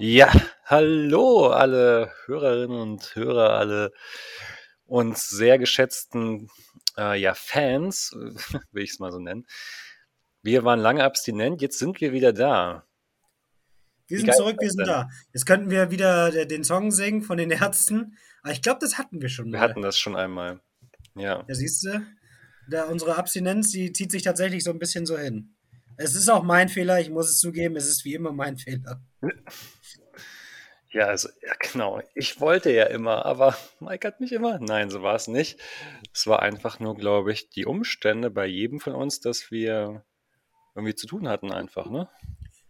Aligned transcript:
Ja, 0.00 0.32
hallo 0.64 1.48
alle 1.48 2.12
Hörerinnen 2.26 2.78
und 2.78 3.16
Hörer, 3.16 3.58
alle 3.58 3.92
uns 4.86 5.28
sehr 5.28 5.58
geschätzten 5.58 6.48
äh, 6.96 7.20
ja, 7.20 7.34
Fans, 7.34 8.12
will 8.72 8.84
ich 8.84 8.90
es 8.90 8.98
mal 9.00 9.10
so 9.10 9.18
nennen. 9.18 9.44
Wir 10.42 10.62
waren 10.62 10.78
lange 10.78 11.02
abstinent, 11.02 11.62
jetzt 11.62 11.80
sind 11.80 12.00
wir 12.00 12.12
wieder 12.12 12.32
da. 12.32 12.86
Wir 14.06 14.20
sind 14.20 14.32
zurück, 14.34 14.56
wir 14.60 14.70
sind 14.70 14.86
da. 14.86 15.08
Jetzt 15.32 15.46
könnten 15.46 15.68
wir 15.68 15.90
wieder 15.90 16.46
den 16.46 16.62
Song 16.62 16.92
singen 16.92 17.22
von 17.22 17.36
den 17.36 17.50
Ärzten. 17.50 18.16
Aber 18.42 18.52
ich 18.52 18.62
glaube, 18.62 18.78
das 18.80 18.98
hatten 18.98 19.20
wir 19.20 19.28
schon 19.28 19.50
mal. 19.50 19.58
Wir 19.58 19.60
hatten 19.60 19.82
das 19.82 19.98
schon 19.98 20.14
einmal. 20.14 20.60
Ja. 21.16 21.44
Ja, 21.46 21.54
siehst 21.54 21.84
du, 21.84 22.06
da 22.70 22.84
unsere 22.84 23.16
Abstinenz, 23.16 23.72
die 23.72 23.92
zieht 23.92 24.12
sich 24.12 24.22
tatsächlich 24.22 24.62
so 24.62 24.70
ein 24.70 24.78
bisschen 24.78 25.06
so 25.06 25.18
hin. 25.18 25.56
Es 25.96 26.14
ist 26.14 26.28
auch 26.28 26.44
mein 26.44 26.68
Fehler, 26.68 27.00
ich 27.00 27.10
muss 27.10 27.28
es 27.28 27.40
zugeben, 27.40 27.74
es 27.74 27.88
ist 27.88 28.04
wie 28.04 28.14
immer 28.14 28.32
mein 28.32 28.56
Fehler. 28.58 29.02
Ja, 30.90 31.06
also, 31.06 31.28
ja, 31.42 31.52
genau. 31.60 32.00
Ich 32.14 32.40
wollte 32.40 32.72
ja 32.72 32.84
immer, 32.84 33.26
aber 33.26 33.56
Mike 33.80 34.06
hat 34.06 34.20
mich 34.20 34.32
immer. 34.32 34.58
Nein, 34.58 34.90
so 34.90 35.02
war 35.02 35.14
es 35.14 35.28
nicht. 35.28 35.60
Es 36.14 36.26
war 36.26 36.40
einfach 36.42 36.80
nur, 36.80 36.96
glaube 36.96 37.32
ich, 37.32 37.50
die 37.50 37.66
Umstände 37.66 38.30
bei 38.30 38.46
jedem 38.46 38.80
von 38.80 38.94
uns, 38.94 39.20
dass 39.20 39.50
wir 39.50 40.04
irgendwie 40.74 40.94
zu 40.94 41.06
tun 41.06 41.28
hatten, 41.28 41.52
einfach, 41.52 41.90
ne? 41.90 42.08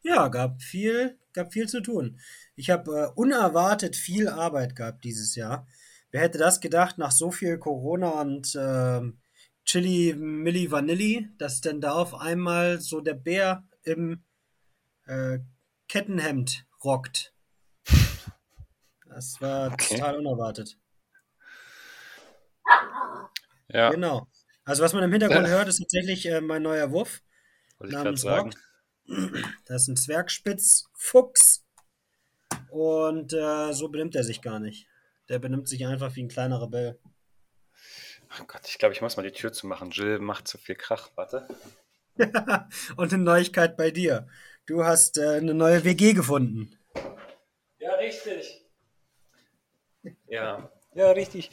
Ja, 0.02 0.28
gab 0.28 0.62
viel, 0.62 1.18
gab 1.32 1.52
viel 1.52 1.68
zu 1.68 1.80
tun. 1.80 2.20
Ich 2.56 2.70
habe 2.70 2.90
äh, 2.90 3.12
unerwartet 3.14 3.96
viel 3.96 4.28
Arbeit 4.28 4.74
gehabt 4.74 5.04
dieses 5.04 5.34
Jahr. 5.34 5.66
Wer 6.10 6.22
hätte 6.22 6.38
das 6.38 6.60
gedacht, 6.60 6.98
nach 6.98 7.12
so 7.12 7.30
viel 7.30 7.58
Corona 7.58 8.20
und 8.22 8.54
äh, 8.54 9.00
Chili 9.64 10.14
Milli 10.16 10.70
Vanilli, 10.70 11.28
dass 11.36 11.60
denn 11.60 11.80
da 11.80 11.92
auf 11.92 12.14
einmal 12.14 12.80
so 12.80 13.00
der 13.00 13.14
Bär 13.14 13.64
im 13.82 14.24
äh, 15.06 15.40
Kettenhemd 15.88 16.64
rockt? 16.82 17.34
Das 19.18 19.40
war 19.40 19.72
okay. 19.72 19.96
total 19.96 20.18
unerwartet. 20.18 20.78
Ja. 23.66 23.90
Genau. 23.90 24.28
Also 24.64 24.84
was 24.84 24.92
man 24.92 25.02
im 25.02 25.10
Hintergrund 25.10 25.48
ja. 25.48 25.54
hört, 25.54 25.66
ist 25.66 25.80
tatsächlich 25.80 26.24
äh, 26.26 26.40
mein 26.40 26.62
neuer 26.62 26.92
Wurf. 26.92 27.20
Wollte 27.78 27.96
ich 27.96 28.00
gerade 28.00 28.16
sagen. 28.16 28.50
Das 29.66 29.82
ist 29.82 29.88
ein 29.88 29.96
Zwergspitzfuchs. 29.96 31.66
Und 32.70 33.32
äh, 33.32 33.72
so 33.72 33.88
benimmt 33.88 34.14
er 34.14 34.22
sich 34.22 34.40
gar 34.40 34.60
nicht. 34.60 34.86
Der 35.28 35.40
benimmt 35.40 35.68
sich 35.68 35.84
einfach 35.84 36.14
wie 36.14 36.22
ein 36.22 36.28
kleiner 36.28 36.62
Rebell. 36.62 37.00
Oh 38.40 38.44
Gott, 38.46 38.68
ich 38.68 38.78
glaube, 38.78 38.94
ich 38.94 39.00
muss 39.00 39.16
mal 39.16 39.24
die 39.24 39.32
Tür 39.32 39.52
zumachen. 39.52 39.90
Jill 39.90 40.20
macht 40.20 40.46
zu 40.46 40.58
viel 40.58 40.76
Krach. 40.76 41.10
Warte. 41.16 41.48
Und 42.96 43.12
eine 43.12 43.24
Neuigkeit 43.24 43.76
bei 43.76 43.90
dir. 43.90 44.28
Du 44.66 44.84
hast 44.84 45.18
äh, 45.18 45.38
eine 45.38 45.54
neue 45.54 45.82
WG 45.82 46.12
gefunden. 46.12 46.78
Ja, 47.80 47.94
richtig. 47.96 48.57
Ja, 50.28 50.70
ja, 50.94 51.10
richtig. 51.10 51.50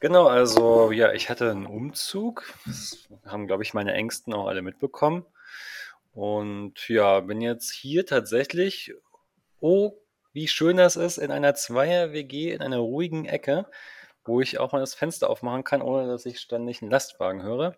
Genau, 0.00 0.26
also 0.26 0.90
ja, 0.90 1.12
ich 1.12 1.30
hatte 1.30 1.50
einen 1.50 1.66
Umzug. 1.66 2.52
Das 2.66 3.08
haben, 3.24 3.46
glaube 3.46 3.62
ich, 3.62 3.74
meine 3.74 3.94
Ängsten 3.94 4.34
auch 4.34 4.46
alle 4.46 4.62
mitbekommen. 4.62 5.24
Und 6.12 6.88
ja, 6.88 7.20
bin 7.20 7.40
jetzt 7.40 7.72
hier 7.72 8.06
tatsächlich, 8.06 8.94
oh, 9.60 9.94
wie 10.32 10.48
schön 10.48 10.76
das 10.76 10.96
ist, 10.96 11.18
in 11.18 11.30
einer 11.30 11.54
Zweier-WG, 11.54 12.52
in 12.52 12.62
einer 12.62 12.78
ruhigen 12.78 13.24
Ecke, 13.24 13.66
wo 14.24 14.40
ich 14.40 14.58
auch 14.58 14.72
mal 14.72 14.80
das 14.80 14.94
Fenster 14.94 15.30
aufmachen 15.30 15.64
kann, 15.64 15.82
ohne 15.82 16.06
dass 16.06 16.26
ich 16.26 16.40
ständig 16.40 16.82
einen 16.82 16.90
Lastwagen 16.90 17.42
höre. 17.42 17.76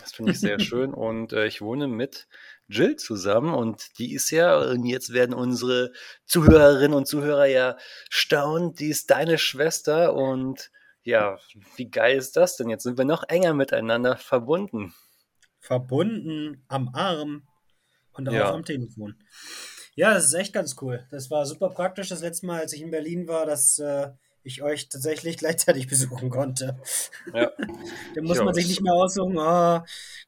Das 0.00 0.12
finde 0.12 0.32
ich 0.32 0.40
sehr 0.40 0.58
schön. 0.60 0.94
Und 0.94 1.32
äh, 1.32 1.46
ich 1.46 1.62
wohne 1.62 1.88
mit 1.88 2.28
Jill 2.68 2.96
zusammen 2.96 3.54
und 3.54 3.98
die 3.98 4.14
ist 4.14 4.30
ja, 4.30 4.58
und 4.58 4.84
jetzt 4.84 5.12
werden 5.12 5.34
unsere 5.34 5.92
Zuhörerinnen 6.24 6.94
und 6.94 7.06
Zuhörer 7.06 7.46
ja 7.46 7.76
staunt, 8.10 8.80
die 8.80 8.88
ist 8.88 9.10
deine 9.10 9.38
Schwester 9.38 10.14
und 10.14 10.70
ja, 11.02 11.38
wie 11.76 11.88
geil 11.88 12.16
ist 12.16 12.36
das 12.36 12.56
denn? 12.56 12.68
Jetzt 12.68 12.82
sind 12.82 12.98
wir 12.98 13.04
noch 13.04 13.24
enger 13.28 13.54
miteinander 13.54 14.16
verbunden 14.16 14.92
verbunden 15.66 16.64
am 16.68 16.88
Arm 16.94 17.46
und 18.12 18.28
auch 18.28 18.32
ja. 18.32 18.52
am 18.52 18.64
Telefon. 18.64 19.16
Ja, 19.94 20.14
das 20.14 20.26
ist 20.26 20.34
echt 20.34 20.52
ganz 20.52 20.76
cool. 20.80 21.06
Das 21.10 21.30
war 21.30 21.44
super 21.44 21.70
praktisch 21.70 22.08
das 22.08 22.20
letzte 22.20 22.46
Mal, 22.46 22.60
als 22.60 22.72
ich 22.72 22.82
in 22.82 22.90
Berlin 22.90 23.26
war, 23.28 23.46
dass 23.46 23.78
äh, 23.78 24.10
ich 24.46 24.62
euch 24.62 24.88
tatsächlich 24.88 25.36
gleichzeitig 25.38 25.86
besuchen 25.86 26.30
konnte. 26.30 26.78
Ja. 27.34 27.50
da 28.14 28.22
muss 28.22 28.42
man 28.42 28.54
sich 28.54 28.68
nicht 28.68 28.82
mehr 28.82 28.94
aussuchen, 28.94 29.36
oh, 29.38 29.80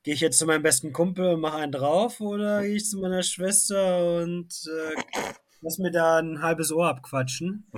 gehe 0.02 0.14
ich 0.14 0.20
jetzt 0.20 0.38
zu 0.38 0.46
meinem 0.46 0.62
besten 0.62 0.92
Kumpel 0.92 1.34
und 1.34 1.40
mache 1.40 1.58
einen 1.58 1.72
drauf 1.72 2.20
oder 2.20 2.62
gehe 2.62 2.76
ich 2.76 2.88
zu 2.88 2.98
meiner 2.98 3.22
Schwester 3.22 4.22
und 4.22 4.52
äh, 4.66 5.00
lass 5.60 5.78
mir 5.78 5.90
da 5.90 6.18
ein 6.18 6.42
halbes 6.42 6.72
Ohr 6.72 6.88
abquatschen. 6.88 7.70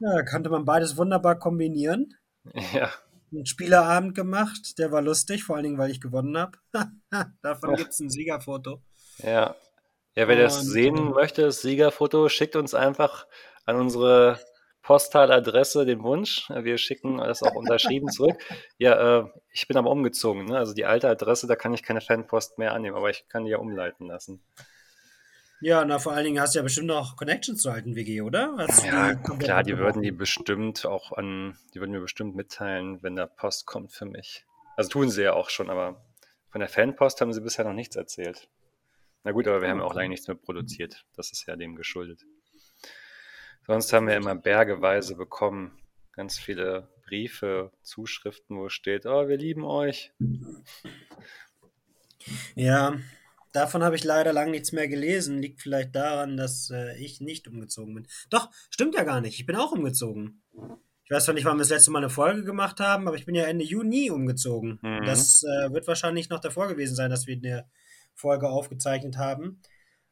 ja, 0.00 0.22
konnte 0.24 0.50
man 0.50 0.64
beides 0.64 0.96
wunderbar 0.96 1.38
kombinieren. 1.38 2.14
Ja 2.72 2.90
einen 3.32 3.46
Spielerabend 3.46 4.14
gemacht, 4.14 4.78
der 4.78 4.92
war 4.92 5.02
lustig, 5.02 5.44
vor 5.44 5.56
allen 5.56 5.64
Dingen, 5.64 5.78
weil 5.78 5.90
ich 5.90 6.00
gewonnen 6.00 6.36
habe. 6.38 6.58
Davon 7.42 7.74
gibt 7.74 7.90
es 7.90 8.00
ein 8.00 8.10
Siegerfoto. 8.10 8.80
Ja. 9.18 9.56
Ja, 10.16 10.28
wer 10.28 10.36
das 10.36 10.62
sehen 10.62 10.96
äh, 10.96 11.10
möchte, 11.10 11.42
das 11.42 11.60
Siegerfoto, 11.60 12.28
schickt 12.28 12.54
uns 12.54 12.72
einfach 12.72 13.26
an 13.64 13.76
unsere 13.76 14.38
Posthaladresse 14.84 15.86
den 15.86 16.02
Wunsch. 16.02 16.48
Wir 16.50 16.76
schicken 16.76 17.16
das 17.16 17.42
auch 17.42 17.54
unterschrieben 17.54 18.08
zurück. 18.10 18.36
Ja, 18.76 19.20
äh, 19.20 19.24
ich 19.50 19.66
bin 19.66 19.78
aber 19.78 19.90
umgezogen. 19.90 20.44
Ne? 20.44 20.58
Also 20.58 20.74
die 20.74 20.84
alte 20.84 21.08
Adresse, 21.08 21.46
da 21.46 21.56
kann 21.56 21.72
ich 21.72 21.82
keine 21.82 22.02
Fanpost 22.02 22.58
mehr 22.58 22.74
annehmen, 22.74 22.94
aber 22.94 23.08
ich 23.08 23.26
kann 23.28 23.46
die 23.46 23.50
ja 23.50 23.58
umleiten 23.58 24.06
lassen. 24.06 24.42
Ja, 25.62 25.82
na 25.86 25.98
vor 25.98 26.12
allen 26.12 26.24
Dingen 26.24 26.38
hast 26.38 26.54
du 26.54 26.58
ja 26.58 26.62
bestimmt 26.62 26.88
noch 26.88 27.16
Connections 27.16 27.62
zur 27.62 27.72
alten 27.72 27.96
WG, 27.96 28.20
oder? 28.20 28.54
Hast 28.58 28.84
ja, 28.84 29.14
klar, 29.14 29.62
die 29.62 29.78
würden 29.78 30.02
die 30.02 30.12
bestimmt 30.12 30.84
auch 30.84 31.12
an, 31.12 31.56
die 31.72 31.80
würden 31.80 31.92
mir 31.92 32.00
bestimmt 32.00 32.36
mitteilen, 32.36 33.02
wenn 33.02 33.16
da 33.16 33.26
Post 33.26 33.64
kommt 33.64 33.90
für 33.90 34.04
mich. 34.04 34.44
Also 34.76 34.90
tun 34.90 35.08
sie 35.08 35.22
ja 35.22 35.32
auch 35.32 35.48
schon, 35.48 35.70
aber 35.70 36.04
von 36.50 36.58
der 36.58 36.68
Fanpost 36.68 37.22
haben 37.22 37.32
sie 37.32 37.40
bisher 37.40 37.64
noch 37.64 37.72
nichts 37.72 37.96
erzählt. 37.96 38.50
Na 39.22 39.32
gut, 39.32 39.48
aber 39.48 39.62
wir 39.62 39.70
haben 39.70 39.80
auch 39.80 39.94
lange 39.94 40.10
nichts 40.10 40.28
mehr 40.28 40.36
produziert. 40.36 41.06
Das 41.16 41.32
ist 41.32 41.46
ja 41.46 41.56
dem 41.56 41.74
geschuldet. 41.74 42.26
Sonst 43.66 43.92
haben 43.92 44.06
wir 44.06 44.16
immer 44.16 44.34
bergeweise 44.34 45.16
bekommen, 45.16 45.72
ganz 46.12 46.38
viele 46.38 46.88
Briefe, 47.06 47.70
Zuschriften, 47.82 48.56
wo 48.56 48.68
steht, 48.68 49.06
oh, 49.06 49.28
wir 49.28 49.36
lieben 49.36 49.64
euch. 49.64 50.12
Ja, 52.54 52.96
Davon 53.54 53.84
habe 53.84 53.94
ich 53.94 54.02
leider 54.02 54.32
lang 54.32 54.50
nichts 54.50 54.72
mehr 54.72 54.88
gelesen. 54.88 55.38
Liegt 55.38 55.62
vielleicht 55.62 55.94
daran, 55.94 56.36
dass 56.36 56.70
äh, 56.70 56.98
ich 56.98 57.20
nicht 57.20 57.46
umgezogen 57.46 57.94
bin. 57.94 58.08
Doch, 58.28 58.50
stimmt 58.68 58.96
ja 58.96 59.04
gar 59.04 59.20
nicht. 59.20 59.38
Ich 59.38 59.46
bin 59.46 59.54
auch 59.54 59.70
umgezogen. 59.70 60.42
Ich 61.04 61.10
weiß 61.12 61.24
zwar 61.24 61.34
nicht, 61.34 61.44
wann 61.44 61.56
wir 61.56 61.60
das 61.60 61.70
letzte 61.70 61.92
Mal 61.92 62.00
eine 62.00 62.10
Folge 62.10 62.42
gemacht 62.42 62.80
haben, 62.80 63.06
aber 63.06 63.16
ich 63.16 63.26
bin 63.26 63.36
ja 63.36 63.44
Ende 63.44 63.64
Juni 63.64 64.10
umgezogen. 64.10 64.80
Mhm. 64.82 65.04
Das 65.06 65.44
äh, 65.44 65.72
wird 65.72 65.86
wahrscheinlich 65.86 66.30
noch 66.30 66.40
davor 66.40 66.66
gewesen 66.66 66.96
sein, 66.96 67.10
dass 67.10 67.28
wir 67.28 67.36
eine 67.36 67.68
Folge 68.12 68.48
aufgezeichnet 68.48 69.18
haben. 69.18 69.62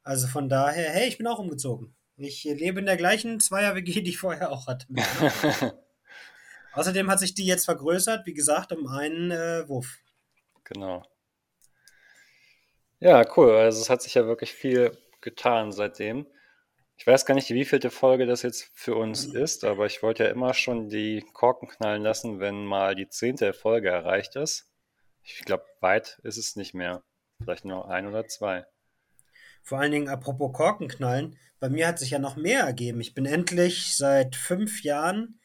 Also 0.04 0.28
von 0.28 0.48
daher, 0.48 0.90
hey, 0.90 1.08
ich 1.08 1.18
bin 1.18 1.26
auch 1.26 1.40
umgezogen. 1.40 1.96
Ich 2.22 2.44
lebe 2.44 2.80
in 2.80 2.86
der 2.86 2.96
gleichen 2.96 3.40
Zweier-WG, 3.40 4.00
die 4.02 4.10
ich 4.10 4.18
vorher 4.18 4.50
auch 4.50 4.66
hatte. 4.66 4.86
Außerdem 6.74 7.10
hat 7.10 7.18
sich 7.18 7.34
die 7.34 7.44
jetzt 7.44 7.66
vergrößert, 7.66 8.26
wie 8.26 8.34
gesagt, 8.34 8.72
um 8.72 8.86
einen 8.86 9.30
äh, 9.30 9.68
Wurf. 9.68 9.98
Genau. 10.64 11.02
Ja, 12.98 13.24
cool. 13.36 13.56
Also 13.56 13.80
es 13.80 13.90
hat 13.90 14.00
sich 14.00 14.14
ja 14.14 14.26
wirklich 14.26 14.52
viel 14.52 14.96
getan 15.20 15.72
seitdem. 15.72 16.26
Ich 16.96 17.06
weiß 17.06 17.26
gar 17.26 17.34
nicht, 17.34 17.50
wie 17.50 17.64
vielte 17.64 17.90
Folge 17.90 18.26
das 18.26 18.42
jetzt 18.42 18.70
für 18.74 18.94
uns 18.94 19.24
ist, 19.24 19.64
aber 19.64 19.86
ich 19.86 20.02
wollte 20.02 20.24
ja 20.24 20.30
immer 20.30 20.54
schon 20.54 20.88
die 20.88 21.24
Korken 21.32 21.68
knallen 21.68 22.02
lassen, 22.02 22.38
wenn 22.38 22.64
mal 22.64 22.94
die 22.94 23.08
zehnte 23.08 23.52
Folge 23.54 23.88
erreicht 23.88 24.36
ist. 24.36 24.70
Ich 25.24 25.40
glaube, 25.44 25.64
weit 25.80 26.20
ist 26.22 26.36
es 26.36 26.54
nicht 26.54 26.74
mehr. 26.74 27.02
Vielleicht 27.42 27.64
nur 27.64 27.90
ein 27.90 28.06
oder 28.06 28.28
zwei. 28.28 28.66
Vor 29.62 29.78
allen 29.78 29.92
Dingen, 29.92 30.08
apropos 30.08 30.52
Korken 30.52 30.88
knallen, 30.88 31.36
bei 31.60 31.68
mir 31.68 31.86
hat 31.86 31.98
sich 31.98 32.10
ja 32.10 32.18
noch 32.18 32.36
mehr 32.36 32.62
ergeben. 32.62 33.00
Ich 33.00 33.14
bin 33.14 33.24
endlich 33.24 33.96
seit 33.96 34.34
fünf 34.34 34.82
Jahren, 34.82 35.38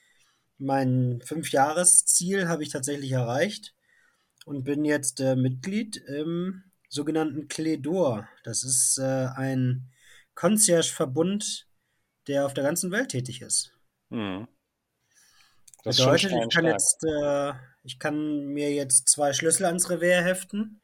mein 0.57 1.21
Fünfjahresziel 1.23 2.47
habe 2.47 2.63
ich 2.63 2.69
tatsächlich 2.69 3.11
erreicht 3.11 3.75
und 4.45 4.63
bin 4.63 4.83
jetzt 4.85 5.19
äh, 5.19 5.35
Mitglied 5.35 5.97
im 5.97 6.63
sogenannten 6.89 7.47
Cledor. 7.47 8.27
Das 8.43 8.63
ist 8.63 8.97
äh, 8.97 9.27
ein 9.35 9.91
Concierge-Verbund, 10.33 11.67
der 12.27 12.45
auf 12.45 12.53
der 12.53 12.63
ganzen 12.63 12.91
Welt 12.91 13.09
tätig 13.09 13.41
ist. 13.41 13.73
Hm. 14.09 14.47
Das 15.83 15.97
Bedeutet, 15.97 16.31
ich 16.31 16.53
kann 16.53 16.65
jetzt, 16.65 17.03
äh, 17.03 17.53
ich 17.83 17.99
kann 17.99 18.47
mir 18.47 18.73
jetzt 18.73 19.07
zwei 19.07 19.33
Schlüssel 19.33 19.65
ans 19.65 19.89
Revier 19.89 20.23
heften. 20.23 20.81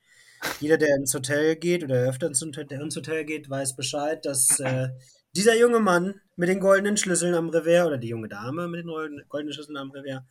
Jeder, 0.60 0.78
der 0.78 0.96
ins 0.96 1.14
Hotel 1.14 1.56
geht 1.56 1.84
oder 1.84 2.08
öfter 2.08 2.28
ins 2.28 2.42
Hotel 2.42 3.26
geht, 3.26 3.50
weiß 3.50 3.76
Bescheid, 3.76 4.26
dass 4.26 4.60
äh, 4.60 4.90
dieser 5.36 5.58
junge 5.58 5.80
Mann 5.80 6.22
mit 6.36 6.50
den 6.50 6.60
goldenen 6.60 6.98
Schlüsseln 6.98 7.34
am 7.34 7.50
Revier 7.50 7.86
oder 7.86 7.98
die 7.98 8.10
junge 8.10 8.30
Dame 8.30 8.68
mit 8.68 8.86
den 8.86 8.88
goldenen 9.30 9.54
Schlüsseln 9.54 9.78
am 9.78 9.92
Revier 9.92 10.26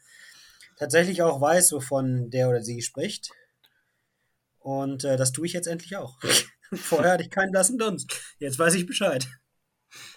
tatsächlich 0.79 1.23
auch 1.23 1.41
weiß, 1.41 1.73
wovon 1.73 2.31
der 2.31 2.49
oder 2.49 2.63
sie 2.63 2.83
spricht. 2.83 3.31
Und 4.59 5.05
äh, 5.05 5.17
das 5.17 5.33
tue 5.33 5.47
ich 5.47 5.53
jetzt 5.53 5.67
endlich 5.67 5.97
auch. 5.97 6.19
Vorher 6.75 7.13
hatte 7.13 7.25
ich 7.25 7.31
keinen 7.31 7.53
blassen 7.53 7.79
Dunst. 7.79 8.35
Jetzt 8.39 8.59
weiß 8.59 8.75
ich 8.75 8.87
Bescheid. 8.87 9.27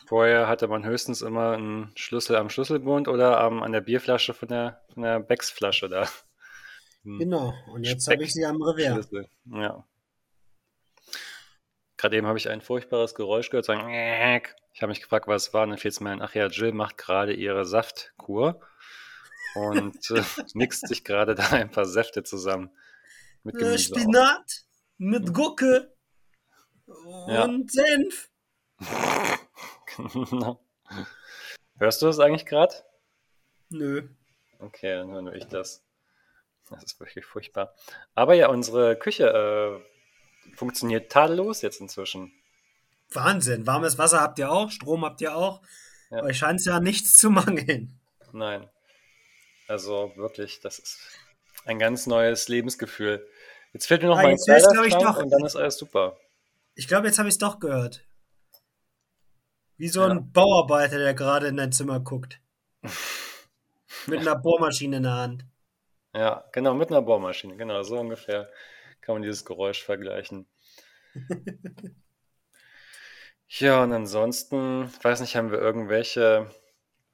Vorher 0.07 0.48
hatte 0.48 0.68
man 0.68 0.86
höchstens 0.86 1.21
immer 1.21 1.53
einen 1.53 1.91
Schlüssel 1.95 2.36
am 2.38 2.50
Schlüsselbund 2.50 3.07
oder 3.07 3.39
am, 3.39 3.62
an 3.62 3.74
der 3.74 3.81
Bierflasche 3.81 4.33
von 4.33 4.48
der, 4.48 4.81
von 4.94 5.03
der 5.03 5.19
Becks-Flasche 5.19 5.89
da. 5.89 6.07
Hm. 7.05 7.19
Genau, 7.19 7.53
und 7.67 7.83
jetzt 7.83 8.07
habe 8.07 8.23
ich 8.23 8.33
sie 8.33 8.45
am 8.45 8.61
Revers. 8.61 9.09
Ja. 9.45 9.85
Gerade 11.97 12.17
eben 12.17 12.27
habe 12.27 12.37
ich 12.39 12.49
ein 12.49 12.61
furchtbares 12.61 13.13
Geräusch 13.13 13.51
gehört, 13.51 13.65
sagen, 13.65 13.89
ich 14.73 14.81
habe 14.81 14.89
mich 14.89 15.01
gefragt, 15.01 15.27
was 15.27 15.47
es 15.47 15.53
war, 15.53 15.63
und 15.63 15.69
dann 15.69 15.77
fiel 15.77 15.89
es 15.89 16.01
mir 16.01 16.09
ein, 16.09 16.21
ach 16.21 16.33
ja, 16.33 16.47
Jill 16.47 16.73
macht 16.73 16.97
gerade 16.97 17.33
ihre 17.33 17.63
Saftkur 17.63 18.59
und 19.53 20.11
äh, 20.11 20.23
mixt 20.55 20.87
sich 20.87 21.03
gerade 21.03 21.35
da 21.35 21.47
ein 21.51 21.69
paar 21.69 21.85
Säfte 21.85 22.23
zusammen. 22.23 22.71
Mit 23.43 23.55
Gemüse 23.55 23.77
Spinat 23.77 24.65
mit 24.97 25.31
Gurke 25.31 25.93
und 26.87 27.29
ja. 27.29 27.85
Senf. 27.85 28.29
genau. 30.29 30.59
Hörst 31.77 32.01
du 32.01 32.07
das 32.07 32.19
eigentlich 32.19 32.47
gerade? 32.47 32.73
Nö. 33.69 34.09
Okay, 34.59 34.95
dann 34.95 35.11
höre 35.11 35.21
nur 35.21 35.35
ich 35.35 35.45
das. 35.45 35.84
Das 36.69 36.83
ist 36.83 37.00
wirklich 37.00 37.25
furchtbar. 37.25 37.73
Aber 38.15 38.33
ja, 38.33 38.50
unsere 38.50 38.97
Küche 38.97 39.27
äh, 39.27 40.56
funktioniert 40.56 41.12
tadellos 41.12 41.62
jetzt 41.62 41.79
inzwischen. 41.79 42.33
Wahnsinn. 43.12 43.67
Warmes 43.67 43.97
Wasser 43.97 44.21
habt 44.21 44.39
ihr 44.39 44.51
auch, 44.51 44.71
Strom 44.71 45.06
habt 45.06 45.21
ihr 45.21 45.35
auch. 45.35 45.62
Ja. 46.09 46.23
Euch 46.23 46.38
scheint 46.38 46.59
es 46.59 46.65
ja 46.65 46.79
nichts 46.79 47.17
zu 47.17 47.29
mangeln. 47.29 48.00
Nein. 48.31 48.69
Also 49.67 50.12
wirklich, 50.15 50.59
das 50.59 50.79
ist 50.79 51.00
ein 51.65 51.79
ganz 51.79 52.07
neues 52.07 52.47
Lebensgefühl. 52.47 53.27
Jetzt 53.73 53.88
fehlt 53.88 54.01
mir 54.01 54.09
noch 54.09 54.19
ah, 54.19 54.23
mein 54.23 54.38
Kleiderschrank 54.38 55.17
und 55.17 55.29
dann 55.31 55.45
ist 55.45 55.56
alles 55.56 55.77
super. 55.77 56.17
Ich 56.75 56.88
glaube, 56.88 57.07
jetzt 57.07 57.19
habe 57.19 57.27
ich 57.27 57.35
es 57.35 57.39
doch 57.39 57.59
gehört. 57.59 58.06
Wie 59.77 59.89
so 59.89 60.01
ja. 60.01 60.07
ein 60.07 60.31
Bauarbeiter, 60.31 60.97
der 60.97 61.13
gerade 61.13 61.47
in 61.47 61.57
dein 61.57 61.71
Zimmer 61.71 62.00
guckt. 62.00 62.39
mit 64.07 64.19
einer 64.19 64.35
Bohrmaschine 64.35 64.97
in 64.97 65.03
der 65.03 65.13
Hand. 65.13 65.45
Ja, 66.15 66.45
genau, 66.53 66.73
mit 66.73 66.89
einer 66.89 67.01
Bohrmaschine. 67.01 67.57
Genau, 67.57 67.83
so 67.83 68.00
ungefähr 68.00 68.50
kann 69.01 69.15
man 69.15 69.21
dieses 69.21 69.44
Geräusch 69.44 69.83
vergleichen. 69.83 70.47
ja, 73.50 73.83
und 73.83 73.91
ansonsten, 73.91 74.85
ich 74.85 75.03
weiß 75.03 75.19
nicht, 75.19 75.35
haben 75.35 75.51
wir 75.51 75.59
irgendwelche 75.59 76.50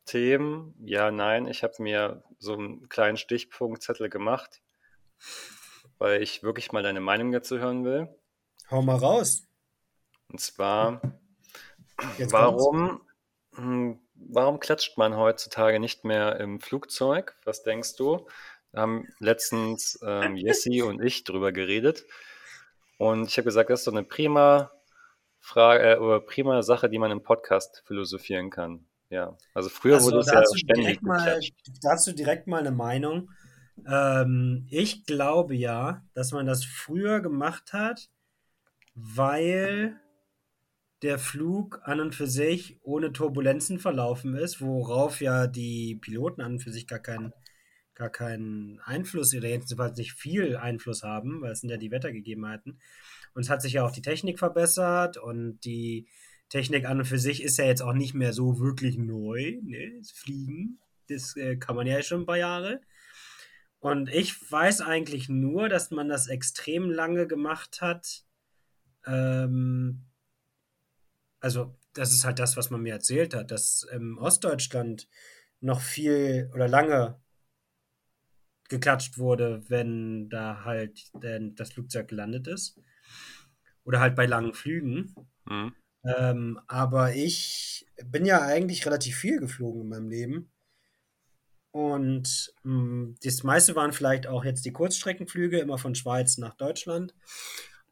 Themen? 0.05 0.75
Ja, 0.79 1.09
nein, 1.09 1.47
ich 1.47 1.63
habe 1.63 1.73
mir 1.79 2.23
so 2.37 2.53
einen 2.53 2.89
kleinen 2.89 3.17
Stichpunktzettel 3.17 4.07
gemacht, 4.07 4.61
weil 5.97 6.21
ich 6.21 6.43
wirklich 6.43 6.71
mal 6.71 6.83
deine 6.83 7.01
Meinung 7.01 7.31
dazu 7.31 7.57
hören 7.57 7.83
will. 7.83 8.07
Hau 8.69 8.83
mal 8.83 8.97
raus. 8.97 9.47
Und 10.27 10.39
zwar, 10.39 11.01
Jetzt 12.17 12.33
warum, 12.33 13.01
hm, 13.55 13.99
warum 14.13 14.59
klatscht 14.59 14.97
man 14.97 15.15
heutzutage 15.17 15.79
nicht 15.79 16.03
mehr 16.03 16.39
im 16.39 16.59
Flugzeug? 16.59 17.35
Was 17.45 17.63
denkst 17.63 17.95
du? 17.95 18.27
Haben 18.73 19.07
letztens 19.19 19.99
ähm, 20.05 20.35
Jessie 20.35 20.81
und 20.81 21.01
ich 21.01 21.23
drüber 21.23 21.51
geredet. 21.51 22.05
Und 22.97 23.27
ich 23.27 23.37
habe 23.37 23.45
gesagt, 23.45 23.69
das 23.69 23.81
ist 23.81 23.85
so 23.85 23.91
eine 23.91 24.03
prima 24.03 24.71
Frage 25.39 25.93
äh, 25.93 25.97
oder 25.97 26.21
prima 26.21 26.61
Sache, 26.61 26.89
die 26.89 26.99
man 26.99 27.11
im 27.11 27.23
Podcast 27.23 27.83
philosophieren 27.85 28.49
kann. 28.49 28.85
Ja, 29.09 29.35
also 29.53 29.67
früher 29.67 29.95
also 29.95 30.11
wurde 30.11 30.19
es 30.19 30.31
ja 30.31 30.43
ständig 30.55 31.01
mal, 31.01 31.39
Dazu 31.81 32.13
direkt 32.13 32.47
mal 32.47 32.59
eine 32.59 32.71
Meinung. 32.71 33.29
Ähm, 33.85 34.67
ich 34.69 35.05
glaube 35.05 35.55
ja, 35.55 36.03
dass 36.13 36.31
man 36.31 36.45
das 36.45 36.63
früher 36.63 37.19
gemacht 37.19 37.73
hat, 37.73 38.09
weil 38.95 39.99
der 41.01 41.17
Flug 41.17 41.81
an 41.83 41.99
und 41.99 42.15
für 42.15 42.27
sich 42.27 42.79
ohne 42.83 43.11
Turbulenzen 43.11 43.79
verlaufen 43.79 44.35
ist, 44.35 44.61
worauf 44.61 45.19
ja 45.19 45.47
die 45.47 45.95
Piloten 45.95 46.41
an 46.41 46.53
und 46.53 46.59
für 46.59 46.71
sich 46.71 46.87
gar 46.87 46.99
keinen 46.99 47.33
gar 47.95 48.09
keinen 48.09 48.79
Einfluss 48.81 49.33
oder 49.35 49.47
jedenfalls 49.47 49.97
nicht 49.97 50.13
viel 50.13 50.55
Einfluss 50.57 51.03
haben, 51.03 51.41
weil 51.41 51.51
es 51.51 51.61
sind 51.61 51.69
ja 51.69 51.77
die 51.77 51.91
Wettergegebenheiten. 51.91 52.79
Und 53.33 53.43
es 53.43 53.49
hat 53.49 53.61
sich 53.61 53.73
ja 53.73 53.85
auch 53.85 53.91
die 53.91 54.01
Technik 54.01 54.39
verbessert 54.39 55.17
und 55.17 55.59
die 55.61 56.07
Technik 56.49 56.85
an 56.85 56.99
und 56.99 57.05
für 57.05 57.19
sich 57.19 57.41
ist 57.43 57.57
ja 57.57 57.65
jetzt 57.65 57.81
auch 57.81 57.93
nicht 57.93 58.13
mehr 58.13 58.33
so 58.33 58.59
wirklich 58.59 58.97
neu. 58.97 59.57
Ne? 59.63 59.93
Das 59.99 60.11
Fliegen, 60.11 60.79
das 61.07 61.35
äh, 61.37 61.55
kann 61.55 61.75
man 61.75 61.87
ja 61.87 62.01
schon 62.01 62.21
ein 62.21 62.25
paar 62.25 62.37
Jahre. 62.37 62.81
Und 63.79 64.09
ich 64.09 64.51
weiß 64.51 64.81
eigentlich 64.81 65.29
nur, 65.29 65.69
dass 65.69 65.91
man 65.91 66.09
das 66.09 66.27
extrem 66.27 66.91
lange 66.91 67.25
gemacht 67.25 67.81
hat. 67.81 68.25
Ähm, 69.05 70.03
also, 71.39 71.75
das 71.93 72.11
ist 72.11 72.25
halt 72.25 72.37
das, 72.37 72.57
was 72.57 72.69
man 72.69 72.81
mir 72.81 72.93
erzählt 72.93 73.33
hat, 73.33 73.49
dass 73.49 73.83
im 73.91 74.17
Ostdeutschland 74.17 75.07
noch 75.61 75.81
viel 75.81 76.51
oder 76.53 76.67
lange 76.67 77.19
geklatscht 78.71 79.19
wurde, 79.19 79.63
wenn 79.67 80.29
da 80.29 80.63
halt 80.65 81.11
denn 81.21 81.55
das 81.55 81.73
Flugzeug 81.73 82.07
gelandet 82.07 82.47
ist. 82.47 82.79
Oder 83.83 83.99
halt 83.99 84.15
bei 84.15 84.25
langen 84.25 84.53
Flügen. 84.53 85.13
Mhm. 85.45 85.75
Ähm, 86.03 86.59
aber 86.67 87.13
ich 87.13 87.85
bin 88.05 88.25
ja 88.25 88.41
eigentlich 88.41 88.85
relativ 88.85 89.15
viel 89.17 89.39
geflogen 89.39 89.81
in 89.81 89.89
meinem 89.89 90.09
Leben. 90.09 90.51
Und 91.71 92.53
mh, 92.63 92.73
hm, 92.73 93.15
das 93.23 93.43
meiste 93.43 93.75
waren 93.75 93.93
vielleicht 93.93 94.27
auch 94.27 94.43
jetzt 94.43 94.65
die 94.65 94.73
Kurzstreckenflüge, 94.73 95.59
immer 95.59 95.77
von 95.77 95.93
Schweiz 95.93 96.37
nach 96.37 96.55
Deutschland. 96.55 97.13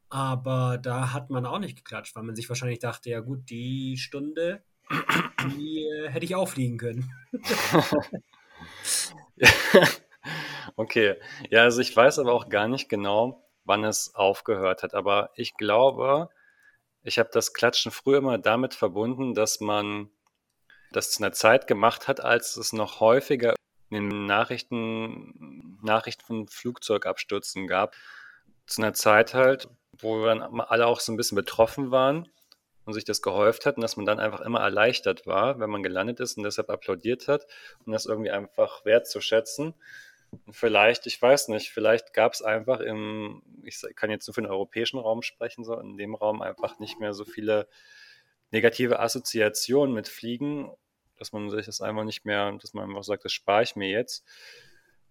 Aber 0.09 0.79
da 0.81 1.13
hat 1.13 1.29
man 1.29 1.45
auch 1.45 1.59
nicht 1.59 1.77
geklatscht, 1.77 2.15
weil 2.15 2.23
man 2.23 2.35
sich 2.35 2.49
wahrscheinlich 2.49 2.79
dachte, 2.79 3.11
ja 3.11 3.19
gut, 3.19 3.49
die 3.49 3.97
Stunde, 3.97 4.63
die 5.45 5.85
äh, 5.85 6.09
hätte 6.09 6.25
ich 6.25 6.35
auch 6.35 6.49
fliegen 6.49 6.77
können. 6.77 7.11
Okay, 10.75 11.16
ja, 11.50 11.63
also 11.63 11.81
ich 11.81 11.95
weiß 11.95 12.19
aber 12.19 12.33
auch 12.33 12.50
gar 12.50 12.68
nicht 12.68 12.89
genau, 12.89 13.48
wann 13.63 13.83
es 13.83 14.16
aufgehört 14.16 14.83
hat, 14.83 14.94
aber 14.94 15.31
ich 15.36 15.56
glaube, 15.56 16.30
ich 17.04 17.19
habe 17.19 17.30
das 17.31 17.54
Klatschen 17.54 17.92
früher 17.92 18.18
immer 18.18 18.38
damit 18.38 18.74
verbunden, 18.74 19.33
dass 19.33 19.60
man 19.60 20.10
das 20.92 21.12
zu 21.12 21.24
einer 21.24 21.33
Zeit 21.33 21.68
gemacht 21.68 22.07
hat, 22.07 22.19
als 22.19 22.57
es 22.57 22.74
noch 22.74 23.00
häufiger 23.00 23.56
in 23.89 24.10
den 24.10 24.25
Nachrichten, 24.25 25.80
Nachrichten 25.81 26.25
von 26.25 26.48
Flugzeugabstürzen 26.48 27.68
gab. 27.68 27.95
Zu 28.66 28.81
einer 28.81 28.94
Zeit 28.94 29.33
halt, 29.33 29.68
wo 29.98 30.25
dann 30.25 30.42
alle 30.62 30.88
auch 30.88 31.00
so 31.00 31.12
ein 31.12 31.18
bisschen 31.18 31.36
betroffen 31.36 31.92
waren 31.92 32.30
und 32.86 32.94
sich 32.94 33.06
das 33.06 33.21
gehäuft 33.21 33.66
hat 33.66 33.77
und 33.77 33.81
dass 33.81 33.98
man 33.98 34.06
dann 34.06 34.19
einfach 34.19 34.42
immer 34.42 34.60
erleichtert 34.60 35.25
war, 35.25 35.60
wenn 35.60 35.69
man 35.69 35.83
gelandet 35.83 36.19
ist 36.19 36.38
und 36.38 36.44
deshalb 36.44 36.69
applaudiert 36.69 37.28
hat 37.28 37.45
und 37.85 37.94
das 37.94 38.06
irgendwie 38.06 38.31
einfach 38.31 38.85
wertzuschätzen. 38.85 39.73
Vielleicht, 40.52 41.06
ich 41.07 41.21
weiß 41.21 41.48
nicht, 41.50 41.71
vielleicht 41.71 42.14
gab 42.14 42.33
es 42.33 42.42
einfach 42.42 42.80
im, 42.80 43.42
ich 43.64 43.81
kann 43.95 44.09
jetzt 44.09 44.28
nur 44.28 44.33
für 44.33 44.42
den 44.42 44.50
europäischen 44.50 45.00
Raum 45.00 45.21
sprechen, 45.21 45.64
so 45.64 45.80
in 45.80 45.98
dem 45.98 46.16
Raum 46.16 46.42
einfach 46.42 46.80
nicht 46.80 47.00
mehr 47.00 47.14
so 47.14 47.26
viele 47.26 47.68
negative 48.52 49.00
Assoziationen 49.00 49.94
mit 49.94 50.07
Fliegen, 50.07 50.71
dass 51.18 51.31
man 51.31 51.50
sich 51.50 51.66
das 51.66 51.81
einfach 51.81 52.04
nicht 52.04 52.26
mehr, 52.26 52.52
dass 52.62 52.74
man 52.74 52.90
einfach 52.90 53.04
sagt, 53.04 53.26
das 53.26 53.33
spare 53.33 53.64
ich 53.64 53.76
mir 53.76 53.90
jetzt. 53.90 54.26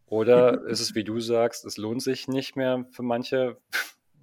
Oder 0.07 0.65
ist 0.67 0.81
es, 0.81 0.95
wie 0.95 1.05
du 1.05 1.21
sagst, 1.21 1.65
es 1.65 1.77
lohnt 1.77 2.03
sich 2.03 2.29
nicht 2.29 2.57
mehr 2.57 2.87
für 2.91 3.03
manche, 3.03 3.59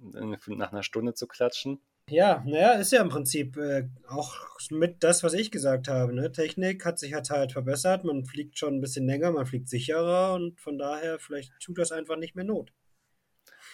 nach 0.00 0.72
einer 0.72 0.82
Stunde 0.82 1.14
zu 1.14 1.26
klatschen? 1.26 1.80
Ja, 2.08 2.44
naja, 2.46 2.74
ist 2.74 2.92
ja 2.92 3.02
im 3.02 3.08
Prinzip 3.08 3.56
äh, 3.56 3.88
auch 4.06 4.32
mit 4.70 5.02
das, 5.02 5.24
was 5.24 5.34
ich 5.34 5.50
gesagt 5.50 5.88
habe. 5.88 6.12
Ne? 6.12 6.30
Technik 6.30 6.84
hat 6.84 7.00
sich 7.00 7.14
halt, 7.14 7.28
halt 7.30 7.50
verbessert, 7.50 8.04
man 8.04 8.24
fliegt 8.24 8.56
schon 8.56 8.76
ein 8.76 8.80
bisschen 8.80 9.06
länger, 9.06 9.32
man 9.32 9.44
fliegt 9.44 9.68
sicherer 9.68 10.34
und 10.34 10.60
von 10.60 10.78
daher, 10.78 11.18
vielleicht 11.18 11.52
tut 11.58 11.78
das 11.78 11.90
einfach 11.90 12.16
nicht 12.16 12.36
mehr 12.36 12.44
Not. 12.44 12.72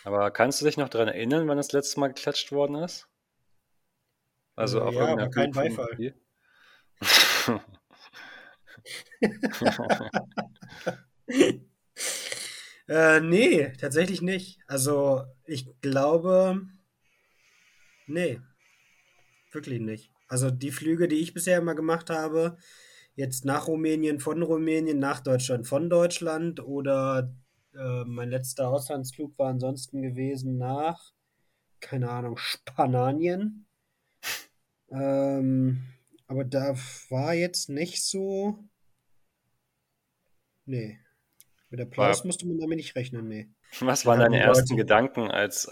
Aber 0.04 0.30
kannst 0.30 0.60
du 0.60 0.64
dich 0.64 0.78
noch 0.78 0.88
daran 0.88 1.08
erinnern, 1.08 1.46
wann 1.46 1.58
das 1.58 1.72
letzte 1.72 2.00
Mal 2.00 2.08
geklatscht 2.08 2.52
worden 2.52 2.76
ist? 2.76 3.06
Also 4.56 4.78
äh, 4.78 4.82
auf 4.82 4.94
ja, 4.94 5.08
aber 5.08 5.28
kein 5.28 5.50
Beifall. 5.50 6.14
äh, 12.88 13.20
nee, 13.20 13.72
tatsächlich 13.78 14.22
nicht. 14.22 14.58
Also 14.66 15.24
ich 15.44 15.68
glaube, 15.82 16.62
Nee, 18.12 18.40
wirklich 19.52 19.80
nicht. 19.80 20.10
Also 20.28 20.50
die 20.50 20.70
Flüge, 20.70 21.08
die 21.08 21.16
ich 21.16 21.32
bisher 21.32 21.56
immer 21.56 21.74
gemacht 21.74 22.10
habe, 22.10 22.58
jetzt 23.14 23.46
nach 23.46 23.68
Rumänien 23.68 24.20
von 24.20 24.42
Rumänien, 24.42 24.98
nach 24.98 25.20
Deutschland 25.20 25.66
von 25.66 25.88
Deutschland 25.88 26.60
oder 26.60 27.34
äh, 27.74 28.04
mein 28.04 28.28
letzter 28.28 28.68
Auslandsflug 28.68 29.38
war 29.38 29.48
ansonsten 29.48 30.02
gewesen 30.02 30.58
nach, 30.58 31.12
keine 31.80 32.10
Ahnung, 32.10 32.36
Spanien. 32.36 33.64
Ähm, 34.90 35.82
aber 36.26 36.44
da 36.44 36.76
war 37.08 37.32
jetzt 37.32 37.70
nicht 37.70 38.04
so. 38.04 38.58
Nee. 40.66 40.98
Mit 41.70 41.80
Applaus 41.80 42.24
musste 42.24 42.46
man 42.46 42.58
damit 42.58 42.76
nicht 42.76 42.94
rechnen, 42.94 43.26
nee. 43.26 43.48
Was 43.80 44.04
waren 44.04 44.20
deine 44.20 44.38
ersten 44.38 44.76
Gedanken, 44.76 45.30
als 45.30 45.70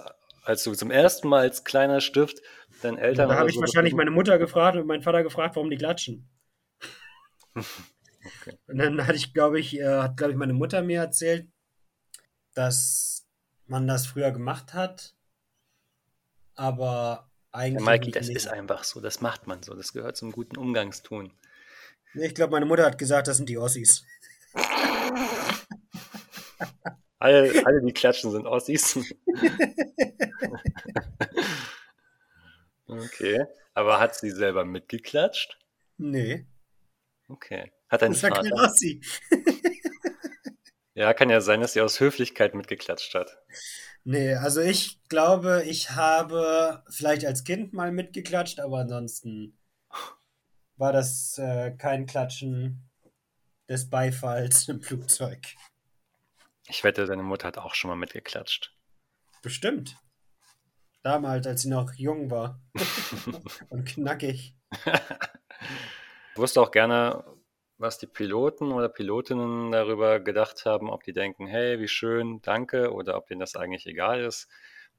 als 0.50 0.64
du 0.64 0.74
zum 0.74 0.90
ersten 0.90 1.28
Mal 1.28 1.40
als 1.42 1.64
kleiner 1.64 2.00
Stift 2.00 2.42
deinen 2.82 2.98
Eltern. 2.98 3.28
Da 3.28 3.36
habe 3.36 3.48
ich 3.48 3.54
so 3.54 3.60
wahrscheinlich 3.60 3.94
meine 3.94 4.10
Mutter 4.10 4.38
gefragt 4.38 4.76
und 4.76 4.86
meinen 4.86 5.02
Vater 5.02 5.22
gefragt, 5.22 5.56
warum 5.56 5.70
die 5.70 5.76
klatschen. 5.78 6.28
Okay. 8.42 8.58
Und 8.66 8.76
dann 8.76 9.06
hatte 9.06 9.16
ich, 9.16 9.32
glaube 9.32 9.58
ich, 9.58 9.78
äh, 9.80 9.86
hat, 10.02 10.18
glaube 10.18 10.32
ich, 10.32 10.36
meine 10.38 10.52
Mutter 10.52 10.82
mir 10.82 11.00
erzählt, 11.00 11.48
dass 12.52 13.26
man 13.64 13.86
das 13.86 14.06
früher 14.06 14.30
gemacht 14.30 14.74
hat, 14.74 15.14
aber 16.54 17.30
Ja, 17.54 17.60
eigentlich 17.60 17.82
Mikey, 17.86 18.04
nicht 18.08 18.16
das 18.16 18.26
mehr. 18.26 18.36
ist 18.36 18.46
einfach 18.48 18.84
so, 18.84 19.00
das 19.00 19.22
macht 19.22 19.46
man 19.46 19.62
so, 19.62 19.74
das 19.74 19.94
gehört 19.94 20.18
zum 20.18 20.32
guten 20.32 20.58
Umgangstun. 20.58 21.32
Nee, 22.12 22.26
Ich 22.26 22.34
glaube, 22.34 22.50
meine 22.52 22.66
Mutter 22.66 22.84
hat 22.84 22.98
gesagt, 22.98 23.26
das 23.26 23.38
sind 23.38 23.48
die 23.48 23.56
Ossis. 23.56 24.04
Alle, 27.18 27.66
alle 27.66 27.80
die 27.82 27.92
klatschen, 27.94 28.30
sind 28.30 28.46
Ossis. 28.46 28.98
okay, 33.00 33.46
aber 33.74 34.00
hat 34.00 34.14
sie 34.14 34.30
selber 34.30 34.64
mitgeklatscht? 34.64 35.58
Nee, 35.96 36.46
Okay. 37.30 37.72
Hat 37.88 38.00
kein 38.00 38.14
Vater? 38.14 38.52
Ossi. 38.54 39.00
Ja, 40.94 41.14
kann 41.14 41.30
ja 41.30 41.40
sein, 41.40 41.60
dass 41.60 41.72
sie 41.72 41.80
aus 41.80 42.00
Höflichkeit 42.00 42.54
mitgeklatscht 42.54 43.14
hat. 43.14 43.38
Nee, 44.02 44.34
also 44.34 44.60
ich 44.60 45.00
glaube, 45.08 45.62
ich 45.66 45.92
habe 45.92 46.82
vielleicht 46.90 47.24
als 47.24 47.44
Kind 47.44 47.72
mal 47.72 47.92
mitgeklatscht, 47.92 48.58
aber 48.58 48.80
ansonsten 48.80 49.56
war 50.76 50.92
das 50.92 51.38
äh, 51.38 51.70
kein 51.70 52.06
Klatschen 52.06 52.90
des 53.68 53.88
Beifalls 53.88 54.68
im 54.68 54.82
Flugzeug. 54.82 55.38
Ich 56.66 56.82
wette, 56.82 57.06
deine 57.06 57.22
Mutter 57.22 57.46
hat 57.46 57.58
auch 57.58 57.74
schon 57.74 57.88
mal 57.90 57.96
mitgeklatscht. 57.96 58.74
Bestimmt. 59.42 59.96
Damals, 61.02 61.46
als 61.46 61.62
sie 61.62 61.70
noch 61.70 61.94
jung 61.94 62.30
war 62.30 62.60
und 63.70 63.86
knackig. 63.86 64.54
Ich 66.32 66.36
wusste 66.38 66.60
auch 66.60 66.70
gerne, 66.70 67.24
was 67.78 67.96
die 67.98 68.06
Piloten 68.06 68.72
oder 68.72 68.88
Pilotinnen 68.90 69.72
darüber 69.72 70.20
gedacht 70.20 70.66
haben, 70.66 70.90
ob 70.90 71.02
die 71.02 71.12
denken, 71.14 71.46
hey, 71.46 71.80
wie 71.80 71.88
schön, 71.88 72.40
danke, 72.42 72.92
oder 72.92 73.16
ob 73.16 73.26
denen 73.28 73.40
das 73.40 73.56
eigentlich 73.56 73.86
egal 73.86 74.20
ist, 74.22 74.48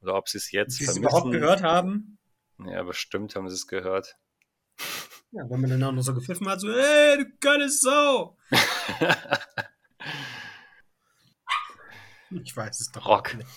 oder 0.01 0.15
ob 0.15 0.27
sie 0.27 0.39
es 0.39 0.51
jetzt 0.51 0.77
Sie 0.77 0.85
vermissen. 0.85 1.03
überhaupt 1.03 1.31
gehört 1.31 1.61
haben. 1.61 2.17
Ja, 2.65 2.81
bestimmt 2.83 3.35
haben 3.35 3.47
sie 3.49 3.55
es 3.55 3.67
gehört. 3.67 4.17
Ja, 5.31 5.47
wenn 5.49 5.61
man 5.61 5.69
dann 5.69 5.83
auch 5.83 5.91
noch 5.91 6.01
so 6.01 6.13
gepfiffen 6.15 6.49
hat, 6.49 6.59
so, 6.59 6.69
ey, 6.69 7.17
du 7.19 7.25
geile 7.39 7.69
Sau. 7.69 8.37
Ich 12.43 12.55
weiß 12.55 12.79
es 12.79 12.91
doch 12.91 13.05
Rock. 13.05 13.35
nicht. 13.35 13.47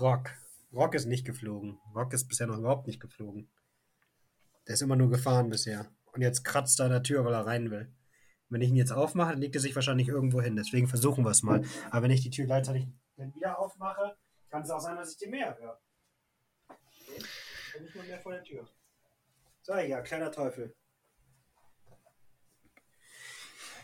Rock. 0.00 0.30
Rock 0.72 0.94
ist 0.94 1.06
nicht 1.06 1.24
geflogen. 1.26 1.78
Rock 1.94 2.12
ist 2.14 2.28
bisher 2.28 2.46
noch 2.46 2.58
überhaupt 2.58 2.86
nicht 2.86 3.00
geflogen. 3.00 3.50
Der 4.66 4.74
ist 4.74 4.80
immer 4.82 4.96
nur 4.96 5.10
gefahren 5.10 5.50
bisher. 5.50 5.90
Und 6.12 6.22
jetzt 6.22 6.44
kratzt 6.44 6.78
er 6.80 6.86
an 6.86 6.92
der 6.92 7.02
Tür, 7.02 7.24
weil 7.24 7.34
er 7.34 7.46
rein 7.46 7.70
will. 7.70 7.92
Wenn 8.48 8.60
ich 8.60 8.68
ihn 8.68 8.76
jetzt 8.76 8.92
aufmache, 8.92 9.32
dann 9.32 9.40
legt 9.40 9.54
er 9.54 9.60
sich 9.60 9.74
wahrscheinlich 9.74 10.08
irgendwo 10.08 10.40
hin. 10.40 10.56
Deswegen 10.56 10.86
versuchen 10.88 11.24
wir 11.24 11.30
es 11.30 11.42
mal. 11.42 11.62
Aber 11.90 12.02
wenn 12.02 12.10
ich 12.10 12.20
die 12.22 12.30
Tür 12.30 12.44
gleichzeitig 12.46 12.86
dann 13.16 13.34
wieder 13.34 13.58
aufmache, 13.58 14.16
kann 14.50 14.62
es 14.62 14.70
auch 14.70 14.80
sein, 14.80 14.96
dass 14.96 15.10
ich 15.12 15.16
die 15.18 15.28
mehr 15.28 15.56
höre. 15.58 15.80
Okay. 16.68 17.22
Bin 17.74 17.86
ich 17.86 17.94
nur 17.94 18.04
mehr 18.04 18.20
vor 18.20 18.32
der 18.32 18.42
Tür. 18.44 18.68
So, 19.62 19.74
ja, 19.74 20.00
kleiner 20.02 20.30
Teufel. 20.30 20.74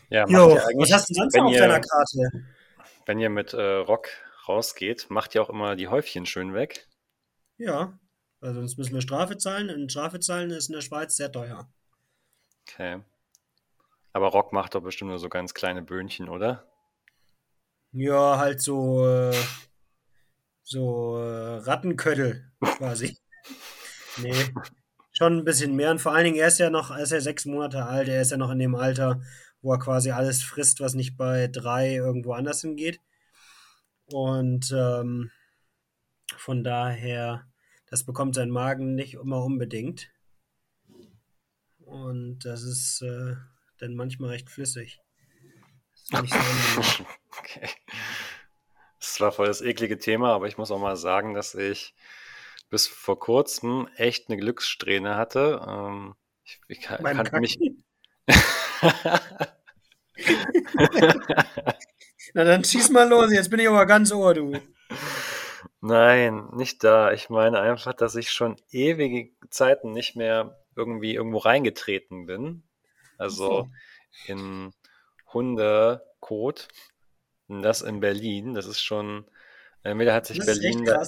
Ja, 0.09 0.25
Jo, 0.27 0.55
was 0.55 0.91
hast 0.91 1.09
du 1.09 1.13
sonst 1.13 1.35
noch 1.35 1.45
auf 1.45 1.51
ihr- 1.53 1.59
deiner 1.59 1.79
Karte? 1.81 2.45
wenn 3.05 3.19
ihr 3.19 3.29
mit 3.29 3.53
äh, 3.53 3.61
Rock 3.61 4.07
rausgeht, 4.49 5.09
macht 5.09 5.35
ihr 5.35 5.41
auch 5.41 5.49
immer 5.49 5.75
die 5.75 5.87
Häufchen 5.87 6.25
schön 6.25 6.53
weg. 6.53 6.87
Ja, 7.57 7.97
weil 8.41 8.53
sonst 8.53 8.77
müssen 8.77 8.93
wir 8.93 9.01
Strafe 9.01 9.37
zahlen. 9.37 9.69
Und 9.69 9.91
Strafe 9.91 10.19
zahlen 10.19 10.49
ist 10.49 10.69
in 10.69 10.75
der 10.75 10.81
Schweiz 10.81 11.15
sehr 11.15 11.31
teuer. 11.31 11.69
Okay. 12.67 13.01
Aber 14.11 14.27
Rock 14.27 14.53
macht 14.53 14.75
doch 14.75 14.81
bestimmt 14.81 15.09
nur 15.09 15.19
so 15.19 15.29
ganz 15.29 15.53
kleine 15.53 15.81
Böhnchen, 15.81 16.29
oder? 16.29 16.65
Ja, 17.91 18.37
halt 18.37 18.61
so, 18.61 19.07
äh, 19.07 19.35
so 20.63 21.17
äh, 21.17 21.57
Rattenköttel 21.57 22.51
quasi. 22.77 23.17
nee, 24.17 24.33
schon 25.11 25.37
ein 25.37 25.45
bisschen 25.45 25.75
mehr. 25.75 25.91
Und 25.91 25.99
vor 25.99 26.13
allen 26.13 26.25
Dingen, 26.25 26.37
er 26.37 26.47
ist 26.47 26.59
ja 26.59 26.69
noch, 26.69 26.91
er 26.91 27.03
ist 27.03 27.11
ja 27.11 27.21
sechs 27.21 27.45
Monate 27.45 27.85
alt, 27.85 28.07
er 28.07 28.21
ist 28.21 28.31
ja 28.31 28.37
noch 28.37 28.51
in 28.51 28.59
dem 28.59 28.75
Alter, 28.75 29.21
wo 29.61 29.73
er 29.73 29.79
quasi 29.79 30.11
alles 30.11 30.43
frisst, 30.43 30.79
was 30.79 30.93
nicht 30.93 31.17
bei 31.17 31.47
drei 31.47 31.95
irgendwo 31.95 32.33
anders 32.33 32.61
hingeht. 32.61 32.99
Und 34.11 34.71
ähm, 34.71 35.31
von 36.35 36.63
daher, 36.63 37.47
das 37.87 38.05
bekommt 38.05 38.35
sein 38.35 38.49
Magen 38.49 38.95
nicht 38.95 39.15
immer 39.15 39.43
unbedingt. 39.43 40.09
Und 41.79 42.45
das 42.45 42.63
ist 42.63 43.01
äh, 43.01 43.35
dann 43.77 43.95
manchmal 43.95 44.31
recht 44.31 44.49
flüssig. 44.49 44.99
Das 46.11 46.21
nicht 46.21 46.33
so. 46.33 47.05
Okay. 47.37 47.69
Das 48.99 49.21
war 49.21 49.31
voll 49.31 49.47
das 49.47 49.61
eklige 49.61 49.97
Thema, 49.97 50.33
aber 50.33 50.47
ich 50.47 50.57
muss 50.57 50.71
auch 50.71 50.79
mal 50.79 50.97
sagen, 50.97 51.35
dass 51.35 51.55
ich 51.55 51.93
bis 52.69 52.87
vor 52.87 53.19
kurzem 53.19 53.87
echt 53.95 54.29
eine 54.29 54.37
Glückssträhne 54.37 55.15
hatte. 55.15 55.65
Ähm, 55.65 56.15
ich, 56.43 56.59
ich 56.67 56.81
kann, 56.81 57.03
kannte 57.03 57.39
mich. 57.39 57.57
Na 62.33 62.43
dann 62.43 62.63
schieß 62.63 62.89
mal 62.91 63.07
los, 63.07 63.31
jetzt 63.31 63.49
bin 63.49 63.59
ich 63.59 63.67
aber 63.67 63.85
ganz 63.85 64.11
ohr, 64.11 64.33
du. 64.33 64.53
Nein, 65.81 66.47
nicht 66.53 66.83
da. 66.83 67.11
Ich 67.11 67.29
meine 67.29 67.59
einfach, 67.59 67.93
dass 67.93 68.15
ich 68.15 68.31
schon 68.31 68.57
ewige 68.71 69.31
Zeiten 69.49 69.91
nicht 69.91 70.15
mehr 70.15 70.57
irgendwie 70.75 71.15
irgendwo 71.15 71.37
reingetreten 71.37 72.25
bin. 72.25 72.63
Also 73.17 73.69
in 74.27 74.73
Hundekot. 75.33 76.67
Und 77.47 77.61
das 77.61 77.81
in 77.81 77.99
Berlin. 77.99 78.53
Das 78.53 78.65
ist 78.65 78.81
schon. 78.81 79.25
Entweder 79.83 80.13
hat 80.13 80.25
sich 80.25 80.37
Das 80.37 80.45
Berlin 80.45 80.79
echt 80.79 80.89
da 80.89 81.03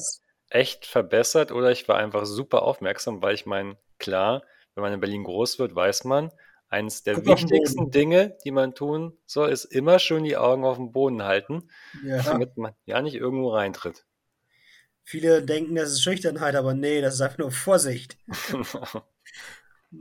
echt 0.52 0.86
verbessert 0.86 1.52
oder 1.52 1.72
ich 1.72 1.88
war 1.88 1.98
einfach 1.98 2.26
super 2.26 2.62
aufmerksam, 2.64 3.22
weil 3.24 3.34
ich 3.34 3.46
meine, 3.46 3.78
klar, 3.98 4.44
wenn 4.76 4.84
man 4.84 4.94
in 4.94 5.00
Berlin 5.00 5.24
groß 5.24 5.60
wird, 5.60 5.74
weiß 5.74 6.04
man, 6.04 6.32
eines 6.72 7.04
der 7.04 7.16
Guck 7.16 7.26
wichtigsten. 7.28 7.92
Dinge, 7.92 8.38
die 8.44 8.52
man 8.52 8.74
tun 8.74 9.18
soll, 9.26 9.50
ist 9.50 9.66
immer 9.66 10.00
schön 10.00 10.24
die 10.24 10.38
Augen 10.38 10.64
auf 10.64 10.78
dem 10.78 10.92
Boden 10.92 11.22
halten, 11.24 11.70
Ja. 12.04 12.24
damit 12.24 12.58
man 12.58 12.74
ja 12.86 13.02
nicht 13.02 13.16
irgendwo 13.16 13.50
reintritt. 13.50 14.06
Viele 15.04 15.44
denken, 15.44 15.76
das 15.76 15.92
ist 15.92 16.02
Schüchternheit, 16.02 16.56
aber 16.56 16.74
nee, 16.74 17.02
das 17.02 17.16
ist 17.16 17.22
einfach 17.22 17.38
nur 17.40 17.52
Vorsicht. 17.52 18.18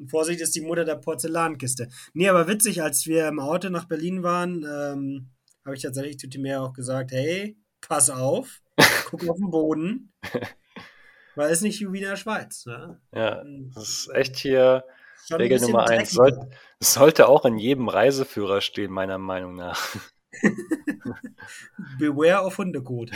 Vorsicht 0.07 0.41
ist 0.41 0.55
die 0.55 0.61
Mutter 0.61 0.85
der 0.85 0.95
Porzellankiste. 0.95 1.89
Nee, 2.13 2.29
aber 2.29 2.47
witzig, 2.47 2.83
als 2.83 3.07
wir 3.07 3.27
im 3.27 3.41
Auto 3.41 3.69
nach 3.71 3.87
Berlin 3.87 4.23
waren, 4.23 4.63
ähm, 4.65 5.31
habe 5.65 5.75
ich 5.75 5.83
tatsächlich 5.83 6.19
zu 6.19 6.29
Timea 6.29 6.61
auch 6.61 6.73
gesagt, 6.73 7.11
hey, 7.11 7.59
pass 7.81 8.11
auf, 8.11 8.63
guck 9.07 9.29
auf 9.29 9.37
den 9.39 9.51
Boden. 9.51 10.13
Weil 11.35 11.51
es 11.51 11.63
nicht 11.63 11.81
wie 11.81 11.99
in 11.99 12.05
der 12.05 12.17
Schweiz. 12.17 12.67
Ne? 12.67 13.01
ja, 13.13 13.43
das 13.75 13.89
ist 13.89 14.11
echt 14.15 14.37
hier 14.37 14.85
Regel 15.33 15.61
Nummer 15.61 15.89
eins. 15.89 16.15
dreckiger. 16.15 16.37
Soll, 16.37 16.51
es 16.81 16.95
sollte 16.95 17.29
auch 17.29 17.45
in 17.45 17.59
jedem 17.59 17.89
Reiseführer 17.89 18.61
stehen, 18.61 18.91
meiner 18.91 19.19
Meinung 19.19 19.55
nach. 19.55 19.81
Beware 21.99 22.45
of 22.45 22.59
Hundekot. 22.59 23.11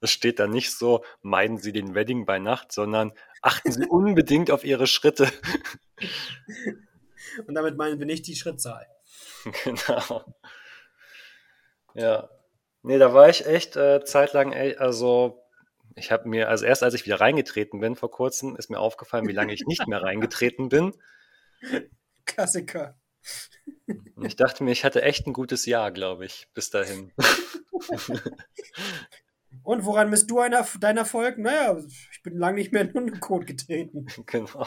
Es 0.00 0.10
steht 0.10 0.38
da 0.38 0.46
nicht 0.46 0.72
so, 0.72 1.04
meiden 1.20 1.58
Sie 1.58 1.72
den 1.72 1.94
Wedding 1.94 2.26
bei 2.26 2.38
Nacht, 2.38 2.72
sondern 2.72 3.12
achten 3.40 3.70
Sie 3.70 3.86
unbedingt 3.86 4.50
auf 4.50 4.64
Ihre 4.64 4.86
Schritte. 4.86 5.30
Und 7.46 7.54
damit 7.54 7.76
meinen 7.76 7.98
wir 7.98 8.06
nicht 8.06 8.26
die 8.26 8.36
Schrittzahl. 8.36 8.86
Genau. 9.64 10.24
Ja. 11.94 12.28
Nee, 12.82 12.98
da 12.98 13.12
war 13.12 13.28
ich 13.28 13.44
echt 13.44 13.74
äh, 13.74 14.04
zeitlang, 14.04 14.54
also 14.78 15.41
ich 15.94 16.10
habe 16.10 16.28
mir, 16.28 16.48
also 16.48 16.64
erst 16.64 16.82
als 16.82 16.94
ich 16.94 17.04
wieder 17.04 17.20
reingetreten 17.20 17.80
bin 17.80 17.96
vor 17.96 18.10
kurzem, 18.10 18.56
ist 18.56 18.70
mir 18.70 18.78
aufgefallen, 18.78 19.28
wie 19.28 19.32
lange 19.32 19.52
ich 19.52 19.66
nicht 19.66 19.86
mehr 19.86 20.02
reingetreten 20.02 20.68
bin. 20.68 20.92
Klassiker. 22.24 22.96
Ich 24.22 24.36
dachte 24.36 24.64
mir, 24.64 24.72
ich 24.72 24.84
hatte 24.84 25.02
echt 25.02 25.26
ein 25.26 25.32
gutes 25.32 25.66
Jahr, 25.66 25.90
glaube 25.92 26.24
ich, 26.24 26.48
bis 26.54 26.70
dahin. 26.70 27.12
Und 29.62 29.84
woran 29.84 30.10
misst 30.10 30.30
du 30.30 30.40
einer 30.40 30.66
deiner 30.80 31.02
Erfolg? 31.02 31.38
Naja, 31.38 31.76
ich 32.10 32.22
bin 32.22 32.36
lange 32.36 32.56
nicht 32.56 32.72
mehr 32.72 32.82
in 32.82 32.92
Hundekot 32.92 33.46
getreten. 33.46 34.06
Genau. 34.26 34.66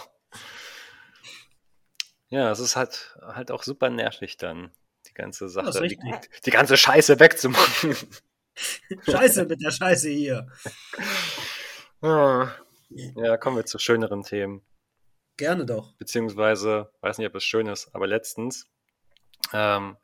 Ja, 2.29 2.51
es 2.51 2.59
ist 2.59 2.75
halt, 2.75 3.17
halt 3.21 3.51
auch 3.51 3.63
super 3.63 3.89
nervig 3.89 4.37
dann, 4.37 4.71
die 5.07 5.13
ganze 5.13 5.47
Sache, 5.47 5.87
die, 5.87 5.97
die 6.45 6.51
ganze 6.51 6.75
Scheiße 6.75 7.19
wegzumachen. 7.19 7.95
Scheiße 9.09 9.45
mit 9.45 9.61
der 9.61 9.71
Scheiße 9.71 10.09
hier. 10.09 10.47
Ah. 12.01 12.51
Ja, 12.89 13.37
kommen 13.37 13.57
wir 13.57 13.65
zu 13.65 13.79
schöneren 13.79 14.23
Themen. 14.23 14.61
Gerne 15.37 15.65
doch. 15.65 15.93
Beziehungsweise, 15.97 16.91
weiß 17.01 17.17
nicht, 17.17 17.27
ob 17.27 17.35
es 17.35 17.43
schön 17.43 17.67
ist, 17.67 17.93
aber 17.93 18.07
letztens 18.07 18.67
ähm, 19.53 19.97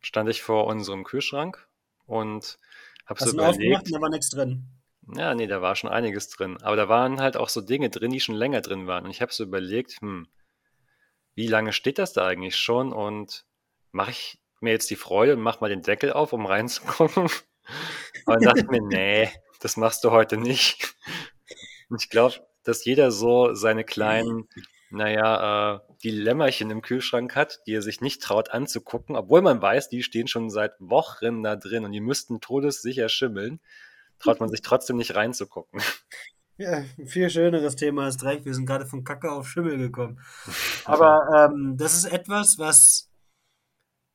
stand 0.00 0.30
ich 0.30 0.42
vor 0.42 0.66
unserem 0.66 1.04
Kühlschrank 1.04 1.68
und 2.06 2.58
habe 3.06 3.20
Hast 3.20 3.30
so 3.30 3.38
aufgemacht 3.38 3.56
überlegt, 3.56 3.86
und 3.86 3.92
da 3.94 4.00
war 4.00 4.10
nichts 4.10 4.30
drin. 4.30 4.66
Ja, 5.14 5.34
nee, 5.34 5.46
da 5.46 5.62
war 5.62 5.76
schon 5.76 5.90
einiges 5.90 6.28
drin. 6.28 6.58
Aber 6.62 6.76
da 6.76 6.88
waren 6.88 7.20
halt 7.20 7.36
auch 7.36 7.48
so 7.48 7.60
Dinge 7.60 7.90
drin, 7.90 8.10
die 8.10 8.20
schon 8.20 8.34
länger 8.34 8.60
drin 8.60 8.86
waren. 8.86 9.04
Und 9.04 9.10
ich 9.10 9.22
habe 9.22 9.32
so 9.32 9.44
überlegt, 9.44 10.00
hm, 10.00 10.28
wie 11.34 11.46
lange 11.46 11.72
steht 11.72 11.98
das 11.98 12.12
da 12.12 12.26
eigentlich 12.26 12.56
schon? 12.56 12.92
Und 12.92 13.46
mache 13.90 14.10
ich 14.10 14.38
mir 14.60 14.72
jetzt 14.72 14.90
die 14.90 14.96
Freude 14.96 15.34
und 15.34 15.40
mache 15.40 15.60
mal 15.60 15.70
den 15.70 15.82
Deckel 15.82 16.12
auf, 16.12 16.32
um 16.32 16.46
reinzugucken? 16.46 17.30
Dann 18.26 18.40
dachte 18.40 18.66
mir, 18.66 18.82
nee, 18.82 19.30
das 19.60 19.76
machst 19.76 20.04
du 20.04 20.10
heute 20.10 20.36
nicht. 20.36 20.94
Und 21.88 22.02
ich 22.02 22.10
glaube, 22.10 22.34
dass 22.64 22.84
jeder 22.84 23.10
so 23.10 23.54
seine 23.54 23.84
kleinen, 23.84 24.48
naja, 24.90 25.76
äh, 25.76 25.80
Dilemmachen 26.04 26.70
im 26.70 26.82
Kühlschrank 26.82 27.34
hat, 27.34 27.60
die 27.66 27.74
er 27.74 27.82
sich 27.82 28.00
nicht 28.00 28.22
traut 28.22 28.50
anzugucken, 28.50 29.16
obwohl 29.16 29.42
man 29.42 29.60
weiß, 29.60 29.88
die 29.88 30.02
stehen 30.02 30.28
schon 30.28 30.50
seit 30.50 30.72
Wochen 30.78 31.42
da 31.42 31.56
drin 31.56 31.84
und 31.84 31.92
die 31.92 32.00
müssten 32.00 32.40
todessicher 32.40 33.08
schimmeln, 33.08 33.60
traut 34.18 34.40
man 34.40 34.48
sich 34.48 34.62
trotzdem 34.62 34.96
nicht 34.96 35.14
reinzugucken. 35.14 35.80
Ja, 36.58 36.84
ein 36.98 37.06
viel 37.06 37.30
schöneres 37.30 37.76
Thema 37.76 38.08
ist 38.08 38.24
recht. 38.24 38.44
Wir 38.44 38.52
sind 38.52 38.66
gerade 38.66 38.84
von 38.84 39.04
Kacke 39.04 39.30
auf 39.30 39.48
Schimmel 39.48 39.78
gekommen. 39.78 40.20
Aber 40.84 41.50
ähm, 41.52 41.76
das 41.76 41.94
ist 41.94 42.12
etwas, 42.12 42.58
was, 42.58 43.07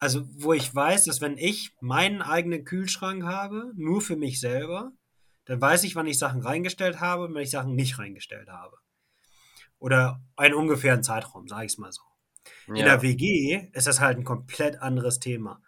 also 0.03 0.27
wo 0.33 0.51
ich 0.51 0.75
weiß, 0.75 1.05
dass 1.05 1.21
wenn 1.21 1.37
ich 1.37 1.71
meinen 1.79 2.21
eigenen 2.21 2.65
Kühlschrank 2.65 3.23
habe, 3.23 3.71
nur 3.77 4.01
für 4.01 4.17
mich 4.17 4.41
selber, 4.41 4.91
dann 5.45 5.61
weiß 5.61 5.85
ich, 5.85 5.95
wann 5.95 6.07
ich 6.07 6.19
Sachen 6.19 6.41
reingestellt 6.41 6.99
habe 6.99 7.23
und 7.23 7.33
wenn 7.33 7.43
ich 7.43 7.51
Sachen 7.51 7.73
nicht 7.73 7.99
reingestellt 7.99 8.49
habe. 8.49 8.75
Oder 9.79 10.21
einen 10.35 10.55
ungefähren 10.55 11.03
Zeitraum, 11.03 11.47
sage 11.47 11.67
ich 11.67 11.71
es 11.71 11.77
mal 11.77 11.93
so. 11.93 12.01
Ja. 12.67 12.75
In 12.75 12.83
der 12.83 13.01
WG 13.01 13.69
ist 13.71 13.87
das 13.87 14.01
halt 14.01 14.17
ein 14.17 14.25
komplett 14.25 14.81
anderes 14.81 15.21
Thema. 15.21 15.61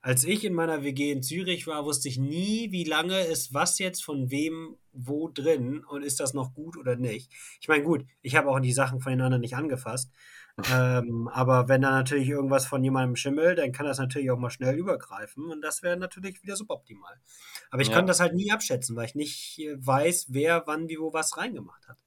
Als 0.00 0.22
ich 0.22 0.44
in 0.44 0.54
meiner 0.54 0.84
WG 0.84 1.10
in 1.10 1.24
Zürich 1.24 1.66
war, 1.66 1.84
wusste 1.84 2.08
ich 2.08 2.16
nie, 2.16 2.70
wie 2.70 2.84
lange 2.84 3.22
ist 3.22 3.54
was 3.54 3.80
jetzt 3.80 4.04
von 4.04 4.30
wem 4.30 4.76
wo 4.92 5.28
drin 5.28 5.82
und 5.82 6.04
ist 6.04 6.20
das 6.20 6.32
noch 6.32 6.54
gut 6.54 6.76
oder 6.76 6.94
nicht. 6.94 7.32
Ich 7.60 7.66
meine, 7.66 7.82
gut, 7.82 8.06
ich 8.22 8.36
habe 8.36 8.50
auch 8.50 8.60
die 8.60 8.72
Sachen 8.72 9.00
von 9.00 9.10
den 9.10 9.20
anderen 9.20 9.40
nicht 9.40 9.56
angefasst. 9.56 10.12
Ähm, 10.70 11.28
aber 11.32 11.68
wenn 11.68 11.82
da 11.82 11.90
natürlich 11.90 12.28
irgendwas 12.28 12.66
von 12.66 12.82
jemandem 12.82 13.16
schimmelt, 13.16 13.58
dann 13.58 13.72
kann 13.72 13.86
das 13.86 13.98
natürlich 13.98 14.30
auch 14.30 14.38
mal 14.38 14.50
schnell 14.50 14.76
übergreifen 14.76 15.50
und 15.50 15.62
das 15.62 15.82
wäre 15.82 15.96
natürlich 15.96 16.42
wieder 16.42 16.56
suboptimal. 16.56 17.14
Aber 17.70 17.82
ich 17.82 17.88
ja. 17.88 17.94
kann 17.94 18.06
das 18.06 18.20
halt 18.20 18.34
nie 18.34 18.52
abschätzen, 18.52 18.96
weil 18.96 19.06
ich 19.06 19.14
nicht 19.14 19.58
äh, 19.58 19.74
weiß, 19.78 20.26
wer 20.30 20.66
wann 20.66 20.88
wie 20.88 20.98
wo 20.98 21.12
was 21.12 21.36
reingemacht 21.36 21.88
hat. 21.88 21.98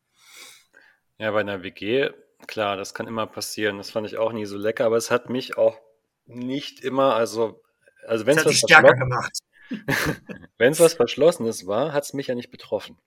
Ja, 1.18 1.32
bei 1.32 1.42
einer 1.42 1.63
WG, 1.63 2.12
klar, 2.46 2.77
das 2.77 2.94
kann 2.94 3.08
immer 3.08 3.25
passieren. 3.25 3.77
Das 3.77 3.89
fand 3.89 4.08
ich 4.08 4.18
auch 4.18 4.32
nie 4.32 4.46
so 4.46 4.58
lecker, 4.58 4.86
aber 4.86 4.98
es 4.98 5.10
hat 5.10 5.30
mich 5.30 5.58
auch 5.58 5.80
nicht 6.25 6.82
immer, 6.82 7.16
also, 7.16 7.63
also 8.06 8.25
wenn 8.25 8.38
es 8.38 8.46
was 8.46 8.56
stärker 8.56 8.94
gemacht. 8.94 9.39
wenn 10.58 10.72
es 10.72 10.80
was 10.80 10.94
Verschlossenes 10.94 11.66
war, 11.68 11.92
hat 11.92 12.04
es 12.04 12.13
mich 12.13 12.27
ja 12.27 12.36
nicht 12.36 12.51
betroffen. 12.51 12.98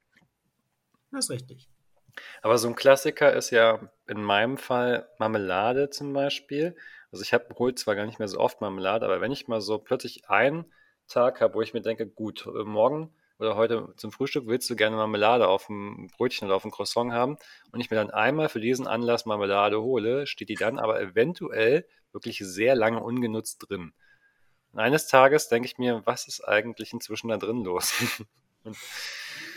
Das 1.10 1.26
ist 1.26 1.30
richtig. 1.30 1.68
Aber 2.42 2.58
so 2.58 2.68
ein 2.68 2.74
Klassiker 2.74 3.32
ist 3.32 3.50
ja 3.50 3.80
in 4.06 4.22
meinem 4.22 4.58
Fall 4.58 5.08
Marmelade 5.18 5.90
zum 5.90 6.12
Beispiel. 6.12 6.76
Also 7.12 7.22
ich 7.22 7.32
habe 7.32 7.46
hol 7.58 7.74
zwar 7.74 7.96
gar 7.96 8.06
nicht 8.06 8.18
mehr 8.18 8.28
so 8.28 8.38
oft 8.38 8.60
Marmelade, 8.60 9.04
aber 9.04 9.20
wenn 9.20 9.32
ich 9.32 9.48
mal 9.48 9.60
so 9.60 9.78
plötzlich 9.78 10.28
einen 10.30 10.64
Tag 11.08 11.40
habe, 11.40 11.54
wo 11.54 11.62
ich 11.62 11.74
mir 11.74 11.82
denke, 11.82 12.06
gut, 12.06 12.48
morgen 12.64 13.12
oder 13.38 13.56
heute 13.56 13.92
zum 13.96 14.12
Frühstück 14.12 14.46
willst 14.46 14.68
du 14.68 14.76
gerne 14.76 14.96
Marmelade 14.96 15.48
auf 15.48 15.66
dem 15.66 16.08
Brötchen 16.16 16.46
oder 16.46 16.56
auf 16.56 16.62
dem 16.62 16.70
Croissant 16.70 17.12
haben 17.12 17.38
und 17.72 17.80
ich 17.80 17.90
mir 17.90 17.96
dann 17.96 18.10
einmal 18.10 18.48
für 18.48 18.60
diesen 18.60 18.86
Anlass 18.86 19.26
Marmelade 19.26 19.80
hole, 19.80 20.26
steht 20.26 20.50
die 20.50 20.54
dann 20.54 20.78
aber 20.78 21.00
eventuell 21.00 21.86
wirklich 22.12 22.38
sehr 22.38 22.74
lange 22.74 23.02
ungenutzt 23.02 23.66
drin. 23.68 23.92
Und 24.72 24.78
eines 24.78 25.08
Tages 25.08 25.48
denke 25.48 25.66
ich 25.66 25.78
mir, 25.78 26.02
was 26.04 26.28
ist 26.28 26.46
eigentlich 26.46 26.92
inzwischen 26.92 27.28
da 27.28 27.38
drin 27.38 27.64
los? 27.64 27.92
und 28.64 28.76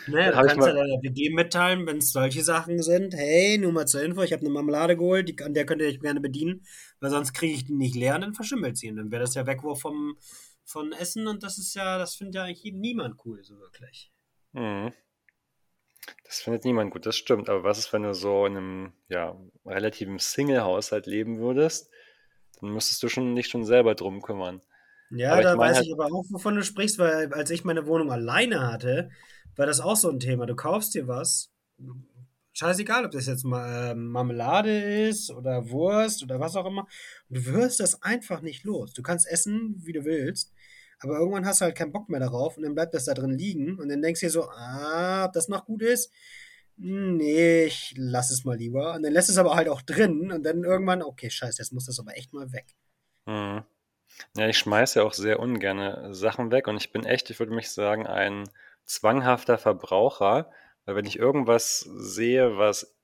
naja, 0.08 0.32
du 0.32 0.48
kannst 0.48 0.68
ja 0.68 0.74
deiner 0.74 1.02
WG 1.02 1.30
mitteilen, 1.30 1.86
wenn 1.88 1.98
es 1.98 2.12
solche 2.12 2.44
Sachen 2.44 2.82
sind. 2.82 3.14
Hey, 3.14 3.58
nur 3.58 3.72
mal 3.72 3.86
zur 3.86 4.04
Info, 4.04 4.22
ich 4.22 4.34
habe 4.34 4.42
eine 4.42 4.50
Marmelade 4.50 4.98
geholt, 4.98 5.30
die, 5.30 5.44
an 5.44 5.54
der 5.54 5.66
könnt 5.66 5.82
ihr 5.82 5.88
euch 5.88 6.00
gerne 6.00 6.20
bedienen, 6.20 6.66
weil 7.00 7.10
sonst 7.10 7.34
kriege 7.34 7.54
ich 7.54 7.66
die 7.66 7.74
nicht 7.74 7.96
leer 7.96 8.16
und 8.16 8.22
dann 8.22 8.34
verschimmelt 8.34 8.78
sie. 8.78 8.90
Und 8.90 8.98
dann 8.98 9.12
wäre 9.12 9.22
das 9.22 9.36
ja 9.36 9.46
Wegwurf 9.46 9.82
vom, 9.82 10.18
von 10.64 10.92
Essen 10.94 11.28
und 11.28 11.44
das 11.44 11.58
ist 11.58 11.74
ja, 11.76 11.98
das 11.98 12.16
findet 12.16 12.36
ja 12.36 12.44
eigentlich 12.44 12.74
niemand 12.74 13.18
cool, 13.26 13.44
so 13.44 13.58
wirklich. 13.60 14.12
Mhm. 14.54 14.94
Das 16.26 16.42
findet 16.42 16.66
niemand 16.66 16.92
gut, 16.92 17.06
das 17.06 17.16
stimmt. 17.16 17.50
Aber 17.50 17.64
was 17.64 17.78
ist, 17.78 17.94
wenn 17.94 18.04
du 18.04 18.14
so 18.14 18.46
in 18.46 18.58
einem 18.58 18.94
ja, 19.10 19.38
relativen 19.66 20.20
Single-Haushalt 20.20 21.06
leben 21.06 21.40
würdest? 21.40 21.90
Dann 22.60 22.72
müsstest 22.72 23.04
du 23.04 23.10
schon 23.10 23.34
nicht 23.34 23.50
schon 23.50 23.66
selber 23.66 23.96
drum 23.96 24.22
kümmern. 24.22 24.62
Ja, 25.12 25.34
aber 25.34 25.42
da 25.44 25.54
ich 25.54 25.60
weiß 25.60 25.76
halt, 25.78 25.86
ich 25.88 25.94
aber 25.94 26.06
auch, 26.06 26.26
wovon 26.30 26.56
du 26.56 26.64
sprichst, 26.64 26.98
weil 26.98 27.32
als 27.34 27.52
ich 27.52 27.64
meine 27.64 27.86
Wohnung 27.86 28.12
alleine 28.12 28.72
hatte, 28.72 29.12
war 29.56 29.66
das 29.66 29.80
auch 29.80 29.96
so 29.96 30.10
ein 30.10 30.20
Thema. 30.20 30.46
Du 30.46 30.56
kaufst 30.56 30.94
dir 30.94 31.08
was, 31.08 31.52
scheißegal, 32.54 33.06
ob 33.06 33.12
das 33.12 33.26
jetzt 33.26 33.44
mal 33.44 33.92
äh, 33.92 33.96
Marmelade 33.96 35.08
ist 35.08 35.32
oder 35.32 35.70
Wurst 35.70 36.24
oder 36.24 36.40
was 36.40 36.56
auch 36.56 36.66
immer. 36.66 36.88
Du 37.30 37.46
wirst 37.46 37.80
das 37.80 38.02
einfach 38.04 38.42
nicht 38.42 38.64
los. 38.64 38.94
Du 38.94 39.02
kannst 39.02 39.28
essen, 39.28 39.76
wie 39.84 39.94
du 39.94 40.06
willst, 40.06 40.54
aber 41.00 41.18
irgendwann 41.18 41.46
hast 41.46 41.62
du 41.62 41.66
halt 41.66 41.76
keinen 41.76 41.92
Bock 41.92 42.10
mehr 42.10 42.20
darauf 42.20 42.58
und 42.58 42.64
dann 42.64 42.76
bleibt 42.76 42.94
das 42.94 43.06
da 43.06 43.14
drin 43.14 43.38
liegen 43.38 43.80
und 43.80 43.90
dann 43.90 44.02
denkst 44.02 44.22
du 44.22 44.28
dir 44.28 44.32
so, 44.32 44.50
ah, 44.50 45.26
ob 45.26 45.34
das 45.34 45.48
noch 45.48 45.66
gut 45.66 45.82
ist? 45.82 46.12
Nee, 46.76 47.66
ich 47.66 47.94
lass 47.98 48.32
es 48.32 48.46
mal 48.46 48.58
lieber. 48.58 48.96
Und 48.96 49.04
dann 49.04 49.14
lässt 49.14 49.30
es 49.30 49.38
aber 49.38 49.56
halt 49.56 49.70
auch 49.70 49.82
drin 49.82 50.32
und 50.32 50.44
dann 50.44 50.64
irgendwann, 50.64 51.04
okay, 51.04 51.30
scheiße, 51.30 51.62
jetzt 51.62 51.72
muss 51.72 51.86
das 51.86 52.00
aber 52.00 52.18
echt 52.18 52.34
mal 52.34 52.52
weg. 52.52 52.66
Mhm. 53.26 53.64
Ja, 54.38 54.48
ich 54.48 54.58
schmeiße 54.58 55.00
ja 55.00 55.06
auch 55.06 55.14
sehr 55.14 55.40
ungern 55.40 56.14
Sachen 56.14 56.52
weg 56.52 56.68
und 56.68 56.78
ich 56.78 56.92
bin 56.92 57.04
echt, 57.04 57.30
ich 57.30 57.40
würde 57.40 57.54
mich 57.54 57.72
sagen, 57.72 58.06
ein 58.06 58.48
zwanghafter 58.86 59.58
Verbraucher, 59.58 60.52
weil 60.86 60.96
wenn 60.96 61.06
ich 61.06 61.18
irgendwas 61.18 61.80
sehe, 61.80 62.58
was 62.58 62.96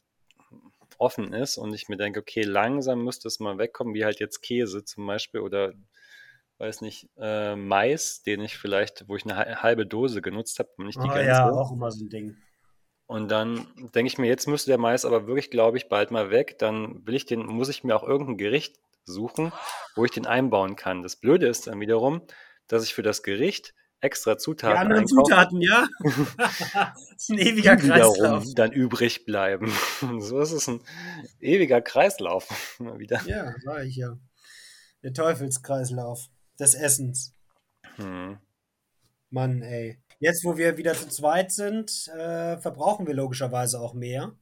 offen 0.98 1.34
ist 1.34 1.58
und 1.58 1.74
ich 1.74 1.88
mir 1.88 1.98
denke, 1.98 2.20
okay, 2.20 2.44
langsam 2.44 3.04
müsste 3.04 3.28
es 3.28 3.40
mal 3.40 3.58
wegkommen, 3.58 3.94
wie 3.94 4.04
halt 4.04 4.20
jetzt 4.20 4.42
Käse 4.42 4.84
zum 4.84 5.08
Beispiel 5.08 5.40
oder 5.40 5.74
weiß 6.58 6.82
nicht, 6.82 7.10
äh, 7.18 7.56
Mais, 7.56 8.22
den 8.22 8.42
ich 8.42 8.58
vielleicht, 8.58 9.08
wo 9.08 9.16
ich 9.16 9.24
eine 9.24 9.62
halbe 9.62 9.86
Dose 9.86 10.22
genutzt 10.22 10.60
habe 10.60 10.70
und 10.78 10.88
nicht 10.88 10.98
die 10.98 11.08
oh, 11.08 11.14
ganze. 11.14 11.26
Ja, 11.26 11.50
auch 11.50 11.72
immer 11.72 11.90
so 11.90 12.04
ein 12.04 12.10
Ding. 12.10 12.36
Und 13.08 13.32
dann 13.32 13.66
denke 13.96 14.08
ich 14.08 14.18
mir, 14.18 14.28
jetzt 14.28 14.48
müsste 14.48 14.72
der 14.72 14.78
Mais 14.78 15.06
aber 15.06 15.26
wirklich, 15.26 15.50
glaube 15.50 15.78
ich, 15.78 15.90
bald 15.90 16.12
mal 16.12 16.30
weg. 16.30 16.60
Dann 16.60 17.08
will 17.08 17.16
ich 17.16 17.26
den, 17.26 17.46
muss 17.46 17.70
ich 17.70 17.84
mir 17.84 17.96
auch 17.96 18.04
irgendein 18.04 18.38
Gericht 18.38 18.78
suchen, 19.06 19.52
wo 19.96 20.06
ich 20.06 20.12
den 20.12 20.28
einbauen 20.28 20.76
kann. 20.76 21.02
Das 21.02 21.16
Blöde 21.16 21.48
ist 21.48 21.66
dann 21.66 21.80
wiederum, 21.80 22.22
dass 22.68 22.84
ich 22.84 22.94
für 22.94 23.02
das 23.02 23.24
Gericht 23.24 23.74
extra 24.02 24.38
Zutaten. 24.38 24.76
Die 24.76 24.80
anderen 24.80 25.02
einkaufen, 25.02 25.26
Zutaten, 25.26 25.62
ja. 25.62 25.88
das 26.38 27.12
ist 27.18 27.30
ein 27.30 27.38
ewiger 27.38 27.76
Kreislauf. 27.76 28.46
dann 28.56 28.72
übrig 28.72 29.26
bleiben. 29.26 29.72
so 30.20 30.40
ist 30.40 30.52
es 30.52 30.68
ein 30.68 30.82
ewiger 31.40 31.82
Kreislauf. 31.82 32.80
wieder. 32.98 33.22
Ja, 33.26 33.54
war 33.66 33.84
ich 33.84 33.96
ja. 33.96 34.18
Der 35.04 35.14
Teufelskreislauf 35.14 36.28
des 36.60 36.76
Essens. 36.76 37.34
Hm. 37.96 38.38
Mann, 39.30 39.62
ey. 39.62 40.00
Jetzt, 40.20 40.44
wo 40.44 40.58
wir 40.58 40.78
wieder 40.78 40.94
zu 40.94 41.08
zweit 41.08 41.52
sind, 41.52 42.10
äh, 42.10 42.58
verbrauchen 42.58 43.08
wir 43.08 43.14
logischerweise 43.14 43.80
auch 43.80 43.94
mehr. 43.94 44.36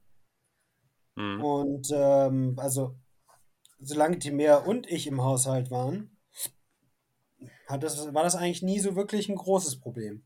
Hm. 1.16 1.42
Und 1.42 1.88
ähm, 1.92 2.54
also, 2.58 2.96
solange 3.80 4.18
Timea 4.18 4.56
und 4.56 4.88
ich 4.88 5.06
im 5.06 5.22
Haushalt 5.22 5.70
waren, 5.70 6.17
hat 7.66 7.82
das, 7.82 8.12
war 8.14 8.22
das 8.22 8.36
eigentlich 8.36 8.62
nie 8.62 8.80
so 8.80 8.96
wirklich 8.96 9.28
ein 9.28 9.36
großes 9.36 9.80
Problem. 9.80 10.24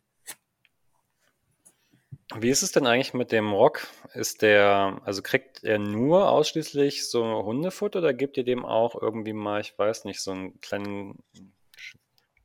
Wie 2.35 2.51
ist 2.51 2.63
es 2.63 2.73
denn 2.73 2.87
eigentlich 2.87 3.15
mit 3.15 3.31
dem 3.33 3.53
Rock? 3.53 3.87
Ist 4.15 4.43
der, 4.43 5.01
also 5.05 5.23
kriegt 5.23 5.65
er 5.65 5.79
nur 5.79 6.31
ausschließlich 6.31 7.09
so 7.09 7.45
Hundefutter 7.45 7.99
oder 7.99 8.15
gibt 8.15 8.37
ihr 8.37 8.45
dem 8.45 8.65
auch 8.65 9.01
irgendwie 9.01 9.35
mal, 9.35 9.61
ich 9.61 9.79
weiß 9.79 10.05
nicht, 10.05 10.21
so 10.21 10.31
einen 10.31 10.61
kleinen 10.61 11.23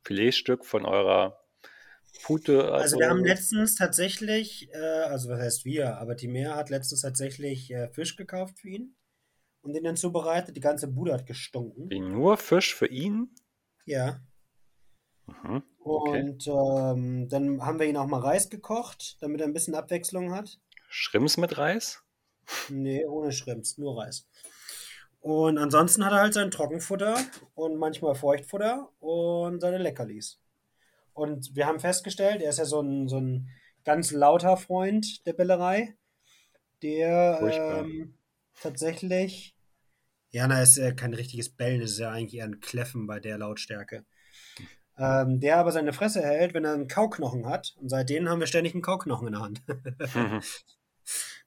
Filetstück 0.04 0.66
von 0.66 0.84
eurer 0.84 1.40
Pute? 2.22 2.64
Also, 2.64 2.74
also 2.74 2.98
wir 2.98 3.08
haben 3.08 3.24
letztens 3.24 3.76
tatsächlich, 3.76 4.68
äh, 4.74 4.78
also 4.78 5.30
was 5.30 5.40
heißt 5.40 5.64
wir, 5.64 5.96
aber 5.98 6.14
die 6.14 6.28
Meer 6.28 6.56
hat 6.56 6.68
letztens 6.68 7.00
tatsächlich 7.00 7.70
äh, 7.70 7.88
Fisch 7.88 8.16
gekauft 8.16 8.58
für 8.58 8.68
ihn 8.68 8.94
und 9.62 9.72
den 9.72 9.84
dann 9.84 9.96
zubereitet. 9.96 10.56
Die 10.56 10.60
ganze 10.60 10.88
Bude 10.88 11.14
hat 11.14 11.26
gestunken. 11.26 11.88
Wie 11.90 12.00
nur 12.00 12.36
Fisch 12.36 12.74
für 12.74 12.88
ihn? 12.88 13.34
Ja. 13.86 14.20
Mhm, 15.28 15.62
okay. 15.84 16.22
Und 16.22 16.46
ähm, 16.46 17.28
dann 17.28 17.64
haben 17.64 17.78
wir 17.78 17.86
ihn 17.86 17.96
auch 17.96 18.06
mal 18.06 18.20
Reis 18.20 18.48
gekocht, 18.48 19.16
damit 19.20 19.40
er 19.40 19.46
ein 19.46 19.52
bisschen 19.52 19.74
Abwechslung 19.74 20.32
hat. 20.34 20.58
Schrimps 20.88 21.36
mit 21.36 21.58
Reis? 21.58 22.02
Nee, 22.70 23.04
ohne 23.04 23.32
Schrimps, 23.32 23.76
nur 23.78 23.98
Reis. 23.98 24.26
Und 25.20 25.58
ansonsten 25.58 26.04
hat 26.04 26.12
er 26.12 26.20
halt 26.20 26.34
sein 26.34 26.50
Trockenfutter 26.50 27.18
und 27.54 27.76
manchmal 27.76 28.14
Feuchtfutter 28.14 28.90
und 29.00 29.60
seine 29.60 29.78
Leckerlis. 29.78 30.40
Und 31.12 31.54
wir 31.54 31.66
haben 31.66 31.80
festgestellt, 31.80 32.40
er 32.40 32.50
ist 32.50 32.58
ja 32.58 32.64
so 32.64 32.80
ein, 32.80 33.08
so 33.08 33.18
ein 33.18 33.48
ganz 33.84 34.12
lauter 34.12 34.56
Freund 34.56 35.26
der 35.26 35.32
Bellerei, 35.32 35.96
der 36.82 37.40
ähm, 37.42 38.14
tatsächlich, 38.60 39.56
ja, 40.30 40.46
na, 40.46 40.62
ist 40.62 40.76
ja 40.76 40.92
kein 40.92 41.14
richtiges 41.14 41.50
Bellen, 41.50 41.80
es 41.80 41.92
ist 41.92 41.98
ja 41.98 42.10
eigentlich 42.10 42.38
eher 42.38 42.44
ein 42.44 42.60
Kläffen 42.60 43.06
bei 43.06 43.18
der 43.18 43.38
Lautstärke. 43.38 44.04
Ähm, 44.98 45.40
der 45.40 45.58
aber 45.58 45.72
seine 45.72 45.92
Fresse 45.92 46.22
hält, 46.22 46.54
wenn 46.54 46.64
er 46.64 46.74
einen 46.74 46.88
Kauknochen 46.88 47.46
hat. 47.46 47.74
Und 47.80 47.88
seitdem 47.88 48.28
haben 48.28 48.40
wir 48.40 48.46
ständig 48.46 48.74
einen 48.74 48.82
Kauknochen 48.82 49.28
in 49.28 49.32
der 49.32 49.42
Hand. 49.42 49.62
Mhm. 50.14 50.42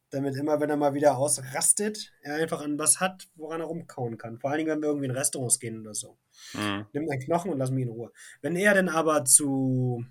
Damit 0.09 0.35
immer, 0.35 0.59
wenn 0.59 0.69
er 0.69 0.77
mal 0.77 0.93
wieder 0.93 1.17
ausrastet, 1.17 2.11
er 2.21 2.35
einfach 2.35 2.61
an 2.61 2.77
was 2.77 2.99
hat, 2.99 3.29
woran 3.35 3.61
er 3.61 3.67
rumkauen 3.67 4.17
kann. 4.17 4.39
Vor 4.39 4.49
allen 4.49 4.59
Dingen, 4.59 4.71
wenn 4.71 4.81
wir 4.81 4.89
irgendwie 4.89 5.05
in 5.05 5.15
Restaurants 5.15 5.59
gehen 5.59 5.81
oder 5.81 5.93
so. 5.93 6.17
Mhm. 6.53 6.85
Nimm 6.91 7.09
einen 7.09 7.21
Knochen 7.21 7.51
und 7.51 7.59
lass 7.59 7.71
mich 7.71 7.83
in 7.83 7.89
Ruhe. 7.89 8.11
Wenn 8.41 8.55
er 8.55 8.73
denn 8.73 8.89
aber 8.89 9.23
zu, 9.23 10.05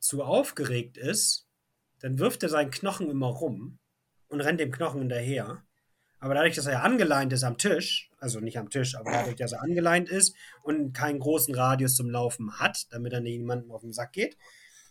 zu 0.00 0.22
aufgeregt 0.22 0.96
ist, 0.96 1.48
dann 2.00 2.18
wirft 2.18 2.42
er 2.42 2.48
seinen 2.48 2.70
Knochen 2.70 3.10
immer 3.10 3.26
rum 3.28 3.78
und 4.28 4.40
rennt 4.40 4.60
dem 4.60 4.70
Knochen 4.70 5.00
hinterher. 5.00 5.64
Aber 6.20 6.34
dadurch, 6.34 6.54
dass 6.54 6.66
er 6.66 6.84
angeleint 6.84 7.32
ist 7.32 7.42
am 7.44 7.58
Tisch, 7.58 8.09
also 8.20 8.40
nicht 8.40 8.58
am 8.58 8.70
Tisch, 8.70 8.94
aber 8.96 9.10
dadurch, 9.10 9.36
dass 9.36 9.52
er 9.52 9.62
angeleint 9.62 10.08
ist 10.08 10.36
und 10.62 10.92
keinen 10.92 11.18
großen 11.18 11.54
Radius 11.54 11.96
zum 11.96 12.10
Laufen 12.10 12.58
hat, 12.58 12.86
damit 12.92 13.12
er 13.12 13.20
niemandem 13.20 13.70
auf 13.72 13.80
den 13.80 13.92
Sack 13.92 14.12
geht, 14.12 14.36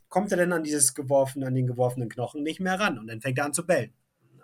kommt 0.09 0.31
er 0.31 0.37
dann 0.37 0.51
an 0.51 0.63
dieses 0.63 0.93
geworfene, 0.93 1.47
an 1.47 1.55
den 1.55 1.67
geworfenen 1.67 2.09
Knochen 2.09 2.43
nicht 2.43 2.59
mehr 2.59 2.79
ran 2.79 2.97
und 2.97 3.07
dann 3.07 3.21
fängt 3.21 3.37
er 3.37 3.45
an 3.45 3.53
zu 3.53 3.65
bellen. 3.65 3.93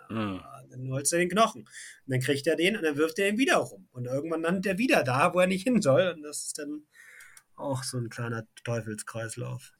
Mhm. 0.08 0.40
Dann 0.70 0.90
holst 0.90 1.12
er 1.12 1.18
den 1.18 1.28
Knochen. 1.28 1.62
Und 1.62 1.68
dann 2.06 2.20
kriegt 2.20 2.46
er 2.46 2.56
den 2.56 2.76
und 2.76 2.82
dann 2.82 2.96
wirft 2.96 3.18
er 3.18 3.28
ihn 3.28 3.38
wieder 3.38 3.56
rum. 3.56 3.88
Und 3.92 4.06
irgendwann 4.06 4.42
landet 4.42 4.66
er 4.66 4.78
wieder 4.78 5.02
da, 5.02 5.32
wo 5.34 5.40
er 5.40 5.46
nicht 5.46 5.64
hin 5.64 5.80
soll. 5.80 6.12
Und 6.14 6.22
das 6.22 6.46
ist 6.46 6.58
dann 6.58 6.86
auch 7.54 7.82
so 7.82 7.98
ein 7.98 8.08
kleiner 8.08 8.46
Teufelskreislauf. 8.64 9.72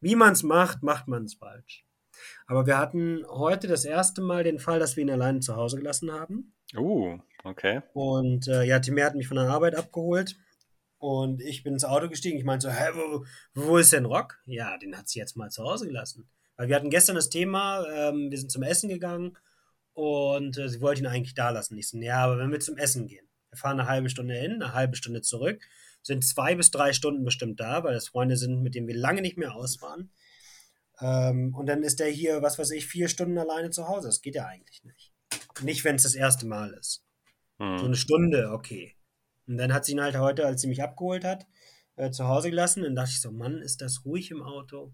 Wie 0.00 0.16
man 0.16 0.32
es 0.32 0.42
macht, 0.42 0.82
macht 0.82 1.08
man 1.08 1.24
es 1.24 1.34
falsch. 1.34 1.84
Aber 2.46 2.66
wir 2.66 2.78
hatten 2.78 3.24
heute 3.28 3.66
das 3.66 3.84
erste 3.84 4.22
Mal 4.22 4.44
den 4.44 4.58
Fall, 4.58 4.78
dass 4.78 4.96
wir 4.96 5.02
ihn 5.02 5.10
alleine 5.10 5.40
zu 5.40 5.56
Hause 5.56 5.76
gelassen 5.76 6.12
haben. 6.12 6.54
Uh, 6.76 7.18
okay. 7.44 7.82
Und 7.94 8.48
äh, 8.48 8.64
ja, 8.64 8.78
Timmer 8.78 9.04
hat 9.04 9.14
mich 9.14 9.28
von 9.28 9.36
der 9.36 9.48
Arbeit 9.48 9.74
abgeholt 9.74 10.36
und 10.98 11.40
ich 11.40 11.62
bin 11.62 11.72
ins 11.72 11.84
Auto 11.84 12.08
gestiegen. 12.08 12.38
Ich 12.38 12.44
meinte 12.44 12.68
so, 12.68 12.72
hä, 12.72 12.90
wo, 12.94 13.24
wo 13.54 13.76
ist 13.78 13.92
denn 13.92 14.04
Rock? 14.04 14.38
Ja, 14.46 14.76
den 14.78 14.96
hat 14.96 15.08
sie 15.08 15.18
jetzt 15.18 15.36
mal 15.36 15.50
zu 15.50 15.64
Hause 15.64 15.86
gelassen. 15.86 16.28
Weil 16.56 16.68
wir 16.68 16.76
hatten 16.76 16.90
gestern 16.90 17.16
das 17.16 17.30
Thema, 17.30 17.86
ähm, 17.88 18.30
wir 18.30 18.38
sind 18.38 18.52
zum 18.52 18.62
Essen 18.62 18.88
gegangen 18.88 19.36
und 19.94 20.58
äh, 20.58 20.68
sie 20.68 20.82
wollte 20.82 21.00
ihn 21.00 21.06
eigentlich 21.06 21.34
da 21.34 21.50
lassen. 21.50 21.76
Ich 21.78 21.88
so, 21.88 21.96
ja, 21.98 22.24
aber 22.24 22.38
wenn 22.38 22.52
wir 22.52 22.60
zum 22.60 22.76
Essen 22.76 23.06
gehen, 23.06 23.26
wir 23.48 23.58
fahren 23.58 23.80
eine 23.80 23.88
halbe 23.88 24.10
Stunde 24.10 24.34
hin, 24.34 24.62
eine 24.62 24.74
halbe 24.74 24.96
Stunde 24.96 25.22
zurück, 25.22 25.62
sind 26.02 26.24
zwei 26.24 26.54
bis 26.54 26.70
drei 26.70 26.92
Stunden 26.92 27.24
bestimmt 27.24 27.60
da, 27.60 27.82
weil 27.84 27.94
das 27.94 28.08
Freunde 28.08 28.36
sind, 28.36 28.62
mit 28.62 28.74
denen 28.74 28.88
wir 28.88 28.96
lange 28.96 29.22
nicht 29.22 29.38
mehr 29.38 29.54
aus 29.54 29.80
waren. 29.80 30.10
Ähm, 31.00 31.54
und 31.54 31.66
dann 31.66 31.82
ist 31.82 32.00
der 32.00 32.08
hier, 32.08 32.42
was 32.42 32.58
weiß 32.58 32.70
ich, 32.72 32.86
vier 32.86 33.08
Stunden 33.08 33.38
alleine 33.38 33.70
zu 33.70 33.88
Hause. 33.88 34.08
Das 34.08 34.20
geht 34.20 34.34
ja 34.34 34.46
eigentlich 34.46 34.84
nicht. 34.84 35.12
Nicht, 35.62 35.84
wenn 35.84 35.96
es 35.96 36.04
das 36.04 36.14
erste 36.14 36.46
Mal 36.46 36.72
ist. 36.74 37.04
Hm. 37.60 37.78
So 37.78 37.84
eine 37.84 37.96
Stunde, 37.96 38.50
okay. 38.52 38.96
Und 39.46 39.58
dann 39.58 39.72
hat 39.72 39.84
sie 39.84 39.92
ihn 39.92 40.00
halt 40.00 40.16
heute, 40.16 40.46
als 40.46 40.62
sie 40.62 40.68
mich 40.68 40.82
abgeholt 40.82 41.24
hat, 41.24 41.46
äh, 41.96 42.10
zu 42.10 42.26
Hause 42.26 42.50
gelassen. 42.50 42.84
Und 42.84 42.94
dachte 42.94 43.10
ich 43.10 43.20
so, 43.20 43.30
Mann, 43.30 43.58
ist 43.58 43.82
das 43.82 44.04
ruhig 44.04 44.30
im 44.30 44.42
Auto? 44.42 44.92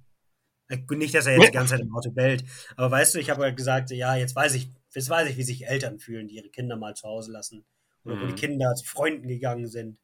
Äh, 0.69 0.79
nicht, 0.91 1.15
dass 1.15 1.27
er 1.27 1.35
jetzt 1.35 1.49
die 1.49 1.53
ganze 1.53 1.75
Zeit 1.75 1.81
im 1.81 1.95
Auto 1.95 2.11
bellt. 2.11 2.45
Aber 2.77 2.91
weißt 2.91 3.15
du, 3.15 3.19
ich 3.21 3.31
habe 3.31 3.43
halt 3.43 3.57
gesagt, 3.57 3.91
ja, 3.91 4.17
jetzt 4.17 4.35
weiß 4.35 4.55
ich, 4.55 4.73
jetzt 4.93 5.09
weiß 5.09 5.29
ich, 5.31 5.37
wie 5.37 5.45
sich 5.45 5.67
Eltern 5.67 5.99
fühlen, 5.99 6.27
die 6.27 6.37
ihre 6.37 6.49
Kinder 6.49 6.77
mal 6.77 6.95
zu 6.95 7.07
Hause 7.07 7.31
lassen. 7.31 7.65
Oder 8.05 8.17
mhm. 8.17 8.21
wo 8.21 8.25
die 8.25 8.33
hm. 8.33 8.39
Kinder 8.39 8.75
zu 8.75 8.87
Freunden 8.87 9.29
gegangen 9.29 9.67
sind. 9.67 9.99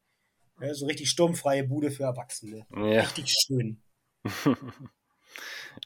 Ja, 0.61 0.73
so 0.75 0.87
richtig 0.87 1.11
sturmfreie 1.11 1.65
Bude 1.65 1.91
für 1.91 2.05
Erwachsene. 2.05 2.67
Ja. 2.71 3.01
Richtig 3.01 3.35
schön. 3.35 3.83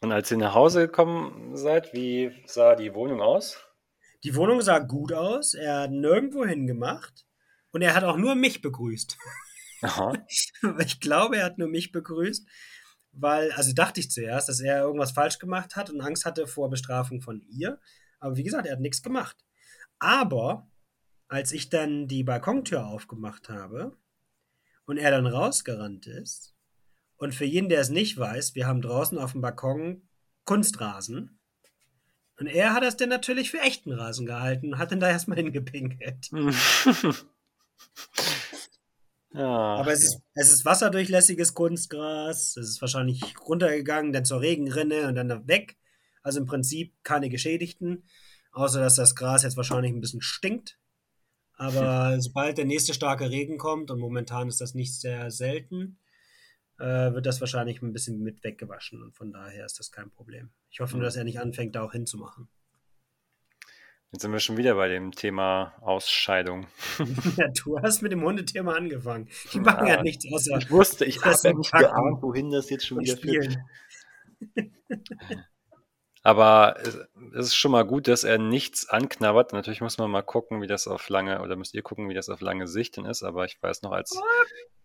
Und 0.03 0.13
als 0.13 0.31
ihr 0.31 0.37
nach 0.37 0.55
Hause 0.55 0.87
gekommen 0.87 1.57
seid, 1.57 1.95
wie 1.95 2.33
sah 2.47 2.75
die 2.75 2.93
Wohnung 2.95 3.21
aus? 3.23 3.66
Die 4.27 4.35
Wohnung 4.35 4.61
sah 4.61 4.81
gut 4.81 5.13
aus. 5.13 5.55
Er 5.55 5.83
hat 5.83 5.93
nirgendwo 5.93 6.45
hingemacht. 6.45 7.25
Und 7.71 7.83
er 7.83 7.95
hat 7.95 8.03
auch 8.03 8.17
nur 8.17 8.35
mich 8.35 8.61
begrüßt. 8.61 9.17
Aha. 9.83 10.15
ich 10.81 10.99
glaube, 10.99 11.37
er 11.37 11.45
hat 11.45 11.59
nur 11.59 11.69
mich 11.69 11.93
begrüßt, 11.93 12.49
weil, 13.13 13.53
also 13.53 13.73
dachte 13.73 14.01
ich 14.01 14.11
zuerst, 14.11 14.49
dass 14.49 14.59
er 14.59 14.81
irgendwas 14.81 15.13
falsch 15.13 15.39
gemacht 15.39 15.77
hat 15.77 15.91
und 15.91 16.01
Angst 16.01 16.25
hatte 16.25 16.49
vor 16.49 16.71
Bestrafung 16.71 17.21
von 17.21 17.41
ihr. 17.49 17.79
Aber 18.19 18.37
wie 18.37 18.43
gesagt, 18.43 18.67
er 18.67 18.73
hat 18.73 18.81
nichts 18.81 19.01
gemacht. 19.01 19.37
Aber 20.01 20.69
als 21.29 21.53
ich 21.53 21.69
dann 21.69 22.09
die 22.09 22.25
Balkontür 22.25 22.85
aufgemacht 22.85 23.49
habe 23.49 23.97
und 24.87 24.97
er 24.97 25.13
dann 25.13 25.27
rausgerannt 25.27 26.09
ist, 26.09 26.57
und 27.17 27.33
für 27.33 27.45
jeden, 27.45 27.69
der 27.69 27.81
es 27.81 27.91
nicht 27.91 28.19
weiß, 28.19 28.57
wir 28.57 28.67
haben 28.67 28.83
draußen 28.83 29.19
auf 29.19 29.33
dem 29.33 29.41
Balkon 29.41 30.09
Kunstrasen. 30.45 31.39
Und 32.39 32.47
er 32.47 32.75
hat 32.75 32.83
das 32.83 32.97
dann 32.97 33.09
natürlich 33.09 33.51
für 33.51 33.61
echten 33.61 33.93
Rasen 33.93 34.27
gehalten 34.27 34.75
und 34.75 34.79
hat 34.79 34.93
dann 34.93 35.01
da 35.01 35.09
erstmal 35.09 35.39
hingepinkelt. 35.43 36.31
ja, 39.33 39.47
Aber 39.47 39.93
es 39.93 40.05
ist, 40.05 40.21
es 40.35 40.53
ist 40.53 40.65
wasserdurchlässiges 40.65 41.55
Kunstgras. 41.55 42.57
Es 42.57 42.69
ist 42.69 42.81
wahrscheinlich 42.81 43.23
runtergegangen, 43.41 44.13
dann 44.13 44.25
zur 44.25 44.41
Regenrinne 44.41 45.09
und 45.09 45.15
dann 45.15 45.49
weg. 45.49 45.77
Also 46.23 46.41
im 46.41 46.47
Prinzip 46.47 46.93
keine 47.03 47.29
Geschädigten. 47.29 48.09
Außer 48.53 48.81
dass 48.81 48.97
das 48.97 49.15
Gras 49.15 49.43
jetzt 49.43 49.57
wahrscheinlich 49.57 49.93
ein 49.93 50.01
bisschen 50.01 50.23
stinkt. 50.23 50.79
Aber 51.55 52.17
sobald 52.21 52.59
der 52.59 52.65
nächste 52.67 52.93
starke 52.95 53.31
Regen 53.31 53.59
kommt, 53.59 53.91
und 53.91 53.99
momentan 53.99 54.49
ist 54.49 54.61
das 54.61 54.75
nicht 54.75 54.95
sehr 55.01 55.31
selten, 55.31 55.99
äh, 56.79 57.13
wird 57.13 57.27
das 57.27 57.41
wahrscheinlich 57.41 57.83
ein 57.83 57.93
bisschen 57.93 58.23
mit 58.23 58.45
weggewaschen 58.45 59.03
und 59.03 59.17
von 59.17 59.33
daher 59.33 59.65
ist 59.65 59.79
das 59.79 59.91
kein 59.91 60.11
Problem. 60.11 60.51
Ich 60.71 60.81
hoffe 60.81 60.97
nur, 60.97 61.05
dass 61.05 61.17
er 61.17 61.25
nicht 61.25 61.41
anfängt, 61.41 61.75
da 61.75 61.83
auch 61.83 61.93
hinzumachen. 61.93 62.49
Jetzt 64.13 64.23
sind 64.23 64.33
wir 64.33 64.41
schon 64.41 64.57
wieder 64.57 64.77
bei 64.77 64.89
dem 64.89 65.11
Thema 65.13 65.75
Ausscheidung. 65.81 66.67
ja, 67.37 67.49
du 67.49 67.81
hast 67.81 68.03
mit 68.03 68.13
dem 68.13 68.23
Hundethema 68.23 68.75
angefangen. 68.75 69.29
Die 69.53 69.61
machen 69.61 69.87
ja, 69.87 69.97
ja 69.97 70.03
nichts 70.03 70.25
außer. 70.33 70.57
Ich 70.59 70.71
wusste, 70.71 71.05
ich 71.05 71.23
habe 71.25 71.59
nicht 71.59 71.73
geahnt, 71.73 72.23
wohin 72.23 72.51
das 72.51 72.71
jetzt 72.71 72.87
schon 72.87 73.01
wieder 73.01 73.17
führt. 73.17 73.59
Aber 76.23 76.77
es 76.83 77.47
ist 77.47 77.55
schon 77.55 77.73
mal 77.73 77.85
gut, 77.85 78.09
dass 78.09 78.25
er 78.25 78.39
nichts 78.39 78.89
anknabbert. 78.89 79.53
Natürlich 79.53 79.81
muss 79.81 79.99
man 79.99 80.11
mal 80.11 80.23
gucken, 80.23 80.61
wie 80.61 80.67
das 80.67 80.89
auf 80.89 81.09
lange, 81.09 81.41
oder 81.41 81.55
müsst 81.57 81.75
ihr 81.75 81.83
gucken, 81.83 82.09
wie 82.09 82.15
das 82.15 82.29
auf 82.29 82.41
lange 82.41 82.67
Sicht 82.67 82.97
dann 82.97 83.05
ist. 83.07 83.23
Aber 83.23 83.45
ich 83.45 83.63
weiß 83.63 83.83
noch, 83.83 83.93
als 83.93 84.19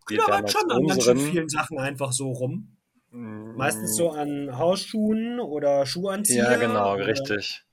knabbert 0.06 0.52
schon 0.52 0.72
an 0.72 0.88
ganz 0.88 1.06
vielen 1.06 1.50
Sachen 1.50 1.80
einfach 1.80 2.12
so 2.12 2.32
rum. 2.32 2.78
Mm. 3.12 3.56
Meistens 3.56 3.96
so 3.96 4.12
an 4.12 4.58
Hausschuhen 4.58 5.40
oder 5.40 5.86
Schuhanzieher. 5.86 6.52
Ja, 6.52 6.58
genau, 6.58 6.94
oder... 6.94 7.08
richtig. 7.08 7.64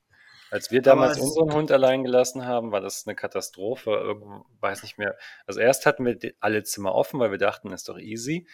Als 0.51 0.71
wir 0.71 0.81
damals 0.81 1.19
unseren 1.19 1.53
Hund 1.53 1.71
allein 1.71 2.05
gelassen 2.05 2.47
haben, 2.47 2.73
war 2.73 2.81
das 2.81 3.07
eine 3.07 3.15
Katastrophe. 3.15 3.91
Irgendwo, 3.91 4.47
weiß 4.61 4.83
nicht 4.83 4.97
mehr. 4.99 5.17
Also 5.47 5.61
erst 5.61 5.85
hatten 5.85 6.07
wir 6.07 6.17
alle 6.41 6.63
Zimmer 6.63 6.95
offen, 6.95 7.21
weil 7.21 7.31
wir 7.31 7.39
dachten, 7.39 7.71
ist 7.71 7.89
doch 7.89 7.99
easy. 7.99 8.47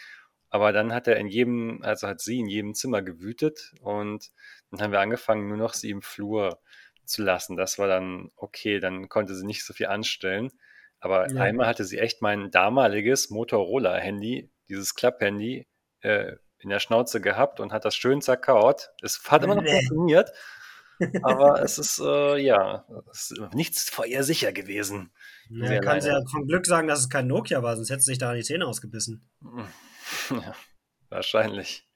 Aber 0.49 0.71
dann 0.73 0.93
hat 0.93 1.07
er 1.07 1.17
in 1.17 1.27
jedem, 1.27 1.81
also 1.83 2.07
hat 2.07 2.21
sie 2.21 2.39
in 2.39 2.47
jedem 2.47 2.75
Zimmer 2.75 3.01
gewütet 3.01 3.73
und 3.81 4.31
dann 4.71 4.81
haben 4.81 4.91
wir 4.91 4.99
angefangen, 4.99 5.47
nur 5.47 5.57
noch 5.57 5.73
sie 5.73 5.89
im 5.89 6.01
Flur 6.01 6.59
zu 7.05 7.23
lassen. 7.23 7.55
Das 7.55 7.79
war 7.79 7.87
dann 7.87 8.31
okay, 8.35 8.79
dann 8.79 9.09
konnte 9.09 9.35
sie 9.35 9.45
nicht 9.45 9.65
so 9.65 9.73
viel 9.73 9.87
anstellen. 9.87 10.51
Aber 11.05 11.31
ja. 11.31 11.39
einmal 11.39 11.67
hatte 11.67 11.85
sie 11.85 11.99
echt 11.99 12.23
mein 12.23 12.49
damaliges 12.49 13.29
Motorola-Handy, 13.29 14.49
dieses 14.69 14.95
Klapp-Handy, 14.95 15.67
äh, 16.01 16.31
in 16.57 16.69
der 16.71 16.79
Schnauze 16.79 17.21
gehabt 17.21 17.59
und 17.59 17.71
hat 17.71 17.85
das 17.85 17.95
schön 17.95 18.23
zerkaut. 18.23 18.89
Es 19.03 19.21
hat 19.27 19.43
immer 19.43 19.53
noch 19.53 19.63
funktioniert, 19.63 20.31
aber 21.21 21.61
es 21.63 21.77
ist, 21.77 21.99
äh, 21.99 22.37
ja, 22.37 22.87
es 23.11 23.29
ist 23.29 23.53
nichts 23.53 23.87
vor 23.87 24.07
ihr 24.07 24.23
sicher 24.23 24.51
gewesen. 24.51 25.13
Ja, 25.51 25.79
kann 25.79 26.01
sie 26.01 26.09
ja 26.09 26.19
vom 26.31 26.47
Glück 26.47 26.65
sagen, 26.65 26.87
dass 26.87 27.01
es 27.01 27.09
kein 27.11 27.27
Nokia 27.27 27.61
war, 27.61 27.75
sonst 27.75 27.91
hätte 27.91 28.01
sie 28.01 28.13
sich 28.13 28.17
da 28.17 28.31
an 28.31 28.37
die 28.37 28.43
Zähne 28.43 28.65
ausgebissen. 28.65 29.29
Ja, 30.29 30.55
wahrscheinlich. 31.09 31.87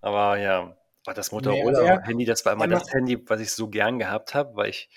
Aber 0.00 0.38
ja, 0.38 0.74
das 1.04 1.32
Motorola-Handy, 1.32 2.24
das 2.24 2.46
war 2.46 2.54
immer 2.54 2.66
das 2.66 2.90
Handy, 2.94 3.22
was 3.28 3.40
ich 3.40 3.52
so 3.52 3.68
gern 3.68 3.98
gehabt 3.98 4.34
habe, 4.34 4.56
weil 4.56 4.70
ich 4.70 4.88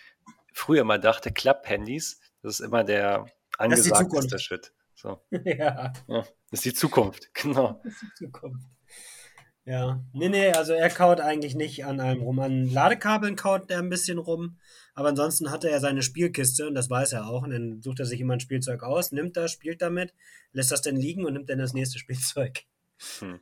früher 0.53 0.85
mal 0.85 0.99
dachte, 0.99 1.33
Klapp-Handys 1.33 2.21
das 2.43 2.59
ist 2.59 2.65
immer 2.65 2.83
der 2.83 3.25
angesagteste 3.57 4.37
Shit. 4.37 4.73
So. 4.95 5.19
ja. 5.31 5.93
ja. 6.07 6.23
Das 6.51 6.59
ist 6.59 6.65
die 6.65 6.73
Zukunft, 6.73 7.29
genau. 7.33 7.81
Das 7.83 7.93
ist 7.93 8.01
die 8.01 8.25
Zukunft. 8.25 8.67
Ja. 9.65 10.03
Nee, 10.11 10.27
nee, 10.27 10.51
also 10.51 10.73
er 10.73 10.89
kaut 10.89 11.21
eigentlich 11.21 11.55
nicht 11.55 11.85
an 11.85 12.01
einem 12.01 12.21
rum. 12.21 12.39
An 12.39 12.69
Ladekabeln 12.69 13.37
kaut 13.37 13.71
er 13.71 13.79
ein 13.79 13.89
bisschen 13.89 14.17
rum. 14.17 14.57
Aber 14.93 15.09
ansonsten 15.09 15.51
hat 15.51 15.63
er 15.63 15.71
ja 15.71 15.79
seine 15.79 16.03
Spielkiste 16.03 16.67
und 16.67 16.75
das 16.75 16.89
weiß 16.89 17.13
er 17.13 17.27
auch. 17.27 17.43
Und 17.43 17.51
dann 17.51 17.81
sucht 17.81 17.99
er 17.99 18.05
sich 18.05 18.19
immer 18.19 18.33
ein 18.33 18.41
Spielzeug 18.41 18.83
aus, 18.83 19.13
nimmt 19.13 19.37
das, 19.37 19.51
spielt 19.51 19.81
damit, 19.81 20.13
lässt 20.51 20.71
das 20.71 20.81
dann 20.81 20.97
liegen 20.97 21.25
und 21.25 21.33
nimmt 21.33 21.49
dann 21.49 21.59
das 21.59 21.73
nächste 21.73 21.97
Spielzeug. 21.97 22.63
Hm. 23.19 23.39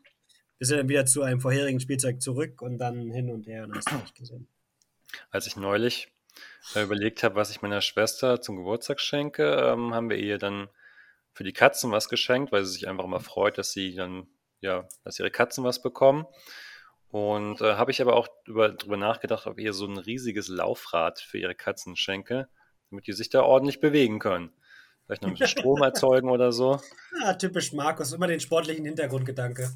Bis 0.60 0.70
er 0.70 0.78
dann 0.78 0.90
wieder 0.90 1.08
zu 1.08 1.24
einem 1.24 1.42
vorherigen 1.42 1.80
Spielzeug 1.80 2.22
zurück 2.22 2.62
und 2.62 2.78
dann 2.78 3.10
hin 3.10 3.32
und 3.32 3.48
her 3.48 3.64
und 3.64 3.76
hast 3.76 3.92
du 3.92 3.96
nicht 3.96 4.16
gesehen. 4.16 4.48
Als 5.32 5.48
ich 5.48 5.56
neulich 5.56 6.12
äh, 6.76 6.84
überlegt 6.84 7.24
habe, 7.24 7.36
was 7.36 7.52
ich 7.52 7.62
meiner 7.62 7.82
Schwester 7.82 8.42
zum 8.42 8.58
Geburtstag 8.58 9.00
schenke, 9.00 9.44
ähm, 9.44 9.94
haben 9.94 10.10
wir 10.10 10.18
ihr 10.18 10.38
dann 10.38 10.70
für 11.34 11.44
die 11.44 11.54
Katzen 11.54 11.92
was 11.92 12.10
geschenkt, 12.10 12.52
weil 12.52 12.66
sie 12.66 12.74
sich 12.74 12.88
einfach 12.88 13.06
immer 13.06 13.20
freut, 13.20 13.58
dass 13.58 13.72
sie 13.72 13.96
dann, 13.96 14.28
ja, 14.60 14.88
dass 15.04 15.20
ihre 15.20 15.32
Katzen 15.32 15.64
was 15.64 15.82
bekommen. 15.82 16.26
Und 17.10 17.60
äh, 17.62 17.76
habe 17.76 17.92
ich 17.92 18.02
aber 18.02 18.16
auch 18.16 18.30
über, 18.46 18.70
darüber 18.70 18.98
nachgedacht, 18.98 19.46
ob 19.48 19.60
ich 19.60 19.66
ihr 19.66 19.74
so 19.74 19.86
ein 19.86 19.98
riesiges 19.98 20.48
Laufrad 20.48 21.20
für 21.20 21.38
ihre 21.38 21.56
Katzen 21.56 21.96
schenke, 21.98 22.48
damit 22.90 23.08
die 23.08 23.14
sich 23.14 23.30
da 23.30 23.42
ordentlich 23.44 23.82
bewegen 23.82 24.20
können. 24.20 24.54
Vielleicht 25.06 25.24
noch 25.24 25.30
ein 25.30 25.34
bisschen 25.34 25.48
Strom 25.60 25.82
erzeugen 25.82 26.30
oder 26.30 26.54
so. 26.54 26.80
Ja, 27.22 27.34
typisch 27.34 27.74
Markus, 27.74 28.14
immer 28.14 28.28
den 28.28 28.40
sportlichen 28.40 28.86
Hintergrundgedanke. 28.86 29.72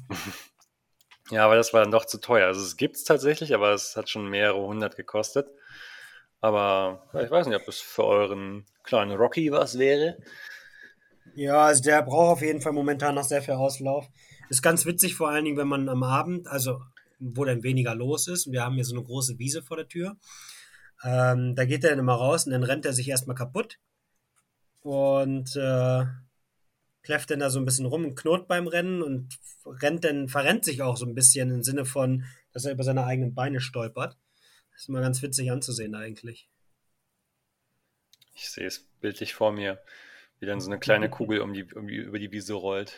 Ja, 1.30 1.44
aber 1.44 1.56
das 1.56 1.72
war 1.74 1.82
dann 1.82 1.90
doch 1.90 2.04
zu 2.04 2.18
teuer. 2.18 2.46
Also 2.46 2.62
es 2.62 2.76
gibt 2.76 2.96
es 2.96 3.04
tatsächlich, 3.04 3.54
aber 3.54 3.72
es 3.72 3.96
hat 3.96 4.08
schon 4.08 4.28
mehrere 4.28 4.60
hundert 4.60 4.96
gekostet. 4.96 5.48
Aber 6.46 7.02
ich 7.24 7.28
weiß 7.28 7.48
nicht, 7.48 7.60
ob 7.60 7.66
es 7.66 7.80
für 7.80 8.04
euren 8.04 8.66
kleinen 8.84 9.16
Rocky 9.16 9.50
was 9.50 9.80
wäre. 9.80 10.16
Ja, 11.34 11.64
also 11.64 11.82
der 11.82 12.02
braucht 12.02 12.34
auf 12.34 12.40
jeden 12.40 12.60
Fall 12.60 12.72
momentan 12.72 13.16
noch 13.16 13.24
sehr 13.24 13.42
viel 13.42 13.54
Auslauf. 13.54 14.08
Ist 14.48 14.62
ganz 14.62 14.86
witzig, 14.86 15.16
vor 15.16 15.28
allen 15.28 15.44
Dingen, 15.44 15.56
wenn 15.56 15.66
man 15.66 15.88
am 15.88 16.04
Abend, 16.04 16.46
also 16.46 16.80
wo 17.18 17.44
dann 17.44 17.64
weniger 17.64 17.96
los 17.96 18.28
ist. 18.28 18.52
Wir 18.52 18.62
haben 18.62 18.76
hier 18.76 18.84
so 18.84 18.94
eine 18.94 19.02
große 19.02 19.40
Wiese 19.40 19.60
vor 19.60 19.76
der 19.76 19.88
Tür. 19.88 20.16
Ähm, 21.02 21.56
da 21.56 21.64
geht 21.64 21.82
er 21.82 21.90
dann 21.90 21.98
immer 21.98 22.14
raus 22.14 22.46
und 22.46 22.52
dann 22.52 22.62
rennt 22.62 22.86
er 22.86 22.92
sich 22.92 23.08
erstmal 23.08 23.34
kaputt 23.34 23.80
und 24.82 25.56
äh, 25.56 26.04
kläfft 27.02 27.32
dann 27.32 27.40
da 27.40 27.50
so 27.50 27.58
ein 27.58 27.64
bisschen 27.64 27.86
rum 27.86 28.04
und 28.04 28.14
knurrt 28.14 28.46
beim 28.46 28.68
Rennen 28.68 29.02
und 29.02 29.36
rennt 29.66 30.04
dann, 30.04 30.28
verrennt 30.28 30.64
sich 30.64 30.80
auch 30.80 30.96
so 30.96 31.06
ein 31.06 31.14
bisschen 31.16 31.50
im 31.50 31.64
Sinne 31.64 31.84
von, 31.84 32.22
dass 32.52 32.66
er 32.66 32.72
über 32.72 32.84
seine 32.84 33.04
eigenen 33.04 33.34
Beine 33.34 33.58
stolpert. 33.58 34.16
Das 34.76 34.82
ist 34.82 34.88
mal 34.90 35.00
ganz 35.00 35.22
witzig 35.22 35.50
anzusehen 35.50 35.94
eigentlich. 35.94 36.50
Ich 38.34 38.50
sehe 38.50 38.66
es 38.66 38.80
bildlich 39.00 39.32
vor 39.34 39.50
mir, 39.52 39.82
wie 40.38 40.44
dann 40.46 40.60
so 40.60 40.68
eine 40.70 40.78
kleine 40.78 41.08
Kugel 41.08 41.40
um 41.40 41.54
die, 41.54 41.64
um 41.72 41.88
die, 41.88 41.96
über 41.96 42.18
die 42.18 42.30
Wiese 42.30 42.52
rollt. 42.52 42.94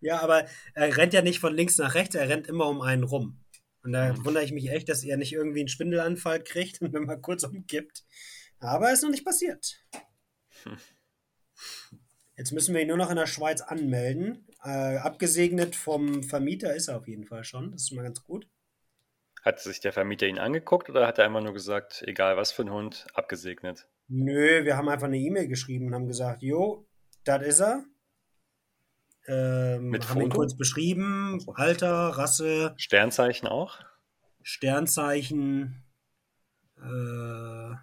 Ja, 0.00 0.20
aber 0.20 0.46
er 0.74 0.96
rennt 0.96 1.14
ja 1.14 1.22
nicht 1.22 1.40
von 1.40 1.52
links 1.54 1.78
nach 1.78 1.94
rechts, 1.94 2.14
er 2.14 2.28
rennt 2.28 2.46
immer 2.46 2.68
um 2.68 2.80
einen 2.80 3.02
rum. 3.02 3.40
Und 3.82 3.92
da 3.92 4.12
Mhm. 4.12 4.24
wundere 4.24 4.44
ich 4.44 4.52
mich 4.52 4.70
echt, 4.70 4.88
dass 4.88 5.02
er 5.02 5.16
nicht 5.16 5.32
irgendwie 5.32 5.60
einen 5.60 5.68
Spindelanfall 5.68 6.42
kriegt 6.44 6.80
und 6.80 6.92
wenn 6.92 7.06
man 7.06 7.20
kurz 7.22 7.42
umkippt. 7.42 8.04
Aber 8.60 8.92
ist 8.92 9.02
noch 9.02 9.10
nicht 9.10 9.24
passiert. 9.24 9.76
Hm. 10.62 10.78
Jetzt 12.36 12.52
müssen 12.52 12.74
wir 12.74 12.82
ihn 12.82 12.88
nur 12.88 12.96
noch 12.96 13.10
in 13.10 13.16
der 13.16 13.26
Schweiz 13.26 13.60
anmelden. 13.60 14.46
Äh, 14.62 14.96
abgesegnet 14.98 15.74
vom 15.76 16.22
Vermieter 16.22 16.74
ist 16.74 16.88
er 16.88 16.96
auf 16.98 17.08
jeden 17.08 17.24
Fall 17.26 17.44
schon. 17.44 17.72
Das 17.72 17.82
ist 17.82 17.88
schon 17.88 17.96
mal 17.96 18.04
ganz 18.04 18.22
gut. 18.22 18.48
Hat 19.44 19.60
sich 19.60 19.80
der 19.80 19.92
Vermieter 19.92 20.26
ihn 20.26 20.38
angeguckt 20.38 20.88
oder 20.88 21.06
hat 21.06 21.18
er 21.18 21.26
einfach 21.26 21.42
nur 21.42 21.52
gesagt, 21.52 22.02
egal 22.06 22.38
was 22.38 22.50
für 22.50 22.62
ein 22.62 22.72
Hund, 22.72 23.06
abgesegnet? 23.12 23.86
Nö, 24.08 24.64
wir 24.64 24.76
haben 24.76 24.88
einfach 24.88 25.06
eine 25.06 25.18
E-Mail 25.18 25.48
geschrieben 25.48 25.88
und 25.88 25.94
haben 25.94 26.06
gesagt, 26.06 26.42
jo, 26.42 26.86
das 27.24 27.42
ist 27.42 27.60
er. 27.60 27.84
Ähm, 29.26 29.90
Mit 29.90 30.08
haben 30.08 30.20
ihn 30.20 30.30
Foto? 30.30 30.38
kurz 30.38 30.56
beschrieben, 30.56 31.44
Alter, 31.54 31.88
Rasse, 31.88 32.74
Sternzeichen 32.76 33.46
auch? 33.46 33.80
Sternzeichen, 34.42 35.84
äh, 36.78 37.74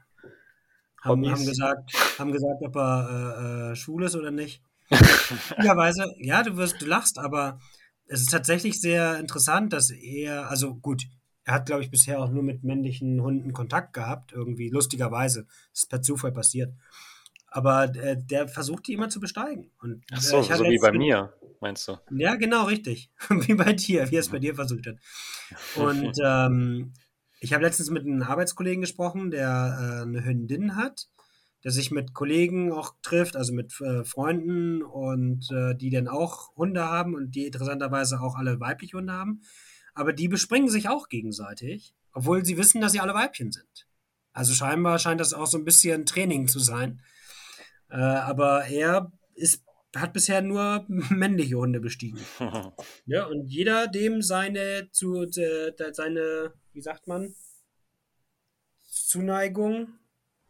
haben, 1.01 1.29
haben 1.31 1.45
gesagt, 1.45 1.91
haben 2.19 2.31
gesagt, 2.31 2.61
ob 2.61 2.75
er 2.75 3.09
äh, 3.09 3.71
äh, 3.71 3.75
schwul 3.75 4.03
ist 4.03 4.15
oder 4.15 4.31
nicht. 4.31 4.63
Möglicherweise, 4.89 6.13
ja, 6.17 6.43
du 6.43 6.57
wirst, 6.57 6.81
du 6.81 6.85
lachst, 6.85 7.17
aber 7.19 7.59
es 8.05 8.21
ist 8.21 8.31
tatsächlich 8.31 8.81
sehr 8.81 9.19
interessant, 9.19 9.73
dass 9.73 9.89
er, 9.89 10.49
also 10.49 10.75
gut, 10.75 11.03
er 11.43 11.55
hat, 11.55 11.65
glaube 11.65 11.81
ich, 11.81 11.89
bisher 11.89 12.19
auch 12.19 12.29
nur 12.29 12.43
mit 12.43 12.63
männlichen 12.63 13.21
Hunden 13.21 13.53
Kontakt 13.53 13.93
gehabt, 13.93 14.31
irgendwie, 14.33 14.69
lustigerweise. 14.69 15.45
Das 15.71 15.83
ist 15.83 15.89
per 15.89 16.01
Zufall 16.01 16.31
passiert. 16.31 16.73
Aber 17.47 17.93
äh, 17.95 18.17
der 18.17 18.47
versucht 18.47 18.87
die 18.87 18.93
immer 18.93 19.09
zu 19.09 19.19
besteigen. 19.19 19.71
Und, 19.81 20.03
Ach 20.11 20.17
äh, 20.17 20.21
so, 20.21 20.41
so 20.41 20.63
wie 20.63 20.79
bei 20.79 20.91
mir, 20.91 21.33
meinst 21.59 21.87
du? 21.87 21.97
Ja, 22.11 22.35
genau, 22.35 22.65
richtig. 22.65 23.11
Wie 23.29 23.55
bei 23.55 23.73
dir, 23.73 24.09
wie 24.09 24.15
er 24.15 24.21
es 24.21 24.29
bei 24.29 24.39
dir 24.39 24.55
versucht 24.55 24.87
hat. 24.87 24.95
Und 25.75 26.17
ähm, 26.23 26.93
ich 27.41 27.53
habe 27.53 27.63
letztens 27.63 27.89
mit 27.89 28.05
einem 28.05 28.21
Arbeitskollegen 28.21 28.81
gesprochen, 28.81 29.31
der 29.31 29.47
äh, 29.49 30.01
eine 30.03 30.23
Hündin 30.23 30.75
hat, 30.75 31.09
der 31.63 31.71
sich 31.71 31.91
mit 31.91 32.13
Kollegen 32.13 32.71
auch 32.71 32.93
trifft, 33.01 33.35
also 33.35 33.53
mit 33.53 33.73
äh, 33.81 34.03
Freunden 34.05 34.81
und 34.81 35.51
äh, 35.51 35.75
die 35.75 35.89
dann 35.89 36.07
auch 36.07 36.55
Hunde 36.55 36.85
haben 36.85 37.15
und 37.15 37.35
die 37.35 37.47
interessanterweise 37.47 38.21
auch 38.21 38.35
alle 38.35 38.59
weibliche 38.59 38.97
Hunde 38.97 39.13
haben. 39.13 39.41
Aber 39.93 40.13
die 40.13 40.27
bespringen 40.27 40.69
sich 40.69 40.89
auch 40.89 41.09
gegenseitig, 41.09 41.93
obwohl 42.13 42.45
sie 42.45 42.57
wissen, 42.57 42.81
dass 42.81 42.91
sie 42.93 42.99
alle 42.99 43.13
Weibchen 43.13 43.51
sind. 43.51 43.87
Also 44.33 44.53
scheinbar 44.53 44.99
scheint 44.99 45.19
das 45.19 45.33
auch 45.33 45.47
so 45.47 45.57
ein 45.57 45.65
bisschen 45.65 46.05
Training 46.05 46.47
zu 46.47 46.59
sein. 46.59 47.01
Äh, 47.89 47.95
aber 47.97 48.65
er 48.65 49.11
ist, 49.35 49.63
hat 49.95 50.13
bisher 50.13 50.41
nur 50.41 50.85
männliche 50.87 51.55
Hunde 51.55 51.79
bestiegen. 51.79 52.19
Ja, 53.05 53.25
und 53.25 53.47
jeder 53.47 53.87
dem 53.87 54.21
seine 54.21 54.89
zu 54.91 55.23
äh, 55.23 55.73
seine, 55.91 56.53
wie 56.71 56.81
sagt 56.81 57.07
man, 57.07 57.35
Zuneigung, 58.87 59.99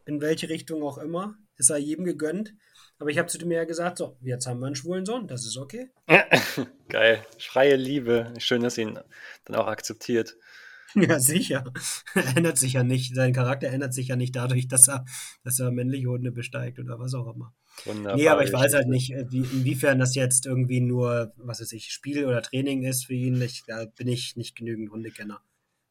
in 0.04 0.20
welche 0.20 0.48
Richtung 0.48 0.82
auch 0.82 0.98
immer, 0.98 1.36
ist 1.56 1.70
er 1.70 1.78
jedem 1.78 2.04
gegönnt. 2.04 2.54
Aber 3.02 3.10
ich 3.10 3.18
habe 3.18 3.26
zu 3.26 3.36
dem 3.36 3.50
ja 3.50 3.64
gesagt, 3.64 3.98
so, 3.98 4.16
jetzt 4.20 4.46
haben 4.46 4.60
wir 4.60 4.66
einen 4.66 4.76
schwulen 4.76 5.04
Sohn, 5.04 5.26
das 5.26 5.44
ist 5.44 5.56
okay. 5.56 5.90
Geil. 6.88 7.26
Freie 7.36 7.74
Liebe. 7.74 8.32
Schön, 8.38 8.62
dass 8.62 8.78
ihn 8.78 8.96
dann 9.44 9.56
auch 9.56 9.66
akzeptiert. 9.66 10.36
Ja, 10.94 11.18
sicher. 11.18 11.72
Er 12.14 12.26
ändert 12.36 12.58
sich 12.58 12.74
ja 12.74 12.82
nicht, 12.84 13.14
sein 13.14 13.32
Charakter 13.32 13.68
ändert 13.68 13.94
sich 13.94 14.08
ja 14.08 14.16
nicht 14.16 14.36
dadurch, 14.36 14.68
dass 14.68 14.88
er, 14.88 15.06
dass 15.42 15.58
er 15.58 15.70
männliche 15.70 16.06
Hunde 16.08 16.32
besteigt 16.32 16.78
oder 16.78 16.98
was 16.98 17.14
auch 17.14 17.34
immer. 17.34 17.54
Wunderbar. 17.86 18.16
Nee, 18.16 18.28
aber 18.28 18.44
ich 18.44 18.52
weiß 18.52 18.74
halt 18.74 18.88
nicht, 18.88 19.10
äh, 19.14 19.24
wie, 19.30 19.38
inwiefern 19.38 19.98
das 19.98 20.14
jetzt 20.14 20.44
irgendwie 20.44 20.82
nur, 20.82 21.32
was 21.38 21.62
weiß 21.62 21.72
ich, 21.72 21.92
Spiel 21.92 22.26
oder 22.26 22.42
Training 22.42 22.82
ist 22.82 23.06
für 23.06 23.14
ihn. 23.14 23.40
Ich, 23.40 23.62
da 23.66 23.86
bin 23.86 24.06
ich 24.06 24.36
nicht 24.36 24.54
genügend 24.54 24.90
Hundekenner. 24.90 25.40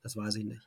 Das 0.03 0.15
weiß 0.15 0.35
ich 0.35 0.45
nicht. 0.45 0.61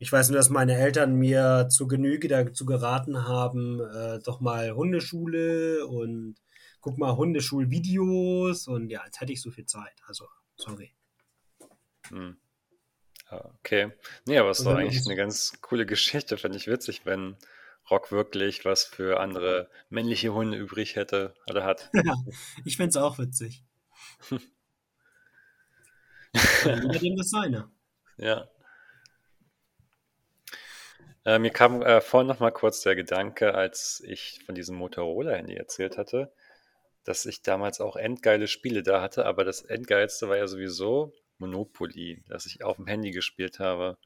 Ich 0.00 0.10
weiß 0.10 0.30
nur, 0.30 0.36
dass 0.38 0.50
meine 0.50 0.76
Eltern 0.76 1.14
mir 1.14 1.68
zu 1.70 1.86
Genüge 1.86 2.26
dazu 2.26 2.64
geraten 2.66 3.28
haben, 3.28 3.80
äh, 3.80 4.18
doch 4.24 4.40
mal 4.40 4.72
Hundeschule 4.72 5.86
und 5.86 6.36
guck 6.80 6.98
mal 6.98 7.16
Hundeschulvideos 7.16 8.66
und 8.66 8.88
ja, 8.90 9.02
als 9.02 9.20
hätte 9.20 9.32
ich 9.32 9.42
so 9.42 9.50
viel 9.50 9.66
Zeit. 9.66 9.92
Also, 10.06 10.26
sorry. 10.56 10.94
Hm. 12.08 12.36
Ah, 13.28 13.50
Okay. 13.60 13.92
Nee, 14.26 14.38
aber 14.38 14.50
es 14.50 14.60
ist 14.60 14.66
doch 14.66 14.74
eigentlich 14.74 14.96
es- 15.00 15.06
eine 15.06 15.16
ganz 15.16 15.60
coole 15.60 15.86
Geschichte. 15.86 16.38
Fände 16.38 16.56
ich 16.58 16.66
witzig, 16.66 17.02
wenn 17.04 17.36
Rock 17.90 18.10
wirklich 18.10 18.64
was 18.64 18.84
für 18.84 19.20
andere 19.20 19.68
männliche 19.90 20.32
Hunde 20.32 20.56
übrig 20.58 20.96
hätte 20.96 21.34
oder 21.48 21.64
hat. 21.64 21.90
Ich 22.64 22.76
find's 22.78 22.96
auch 22.96 23.18
witzig. 23.18 23.64
Ja, 26.64 26.74
jeder 26.76 26.98
dem 26.98 27.16
das 27.16 27.30
seine. 27.30 27.70
Ja. 28.16 28.48
Äh, 31.30 31.38
mir 31.38 31.50
kam 31.50 31.80
äh, 31.82 32.00
vorhin 32.00 32.26
noch 32.26 32.40
mal 32.40 32.50
kurz 32.50 32.80
der 32.82 32.96
Gedanke, 32.96 33.54
als 33.54 34.02
ich 34.04 34.40
von 34.44 34.56
diesem 34.56 34.76
Motorola-Handy 34.76 35.54
erzählt 35.54 35.96
hatte, 35.96 36.32
dass 37.04 37.24
ich 37.24 37.42
damals 37.42 37.80
auch 37.80 37.94
endgeile 37.94 38.48
Spiele 38.48 38.82
da 38.82 39.00
hatte, 39.00 39.26
aber 39.26 39.44
das 39.44 39.62
Endgeilste 39.62 40.28
war 40.28 40.36
ja 40.36 40.48
sowieso 40.48 41.12
Monopoly, 41.38 42.24
das 42.28 42.46
ich 42.46 42.64
auf 42.64 42.76
dem 42.76 42.86
Handy 42.88 43.12
gespielt 43.12 43.60
habe. 43.60 43.96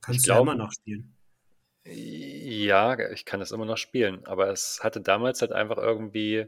Kannst 0.00 0.20
Ich 0.20 0.24
du 0.26 0.32
glaub- 0.32 0.42
immer 0.42 0.54
noch 0.54 0.72
spielen. 0.72 1.16
Ja, 1.86 2.98
ich 3.10 3.26
kann 3.26 3.40
das 3.40 3.52
immer 3.52 3.66
noch 3.66 3.76
spielen, 3.76 4.24
aber 4.24 4.48
es 4.48 4.80
hatte 4.82 5.02
damals 5.02 5.42
halt 5.42 5.52
einfach 5.52 5.76
irgendwie, 5.76 6.46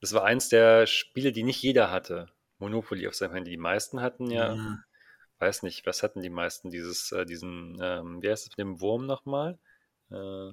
das 0.00 0.12
war 0.12 0.24
eins 0.24 0.48
der 0.48 0.88
Spiele, 0.88 1.30
die 1.30 1.44
nicht 1.44 1.62
jeder 1.62 1.92
hatte. 1.92 2.26
Monopoly 2.58 3.06
auf 3.06 3.14
seinem 3.14 3.34
Handy. 3.34 3.52
Die 3.52 3.56
meisten 3.58 4.00
hatten 4.00 4.28
ja, 4.28 4.54
Ja. 4.54 4.78
Weiß 5.42 5.62
nicht, 5.64 5.84
was 5.86 6.02
hatten 6.02 6.22
die 6.22 6.30
meisten? 6.30 6.70
Dieses, 6.70 7.12
äh, 7.12 7.26
diesen, 7.26 7.78
ähm, 7.82 8.22
wie 8.22 8.30
heißt 8.30 8.44
es 8.44 8.50
mit 8.50 8.58
dem 8.58 8.80
Wurm 8.80 9.06
nochmal? 9.06 9.58
Äh, 10.10 10.52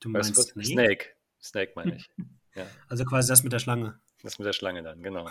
Du 0.00 0.12
weißt 0.12 0.36
meinst 0.36 0.36
was? 0.56 0.66
Snake? 0.66 0.66
Snake. 0.66 1.04
Snake 1.42 1.72
meine 1.74 1.96
ich. 1.96 2.10
Ja, 2.54 2.66
Also 2.88 3.04
quasi 3.04 3.28
das 3.28 3.44
mit 3.44 3.52
der 3.52 3.58
Schlange. 3.60 4.00
das 4.22 4.38
mit 4.38 4.46
der 4.46 4.52
Schlange 4.52 4.82
dann, 4.82 5.00
genau. 5.02 5.28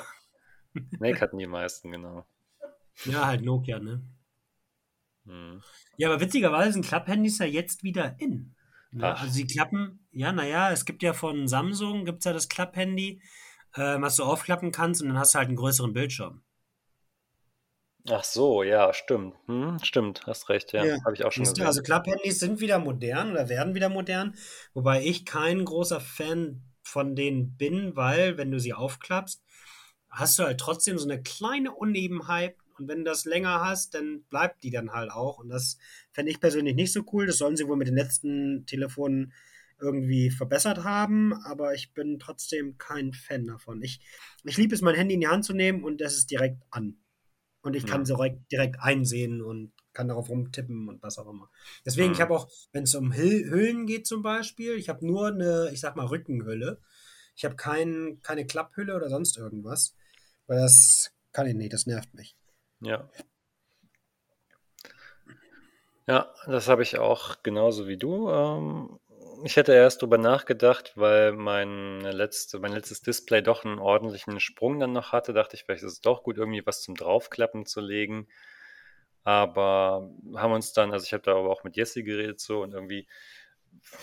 Snake 0.95 1.19
hatten 1.19 1.37
die 1.39 1.47
meisten, 1.47 1.91
genau. 1.91 2.25
Ja, 3.05 3.25
halt 3.27 3.43
Nokia, 3.43 3.79
ne? 3.79 4.01
Hm. 5.25 5.61
Ja, 5.97 6.09
aber 6.09 6.21
witzigerweise 6.21 6.73
sind 6.73 6.85
Klapphandys 6.85 7.39
ja 7.39 7.45
jetzt 7.45 7.83
wieder 7.83 8.15
in. 8.19 8.55
Ne? 8.91 9.13
Also 9.15 9.35
die 9.39 9.47
Klappen, 9.47 10.07
ja, 10.11 10.31
naja, 10.31 10.71
es 10.71 10.85
gibt 10.85 11.03
ja 11.03 11.11
von 11.13 11.47
Samsung, 11.49 12.05
gibt 12.05 12.19
es 12.19 12.25
ja 12.25 12.33
das 12.33 12.47
Klapphandy, 12.47 13.21
ähm, 13.75 14.01
was 14.03 14.15
du 14.15 14.23
aufklappen 14.23 14.71
kannst 14.71 15.01
und 15.01 15.09
dann 15.09 15.19
hast 15.19 15.33
du 15.33 15.39
halt 15.39 15.47
einen 15.49 15.57
größeren 15.57 15.91
Bildschirm. 15.93 16.43
Ach 18.09 18.23
so, 18.23 18.63
ja, 18.63 18.93
stimmt. 18.93 19.35
Hm, 19.47 19.79
stimmt, 19.83 20.25
hast 20.25 20.49
recht, 20.49 20.71
ja. 20.73 20.85
Ja, 20.85 20.97
Habe 21.03 21.15
ich 21.15 21.25
auch 21.25 21.31
schon 21.31 21.45
gesehen. 21.45 21.65
also 21.65 21.81
Klapphandys 21.81 22.39
sind 22.39 22.59
wieder 22.61 22.79
modern 22.79 23.31
oder 23.31 23.49
werden 23.49 23.75
wieder 23.75 23.89
modern, 23.89 24.35
wobei 24.73 25.03
ich 25.03 25.25
kein 25.25 25.65
großer 25.65 25.99
Fan 25.99 26.61
von 26.83 27.15
denen 27.15 27.57
bin, 27.57 27.95
weil 27.95 28.37
wenn 28.37 28.51
du 28.51 28.59
sie 28.59 28.73
aufklappst, 28.73 29.43
hast 30.09 30.39
du 30.39 30.43
halt 30.43 30.59
trotzdem 30.59 30.97
so 30.97 31.07
eine 31.07 31.21
kleine 31.21 31.73
Unebenheit 31.73 32.55
und 32.77 32.87
wenn 32.87 32.99
du 32.99 33.03
das 33.05 33.25
länger 33.25 33.61
hast, 33.61 33.93
dann 33.93 34.23
bleibt 34.29 34.63
die 34.63 34.71
dann 34.71 34.91
halt 34.93 35.11
auch 35.11 35.39
und 35.39 35.49
das 35.49 35.77
fände 36.11 36.31
ich 36.31 36.39
persönlich 36.39 36.75
nicht 36.75 36.93
so 36.93 37.01
cool. 37.11 37.25
Das 37.25 37.37
sollen 37.37 37.57
sie 37.57 37.67
wohl 37.67 37.77
mit 37.77 37.87
den 37.87 37.95
letzten 37.95 38.65
Telefonen 38.65 39.33
irgendwie 39.79 40.29
verbessert 40.31 40.83
haben, 40.83 41.33
aber 41.33 41.73
ich 41.73 41.93
bin 41.93 42.19
trotzdem 42.19 42.77
kein 42.77 43.13
Fan 43.13 43.45
davon. 43.45 43.81
Ich, 43.81 43.99
ich 44.43 44.57
liebe 44.57 44.73
es, 44.73 44.81
mein 44.81 44.95
Handy 44.95 45.15
in 45.15 45.21
die 45.21 45.27
Hand 45.27 45.45
zu 45.45 45.53
nehmen 45.53 45.83
und 45.83 46.01
das 46.01 46.15
ist 46.15 46.31
direkt 46.31 46.63
an. 46.71 46.97
Und 47.61 47.75
ich 47.75 47.85
kann 47.85 48.03
Hm. 48.03 48.05
direkt, 48.05 48.51
direkt 48.51 48.79
einsehen 48.79 49.41
und 49.41 49.73
kann 49.93 50.07
darauf 50.07 50.29
rumtippen 50.29 50.87
und 50.89 51.01
was 51.03 51.17
auch 51.17 51.27
immer. 51.29 51.49
Deswegen, 51.85 52.13
ich 52.13 52.19
Hm. 52.19 52.21
habe 52.21 52.35
auch, 52.35 52.49
wenn 52.71 52.83
es 52.83 52.95
um 52.95 53.11
Hü- 53.11 53.49
Hüllen 53.49 53.85
geht 53.87 54.07
zum 54.07 54.21
Beispiel, 54.21 54.75
ich 54.75 54.89
habe 54.89 55.05
nur 55.05 55.27
eine, 55.27 55.69
ich 55.73 55.79
sag 55.81 55.95
mal, 55.95 56.05
Rückenhülle. 56.05 56.79
Ich 57.35 57.45
habe 57.45 57.55
kein, 57.55 58.19
keine 58.23 58.45
Klapphülle 58.45 58.95
oder 58.95 59.09
sonst 59.09 59.37
irgendwas. 59.37 59.95
Weil 60.47 60.59
das 60.59 61.11
kann 61.33 61.47
ich 61.47 61.55
nicht, 61.55 61.73
das 61.73 61.85
nervt 61.87 62.13
mich. 62.13 62.35
Ja. 62.81 63.09
Ja, 66.07 66.33
das 66.45 66.67
habe 66.69 66.83
ich 66.83 66.97
auch 66.97 67.43
genauso 67.43 67.87
wie 67.87 67.97
du. 67.97 68.29
Ähm, 68.31 68.99
ich 69.43 69.55
hätte 69.55 69.73
erst 69.73 70.01
drüber 70.01 70.17
nachgedacht, 70.17 70.93
weil 70.95 71.31
mein, 71.33 72.01
letzte, 72.01 72.59
mein 72.59 72.71
letztes 72.73 73.01
Display 73.01 73.41
doch 73.41 73.65
einen 73.65 73.79
ordentlichen 73.79 74.39
Sprung 74.39 74.79
dann 74.79 74.93
noch 74.93 75.11
hatte. 75.11 75.33
Dachte 75.33 75.55
ich, 75.55 75.63
vielleicht 75.63 75.83
ist 75.83 75.93
es 75.93 76.01
doch 76.01 76.23
gut, 76.23 76.37
irgendwie 76.37 76.65
was 76.65 76.81
zum 76.81 76.95
Draufklappen 76.95 77.65
zu 77.65 77.81
legen. 77.81 78.27
Aber 79.23 80.09
haben 80.35 80.53
uns 80.53 80.73
dann, 80.73 80.91
also 80.93 81.05
ich 81.05 81.13
habe 81.13 81.23
da 81.23 81.33
aber 81.35 81.49
auch 81.49 81.63
mit 81.63 81.75
Jesse 81.75 82.03
geredet 82.03 82.39
so 82.39 82.61
und 82.63 82.73
irgendwie 82.73 83.07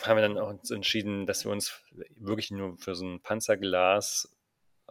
haben 0.02 0.16
wir 0.16 0.22
dann 0.22 0.38
auch 0.38 0.48
uns 0.50 0.70
entschieden, 0.70 1.26
dass 1.26 1.44
wir 1.44 1.52
uns 1.52 1.80
wirklich 2.16 2.50
nur 2.50 2.76
für 2.78 2.94
so 2.94 3.06
ein 3.06 3.20
Panzerglas, 3.22 4.36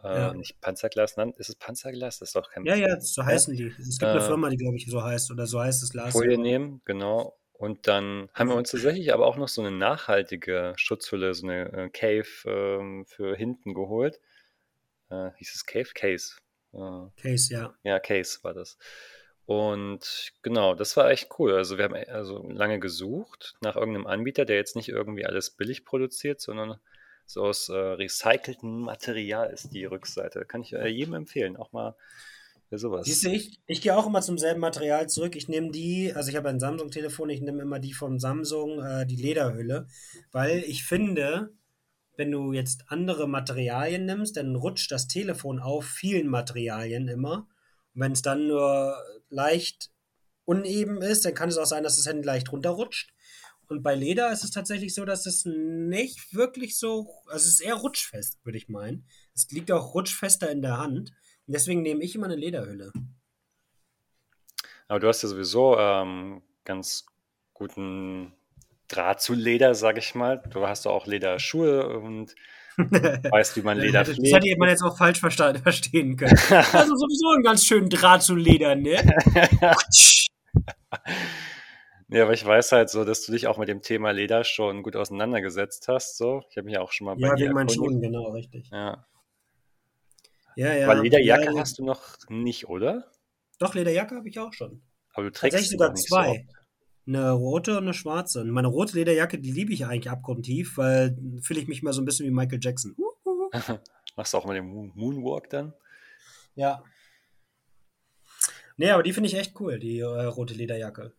äh, 0.02 0.08
Ja. 0.18 0.34
nicht 0.34 0.60
Panzerglas, 0.60 1.16
nein, 1.16 1.32
ist 1.38 1.48
es 1.50 1.56
Panzerglas? 1.56 2.18
Das 2.18 2.30
ist 2.30 2.36
doch 2.36 2.50
kein 2.50 2.64
Ja, 2.66 2.74
ja, 2.74 3.00
so 3.00 3.24
heißen 3.24 3.54
die. 3.54 3.66
Es 3.78 3.98
gibt 3.98 4.10
eine 4.10 4.20
Äh, 4.20 4.26
Firma, 4.26 4.48
die, 4.50 4.56
glaube 4.56 4.76
ich, 4.76 4.86
so 4.90 5.02
heißt. 5.02 5.30
Oder 5.30 5.46
so 5.46 5.60
heißt 5.60 5.82
das 5.82 5.90
Glas. 5.90 6.12
Folie 6.12 6.36
nehmen, 6.38 6.82
genau. 6.84 7.36
Und 7.54 7.86
dann 7.86 8.28
haben 8.34 8.48
wir 8.48 8.56
uns 8.56 8.72
tatsächlich 8.72 9.14
aber 9.14 9.26
auch 9.26 9.36
noch 9.36 9.48
so 9.48 9.62
eine 9.62 9.70
nachhaltige 9.70 10.74
Schutzhülle, 10.76 11.34
so 11.34 11.46
eine 11.46 11.72
äh, 11.72 11.88
Cave 11.88 12.26
ähm, 12.46 13.06
für 13.06 13.36
hinten 13.36 13.74
geholt. 13.74 14.20
Äh, 15.08 15.30
hieß 15.36 15.54
es 15.54 15.64
Cave? 15.64 15.88
Case. 15.94 16.36
Äh, 16.72 17.06
Case, 17.16 17.54
ja. 17.54 17.74
ja, 17.84 18.00
Case 18.00 18.40
war 18.42 18.54
das. 18.54 18.76
Und 19.46 20.32
genau, 20.42 20.74
das 20.74 20.96
war 20.96 21.10
echt 21.10 21.28
cool. 21.38 21.54
Also 21.54 21.78
wir 21.78 21.84
haben 21.84 21.94
e- 21.94 22.06
also 22.06 22.42
lange 22.48 22.80
gesucht 22.80 23.54
nach 23.60 23.76
irgendeinem 23.76 24.06
Anbieter, 24.06 24.44
der 24.44 24.56
jetzt 24.56 24.74
nicht 24.74 24.88
irgendwie 24.88 25.26
alles 25.26 25.50
billig 25.50 25.84
produziert, 25.84 26.40
sondern 26.40 26.80
so 27.26 27.42
aus 27.44 27.68
äh, 27.68 27.74
recyceltem 27.74 28.80
Material 28.80 29.50
ist 29.50 29.72
die 29.72 29.84
Rückseite. 29.84 30.44
Kann 30.44 30.62
ich 30.62 30.72
äh, 30.72 30.88
jedem 30.88 31.14
empfehlen, 31.14 31.56
auch 31.56 31.72
mal 31.72 31.94
für 32.74 32.78
sowas. 32.78 33.06
Siehst 33.06 33.24
du, 33.24 33.30
ich, 33.30 33.60
ich 33.66 33.80
gehe 33.80 33.96
auch 33.96 34.06
immer 34.06 34.20
zum 34.20 34.36
selben 34.36 34.60
Material 34.60 35.08
zurück. 35.08 35.36
Ich 35.36 35.48
nehme 35.48 35.70
die, 35.70 36.12
also 36.12 36.30
ich 36.30 36.36
habe 36.36 36.48
ein 36.48 36.60
Samsung-Telefon, 36.60 37.30
ich 37.30 37.40
nehme 37.40 37.62
immer 37.62 37.78
die 37.78 37.92
vom 37.92 38.18
Samsung, 38.18 38.82
äh, 38.82 39.06
die 39.06 39.16
Lederhülle, 39.16 39.86
weil 40.32 40.64
ich 40.66 40.84
finde, 40.84 41.54
wenn 42.16 42.30
du 42.30 42.52
jetzt 42.52 42.84
andere 42.88 43.28
Materialien 43.28 44.06
nimmst, 44.06 44.36
dann 44.36 44.56
rutscht 44.56 44.90
das 44.90 45.08
Telefon 45.08 45.60
auf 45.60 45.84
vielen 45.84 46.28
Materialien 46.28 47.08
immer. 47.08 47.48
Und 47.94 48.00
wenn 48.00 48.12
es 48.12 48.22
dann 48.22 48.48
nur 48.48 48.96
leicht 49.30 49.90
uneben 50.44 51.00
ist, 51.00 51.24
dann 51.24 51.34
kann 51.34 51.48
es 51.48 51.58
auch 51.58 51.66
sein, 51.66 51.84
dass 51.84 51.96
das 51.96 52.06
Handy 52.06 52.26
leicht 52.26 52.52
runterrutscht. 52.52 53.12
Und 53.68 53.82
bei 53.82 53.94
Leder 53.94 54.30
ist 54.30 54.44
es 54.44 54.50
tatsächlich 54.50 54.94
so, 54.94 55.04
dass 55.04 55.26
es 55.26 55.44
nicht 55.46 56.34
wirklich 56.34 56.78
so, 56.78 57.08
also 57.26 57.46
es 57.46 57.54
ist 57.54 57.60
eher 57.60 57.74
rutschfest, 57.74 58.44
würde 58.44 58.58
ich 58.58 58.68
meinen. 58.68 59.06
Es 59.34 59.50
liegt 59.50 59.72
auch 59.72 59.94
rutschfester 59.94 60.50
in 60.50 60.60
der 60.60 60.78
Hand. 60.78 61.12
Deswegen 61.46 61.82
nehme 61.82 62.02
ich 62.02 62.14
immer 62.14 62.26
eine 62.26 62.36
Lederhülle. 62.36 62.92
Aber 64.88 65.00
du 65.00 65.08
hast 65.08 65.22
ja 65.22 65.28
sowieso 65.28 65.78
ähm, 65.78 66.42
ganz 66.64 67.06
guten 67.52 68.32
Draht 68.88 69.20
zu 69.20 69.34
Leder, 69.34 69.74
sag 69.74 69.98
ich 69.98 70.14
mal. 70.14 70.42
Du 70.50 70.66
hast 70.66 70.86
auch 70.86 71.06
Lederschuhe 71.06 71.98
und 71.98 72.34
weißt, 72.76 73.56
wie 73.56 73.62
man 73.62 73.78
Leder 73.78 74.00
das 74.00 74.08
hätte 74.10 74.20
pflegt. 74.20 74.58
man 74.58 74.68
jetzt 74.68 74.82
auch 74.82 74.96
falsch 74.98 75.20
verstehen 75.20 76.16
können. 76.16 76.36
Also 76.72 76.96
sowieso 76.96 77.30
einen 77.34 77.42
ganz 77.44 77.64
schönen 77.64 77.88
Draht 77.88 78.22
zu 78.22 78.34
Leder, 78.34 78.74
ne? 78.74 78.96
Ja, 82.08 82.24
aber 82.24 82.32
ich 82.34 82.44
weiß 82.44 82.72
halt 82.72 82.90
so, 82.90 83.04
dass 83.04 83.24
du 83.24 83.32
dich 83.32 83.46
auch 83.46 83.58
mit 83.58 83.68
dem 83.68 83.82
Thema 83.82 84.10
Leder 84.12 84.44
schon 84.44 84.82
gut 84.82 84.94
auseinandergesetzt 84.94 85.88
hast. 85.88 86.16
So, 86.16 86.42
ich 86.50 86.56
habe 86.56 86.66
mich 86.66 86.78
auch 86.78 86.92
schon 86.92 87.06
mal 87.06 87.14
bei 87.16 87.22
Ja, 87.28 87.34
dir 87.34 87.44
wegen 87.46 87.54
meinen. 87.54 87.68
Schuhen, 87.70 88.00
genau, 88.00 88.30
richtig. 88.30 88.68
Ja. 88.70 89.06
Ja, 90.56 90.74
ja. 90.74 90.88
Aber 90.88 91.02
Lederjacke 91.02 91.52
ja, 91.54 91.58
hast 91.58 91.78
du 91.78 91.84
noch 91.84 92.16
nicht, 92.28 92.68
oder? 92.68 93.10
Doch, 93.58 93.74
Lederjacke 93.74 94.16
habe 94.16 94.28
ich 94.28 94.38
auch 94.38 94.52
schon. 94.52 94.82
Aber 95.12 95.24
du 95.24 95.32
trägst 95.32 95.54
Tatsächlich 95.54 95.70
sogar 95.70 95.92
nicht 95.92 96.08
so 96.08 96.14
zwei. 96.16 96.46
Eine 97.06 97.32
rote 97.32 97.72
und 97.72 97.84
eine 97.84 97.94
schwarze. 97.94 98.40
Und 98.40 98.50
meine 98.50 98.68
rote 98.68 98.96
Lederjacke, 98.96 99.38
die 99.38 99.52
liebe 99.52 99.72
ich 99.72 99.84
eigentlich 99.84 100.10
abgrundtief, 100.10 100.76
weil 100.78 101.16
fühle 101.42 101.60
ich 101.60 101.68
mich 101.68 101.82
mal 101.82 101.92
so 101.92 102.00
ein 102.00 102.04
bisschen 102.04 102.26
wie 102.26 102.30
Michael 102.30 102.60
Jackson. 102.62 102.96
Machst 104.16 104.32
du 104.32 104.38
auch 104.38 104.44
mal 104.46 104.54
den 104.54 104.66
Moon- 104.66 104.92
Moonwalk 104.94 105.50
dann? 105.50 105.74
Ja. 106.54 106.82
Nee, 108.76 108.90
aber 108.90 109.02
die 109.02 109.12
finde 109.12 109.28
ich 109.28 109.34
echt 109.34 109.58
cool, 109.60 109.78
die 109.78 109.98
äh, 110.00 110.04
rote 110.04 110.54
Lederjacke. 110.54 111.12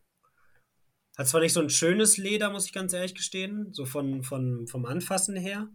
Hat 1.18 1.28
zwar 1.28 1.40
nicht 1.42 1.54
so 1.54 1.62
ein 1.62 1.70
schönes 1.70 2.18
Leder, 2.18 2.50
muss 2.50 2.66
ich 2.66 2.74
ganz 2.74 2.92
ehrlich 2.92 3.16
gestehen, 3.16 3.74
so 3.74 3.86
von, 3.86 4.24
von, 4.24 4.68
vom 4.68 4.86
Anfassen 4.86 5.38
her, 5.38 5.70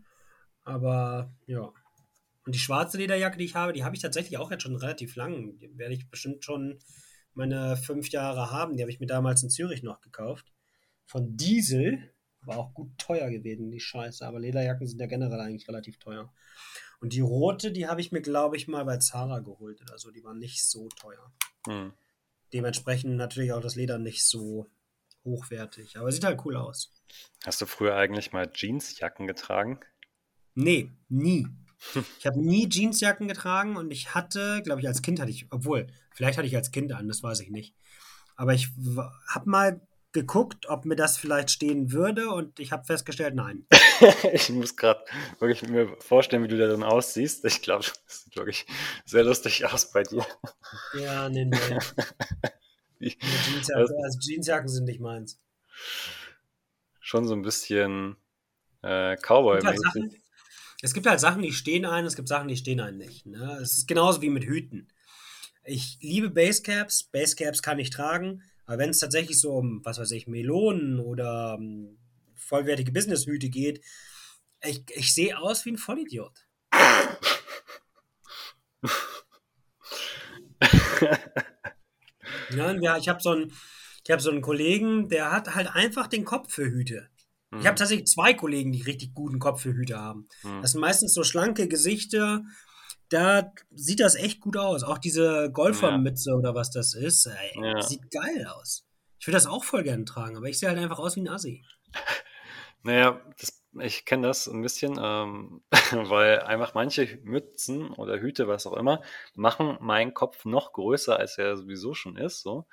aber 0.65 1.33
ja. 1.47 1.73
Und 2.51 2.57
die 2.57 2.59
schwarze 2.59 2.99
Lederjacke, 2.99 3.39
die 3.39 3.45
ich 3.45 3.55
habe, 3.55 3.73
die 3.73 3.85
habe 3.85 3.95
ich 3.95 4.03
tatsächlich 4.03 4.37
auch 4.37 4.51
jetzt 4.51 4.65
schon 4.65 4.75
relativ 4.75 5.15
lang. 5.15 5.57
Die 5.59 5.79
werde 5.79 5.95
ich 5.95 6.11
bestimmt 6.11 6.45
schon 6.45 6.81
meine 7.33 7.77
fünf 7.77 8.09
Jahre 8.09 8.51
haben. 8.51 8.77
Die 8.77 8.83
habe 8.83 8.91
ich 8.91 8.99
mir 8.99 9.07
damals 9.07 9.45
in 9.45 9.51
Zürich 9.51 9.85
noch 9.85 10.01
gekauft. 10.01 10.53
Von 11.07 11.37
Diesel. 11.37 12.13
War 12.43 12.59
auch 12.59 12.75
gut 12.75 12.99
teuer 12.99 13.31
gewesen, 13.31 13.71
die 13.71 13.79
Scheiße. 13.79 14.27
Aber 14.27 14.41
Lederjacken 14.41 14.89
sind 14.89 14.99
ja 14.99 15.07
generell 15.07 15.39
eigentlich 15.39 15.69
relativ 15.69 15.99
teuer. 15.99 16.35
Und 17.01 17.13
die 17.13 17.21
rote, 17.21 17.71
die 17.71 17.87
habe 17.87 18.01
ich 18.01 18.11
mir, 18.11 18.21
glaube 18.21 18.57
ich, 18.57 18.67
mal 18.67 18.85
bei 18.85 18.97
Zara 18.97 19.39
geholt 19.39 19.81
oder 19.83 19.97
so. 19.97 20.11
Die 20.11 20.25
war 20.25 20.35
nicht 20.35 20.65
so 20.65 20.89
teuer. 20.89 21.33
Hm. 21.69 21.93
Dementsprechend 22.53 23.15
natürlich 23.15 23.53
auch 23.53 23.61
das 23.61 23.77
Leder 23.77 23.99
nicht 23.99 24.25
so 24.25 24.67
hochwertig. 25.25 25.99
Aber 25.99 26.11
sieht 26.11 26.25
halt 26.25 26.45
cool 26.45 26.57
aus. 26.57 26.93
Hast 27.45 27.61
du 27.61 27.67
früher 27.67 27.95
eigentlich 27.95 28.33
mal 28.33 28.51
Jeansjacken 28.53 29.29
getragen? 29.29 29.79
Nee, 30.57 30.91
nie. 31.09 31.47
Ich 32.19 32.27
habe 32.27 32.41
nie 32.41 32.69
Jeansjacken 32.69 33.29
getragen 33.29 33.77
und 33.77 33.91
ich 33.91 34.15
hatte, 34.15 34.63
glaube 34.63 34.81
ich, 34.81 34.89
als 34.89 35.03
Kind 35.03 35.21
hatte 35.21 35.31
ich, 35.31 35.47
obwohl, 35.51 35.87
vielleicht 36.15 36.39
hatte 36.39 36.47
ich 36.47 36.57
als 36.57 36.71
Kind 36.71 36.93
an, 36.93 37.09
das 37.09 37.23
weiß 37.23 37.41
ich 37.41 37.51
nicht. 37.51 37.75
Aber 38.37 38.55
ich 38.55 38.69
habe 39.29 39.49
mal 39.51 39.81
geguckt, 40.13 40.69
ob 40.69 40.85
mir 40.85 40.97
das 40.97 41.17
vielleicht 41.17 41.51
stehen 41.51 41.93
würde 41.93 42.31
und 42.31 42.59
ich 42.59 42.73
habe 42.73 42.85
festgestellt, 42.85 43.35
nein. 43.35 43.67
ich 44.33 44.49
muss 44.51 44.77
gerade 44.77 45.05
wirklich 45.39 45.69
mir 45.69 45.97
vorstellen, 46.01 46.43
wie 46.43 46.49
du 46.49 46.59
da 46.59 46.67
dann 46.67 46.83
aussiehst. 46.83 47.45
Ich 47.45 47.63
glaube, 47.63 47.85
das 47.85 48.23
sieht 48.25 48.37
wirklich 48.37 48.67
sehr 49.05 49.25
lustig 49.25 49.65
aus 49.67 49.93
bei 49.93 50.03
dir. 50.03 50.27
Ja, 50.95 51.29
nee, 51.29 51.45
nee. 51.45 51.57
Wie- 52.99 53.17
Jeansjacken, 53.19 54.05
also 54.05 54.19
Jeansjacken 54.21 54.69
sind 54.69 54.85
nicht 54.85 55.01
meins. 55.01 55.39
Schon 57.01 57.27
so 57.27 57.35
ein 57.35 57.43
bisschen 57.43 58.17
äh, 58.83 59.17
Cowboy-mäßig. 59.17 60.20
Es 60.83 60.95
gibt 60.95 61.07
halt 61.07 61.21
Sachen, 61.21 61.43
die 61.43 61.53
stehen 61.53 61.85
ein, 61.85 62.07
es 62.07 62.17
gibt 62.17 62.29
Sachen, 62.29 62.49
die 62.49 62.57
stehen 62.57 62.81
ein 62.81 62.97
nicht. 62.97 63.27
Ne? 63.27 63.59
Es 63.63 63.79
ist 63.79 63.89
genauso 63.89 64.23
wie 64.23 64.31
mit 64.31 64.45
Hüten. 64.45 64.89
Ich 65.65 65.99
liebe 66.01 66.31
Basecaps, 66.31 67.05
Basecaps 67.05 67.63
kann 67.63 67.79
ich 67.79 67.91
tragen, 67.91 68.43
aber 68.65 68.79
wenn 68.79 68.91
es 68.91 68.99
tatsächlich 68.99 69.39
so 69.39 69.57
um, 69.57 69.85
was 69.85 69.99
weiß 69.99 70.11
ich, 70.13 70.27
Melonen 70.27 70.99
oder 70.99 71.57
um, 71.59 71.99
vollwertige 72.35 72.93
Businesshüte 72.93 73.51
geht, 73.51 73.85
ich, 74.65 74.85
ich 74.95 75.15
sehe 75.15 75.39
aus 75.39 75.65
wie 75.65 75.73
ein 75.73 75.79
Vollidiot. 75.79 76.47
Ja, 82.53 82.97
ich 82.97 83.09
habe 83.09 83.23
so 83.23 83.31
einen, 83.31 83.53
ich 84.05 84.11
habe 84.11 84.21
so 84.21 84.31
einen 84.31 84.43
Kollegen, 84.43 85.09
der 85.09 85.33
hat 85.33 85.55
halt 85.55 85.69
einfach 85.69 86.07
den 86.07 86.25
Kopf 86.25 86.53
für 86.53 86.65
Hüte. 86.65 87.09
Ich 87.59 87.67
habe 87.67 87.77
tatsächlich 87.77 88.07
zwei 88.07 88.33
Kollegen, 88.33 88.71
die 88.73 88.83
richtig 88.83 89.13
guten 89.15 89.39
Kopf 89.41 89.63
für 89.63 89.73
Hüte 89.73 89.99
haben. 89.99 90.29
Hm. 90.43 90.63
Das 90.63 90.73
sind 90.73 90.81
meistens 90.81 91.15
so 91.15 91.25
schlanke 91.25 91.67
Gesichter. 91.67 92.43
Da 93.09 93.53
sieht 93.75 93.99
das 93.99 94.15
echt 94.15 94.41
gut 94.41 94.57
aus. 94.57 94.85
Auch 94.85 94.99
diese 94.99 95.51
Golfermütze 95.53 96.33
oder 96.35 96.55
was 96.55 96.71
das 96.71 96.95
ist, 96.95 97.27
ey, 97.27 97.61
Ja. 97.61 97.83
sieht 97.83 98.09
geil 98.11 98.47
aus. 98.47 98.87
Ich 99.19 99.27
würde 99.27 99.37
das 99.37 99.47
auch 99.47 99.65
voll 99.65 99.83
gerne 99.83 100.05
tragen, 100.05 100.37
aber 100.37 100.47
ich 100.47 100.59
sehe 100.59 100.69
halt 100.69 100.79
einfach 100.79 100.99
aus 101.01 101.17
wie 101.17 101.21
ein 101.23 101.29
Assi. 101.29 101.65
Naja, 102.83 103.21
das, 103.39 103.63
ich 103.81 104.07
kenne 104.07 104.27
das 104.27 104.49
ein 104.49 104.63
bisschen, 104.63 104.99
ähm, 104.99 105.63
weil 105.93 106.41
einfach 106.41 106.73
manche 106.73 107.19
Mützen 107.25 107.91
oder 107.91 108.19
Hüte, 108.19 108.49
was 108.49 108.67
auch 108.67 108.73
immer, 108.73 109.03
machen 109.35 109.77
meinen 109.83 110.15
Kopf 110.15 110.47
noch 110.47 110.73
größer, 110.73 111.19
als 111.19 111.37
er 111.37 111.59
sowieso 111.59 111.93
schon 111.93 112.17
ist, 112.17 112.41
so. 112.41 112.67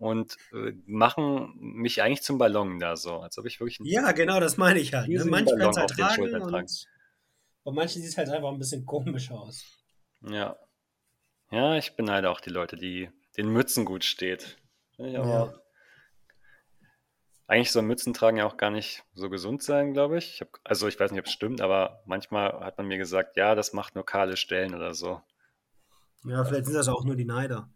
Und 0.00 0.38
äh, 0.54 0.72
machen 0.86 1.52
mich 1.58 2.02
eigentlich 2.02 2.22
zum 2.22 2.38
Ballon 2.38 2.78
da 2.78 2.96
so, 2.96 3.18
als 3.18 3.36
ob 3.36 3.44
ich 3.44 3.60
wirklich 3.60 3.78
Ja, 3.82 4.12
genau, 4.12 4.40
das 4.40 4.56
meine 4.56 4.80
ich 4.80 4.94
halt. 4.94 5.08
Ne? 5.08 5.22
Manche 5.26 5.54
können 5.54 5.70
es 5.70 5.76
halt 5.76 5.90
tragen 5.90 6.42
und 6.42 6.86
bei 7.64 7.72
manchen 7.72 8.00
sieht 8.00 8.12
es 8.12 8.16
halt 8.16 8.30
einfach 8.30 8.48
ein 8.48 8.58
bisschen 8.58 8.86
komisch 8.86 9.30
aus. 9.30 9.78
Ja. 10.22 10.56
Ja, 11.50 11.76
ich 11.76 11.96
beneide 11.96 12.30
auch 12.30 12.40
die 12.40 12.48
Leute, 12.48 12.76
die 12.76 13.10
den 13.36 13.50
Mützen 13.50 13.84
gut 13.84 14.04
steht. 14.04 14.56
Ja. 14.96 15.52
Eigentlich 17.46 17.72
soll 17.72 17.82
Mützen 17.82 18.14
tragen 18.14 18.38
ja 18.38 18.46
auch 18.46 18.56
gar 18.56 18.70
nicht 18.70 19.04
so 19.12 19.28
gesund 19.28 19.62
sein, 19.62 19.92
glaube 19.92 20.16
ich. 20.16 20.34
ich 20.34 20.40
hab, 20.40 20.48
also 20.64 20.88
ich 20.88 20.98
weiß 20.98 21.10
nicht, 21.10 21.20
ob 21.20 21.26
es 21.26 21.32
stimmt, 21.32 21.60
aber 21.60 22.02
manchmal 22.06 22.60
hat 22.60 22.78
man 22.78 22.86
mir 22.86 22.96
gesagt, 22.96 23.36
ja, 23.36 23.54
das 23.54 23.74
macht 23.74 23.96
nur 23.96 24.06
kahle 24.06 24.36
Stellen 24.38 24.74
oder 24.74 24.94
so. 24.94 25.20
Ja, 26.24 26.44
vielleicht 26.44 26.66
sind 26.66 26.74
das 26.74 26.88
auch 26.88 27.04
nur 27.04 27.16
die 27.16 27.24
Neider. 27.24 27.68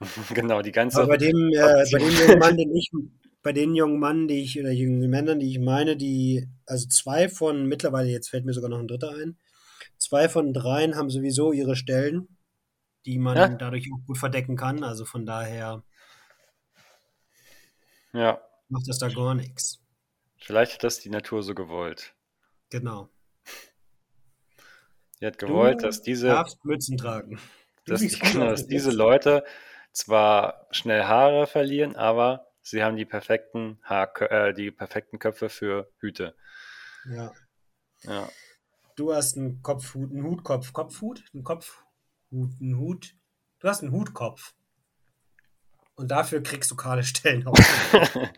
genau, 0.34 0.62
die 0.62 0.72
ganze. 0.72 1.02
Aber 1.02 1.08
bei 1.08 1.16
dem, 1.16 1.36
äh, 1.52 1.86
bei 1.90 1.98
dem 1.98 2.16
jungen 2.18 2.38
Mann, 2.38 2.56
den 2.56 2.74
ich, 2.74 2.90
bei 3.42 3.52
den 3.52 3.74
jungen 3.74 3.98
Mann, 3.98 4.28
die 4.28 4.42
ich, 4.42 4.58
oder 4.58 4.70
jungen 4.72 5.08
Männern, 5.10 5.38
die 5.40 5.50
ich 5.50 5.58
meine, 5.58 5.96
die, 5.96 6.48
also 6.66 6.86
zwei 6.88 7.28
von, 7.28 7.66
mittlerweile, 7.66 8.08
jetzt 8.10 8.28
fällt 8.30 8.44
mir 8.44 8.52
sogar 8.54 8.70
noch 8.70 8.78
ein 8.80 8.88
dritter 8.88 9.10
ein, 9.14 9.36
Zwei 9.98 10.28
von 10.28 10.52
dreien 10.54 10.96
haben 10.96 11.10
sowieso 11.10 11.52
ihre 11.52 11.76
Stellen, 11.76 12.28
die 13.06 13.18
man 13.18 13.38
Ja. 13.38 13.58
dadurch 13.58 13.88
auch 13.92 14.06
gut 14.06 14.18
verdecken 14.18 14.56
kann. 14.56 14.84
Also 14.84 15.04
von 15.06 15.26
daher 15.26 15.84
Ja, 18.12 18.40
macht 18.70 18.88
das 18.88 18.98
da 18.98 19.08
gar 19.10 19.34
nichts. 19.34 19.78
vielleicht 20.38 20.72
hat 20.72 20.82
das 20.82 20.98
die 20.98 21.10
Natur 21.10 21.44
so 21.44 21.54
gewollt. 21.54 22.12
Genau. 22.70 23.10
Die 25.20 25.26
hat 25.26 25.38
gewollt, 25.38 25.82
Du 25.82 25.84
dass 25.84 26.02
diese, 26.02 26.28
darfst 26.28 26.64
Mützen 26.64 26.96
tragen. 26.96 27.38
Dass, 27.86 28.00
genau, 28.20 28.50
dass 28.50 28.66
diese. 28.66 28.90
Leute 28.90 29.44
zwar 29.92 30.66
schnell 30.70 31.04
Haare 31.04 31.46
verlieren, 31.46 31.96
aber 31.96 32.46
sie 32.62 32.82
haben 32.82 32.96
die 32.96 33.04
perfekten 33.04 33.80
Haar, 33.82 34.10
äh, 34.30 34.54
die 34.54 34.70
perfekten 34.70 35.18
Köpfe 35.18 35.48
für 35.48 35.90
Hüte. 35.98 36.36
Ja. 37.10 37.32
Ja, 38.02 38.28
Du 38.98 39.14
hast 39.14 39.36
einen 39.36 39.62
Kopfhut, 39.62 40.10
einen 40.10 40.24
Hutkopf. 40.24 40.72
Kopfhut? 40.72 41.22
Einen 41.32 41.44
Kopfhut, 41.44 41.84
einen 42.32 42.78
Hut. 42.78 43.14
Du 43.60 43.68
hast 43.68 43.80
einen 43.80 43.92
Hutkopf. 43.92 44.54
Und 45.94 46.10
dafür 46.10 46.42
kriegst 46.42 46.68
du 46.72 46.74
kahle 46.74 47.04
Stellen 47.04 47.46
auf. 47.46 47.56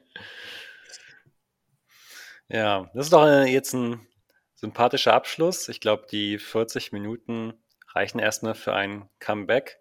ja, 2.48 2.90
das 2.92 3.06
ist 3.06 3.12
doch 3.14 3.24
äh, 3.24 3.46
jetzt 3.46 3.72
ein 3.72 4.06
sympathischer 4.54 5.14
Abschluss. 5.14 5.70
Ich 5.70 5.80
glaube, 5.80 6.06
die 6.10 6.38
40 6.38 6.92
Minuten 6.92 7.54
reichen 7.94 8.18
erstmal 8.18 8.54
für 8.54 8.74
ein 8.74 9.08
Comeback. 9.18 9.78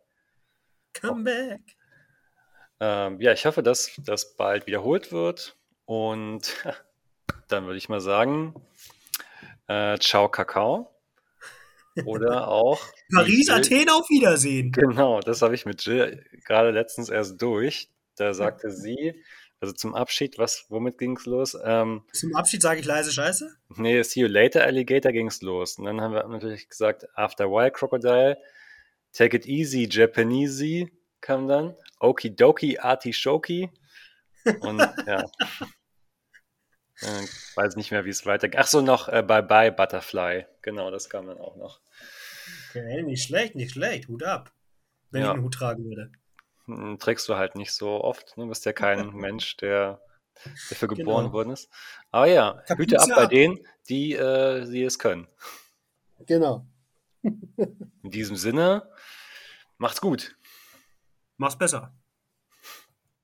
Come 0.94 1.24
back. 1.24 1.62
Ähm, 2.80 3.20
ja, 3.20 3.34
ich 3.34 3.46
hoffe, 3.46 3.64
dass 3.64 3.92
das 3.98 4.36
bald 4.36 4.68
wiederholt 4.68 5.12
wird. 5.12 5.58
Und 5.86 6.54
dann 7.48 7.66
würde 7.66 7.78
ich 7.78 7.90
mal 7.90 8.02
sagen, 8.02 8.54
äh, 9.68 9.98
ciao 10.00 10.30
Kakao. 10.30 10.90
Oder 12.06 12.48
auch. 12.48 12.82
Paris, 13.14 13.50
Athen, 13.50 13.90
auf 13.90 14.10
Wiedersehen. 14.10 14.72
Genau, 14.72 15.20
das 15.20 15.42
habe 15.42 15.56
ich 15.56 15.66
mit 15.66 15.84
Jill 15.86 16.26
gerade 16.46 16.72
letztens 16.72 17.10
erst 17.10 17.42
durch. 17.42 17.90
Da 18.16 18.34
sagte 18.34 18.72
sie, 18.72 19.16
also 19.62 19.74
zum 19.74 19.96
Abschied, 19.96 20.38
was, 20.38 20.66
womit 20.70 20.98
ging 20.98 21.18
es 21.18 21.26
los? 21.26 21.58
Ähm, 21.64 22.04
Zum 22.14 22.36
Abschied 22.36 22.62
sage 22.62 22.80
ich 22.80 22.86
leise 22.86 23.12
Scheiße. 23.12 23.50
nee, 23.76 24.02
See 24.04 24.22
You 24.22 24.28
Later 24.28 24.64
Alligator 24.64 25.12
ging 25.12 25.28
es 25.28 25.42
los. 25.42 25.78
Und 25.78 25.86
dann 25.86 26.00
haben 26.02 26.14
wir 26.14 26.26
natürlich 26.28 26.70
gesagt, 26.70 27.08
After 27.16 27.46
a 27.46 27.48
While 27.48 27.72
Crocodile, 27.72 28.38
Take 29.14 29.38
It 29.38 29.46
Easy 29.46 29.88
Japanesey 29.90 30.92
kam 31.22 31.48
dann, 31.48 31.76
Okidoki 32.00 32.80
Artishoki 32.80 33.70
und 34.62 34.80
ja. 35.08 35.26
Äh, 37.02 37.26
weiß 37.56 37.78
nicht 37.78 37.92
mehr, 37.92 38.04
wie 38.04 38.10
es 38.10 38.26
weitergeht. 38.26 38.60
Ach 38.60 38.68
so, 38.68 38.82
noch 38.82 39.08
äh, 39.08 39.24
Bye 39.24 39.42
Bye 39.42 39.72
Butterfly. 39.72 40.46
Genau, 40.62 40.92
das 40.92 41.10
kam 41.10 41.28
dann 41.28 41.38
auch 41.38 41.56
noch. 41.56 41.80
Okay, 42.72 43.04
nicht 43.04 43.24
schlecht, 43.26 43.56
nicht 43.56 43.72
schlecht. 43.72 44.10
Hut 44.10 44.22
ab. 44.24 44.52
Wenn 45.10 45.22
Ja. 45.22 45.28
ich 45.30 45.34
einen 45.36 45.44
Hut 45.44 45.54
tragen 45.54 45.86
würde. 45.86 46.12
Hm, 46.66 47.00
Trägst 47.00 47.30
du 47.30 47.36
halt 47.38 47.56
nicht 47.56 47.72
so 47.72 48.04
oft. 48.04 48.36
Ne? 48.36 48.44
Du 48.44 48.50
bist 48.50 48.66
ja 48.66 48.74
kein 48.74 49.12
Mensch, 49.16 49.56
der 49.56 50.02
dafür 50.70 50.90
geboren 50.90 51.24
Genau. 51.28 51.34
worden 51.34 51.52
ist. 51.52 51.70
Aber 52.12 52.26
ja, 52.28 52.52
Kapuze 52.68 52.78
Hüte 52.78 53.00
ab 53.02 53.08
bei 53.16 53.24
ab. 53.24 53.30
denen, 53.30 53.66
die, 53.88 54.14
äh, 54.16 54.70
die 54.70 54.84
es 54.84 55.00
können. 55.00 55.30
Genau. 56.26 56.66
In 58.04 58.12
diesem 58.12 58.36
Sinne, 58.36 58.90
macht's 59.78 60.02
gut. 60.02 60.36
Mach's 61.38 61.58
besser. 61.58 61.94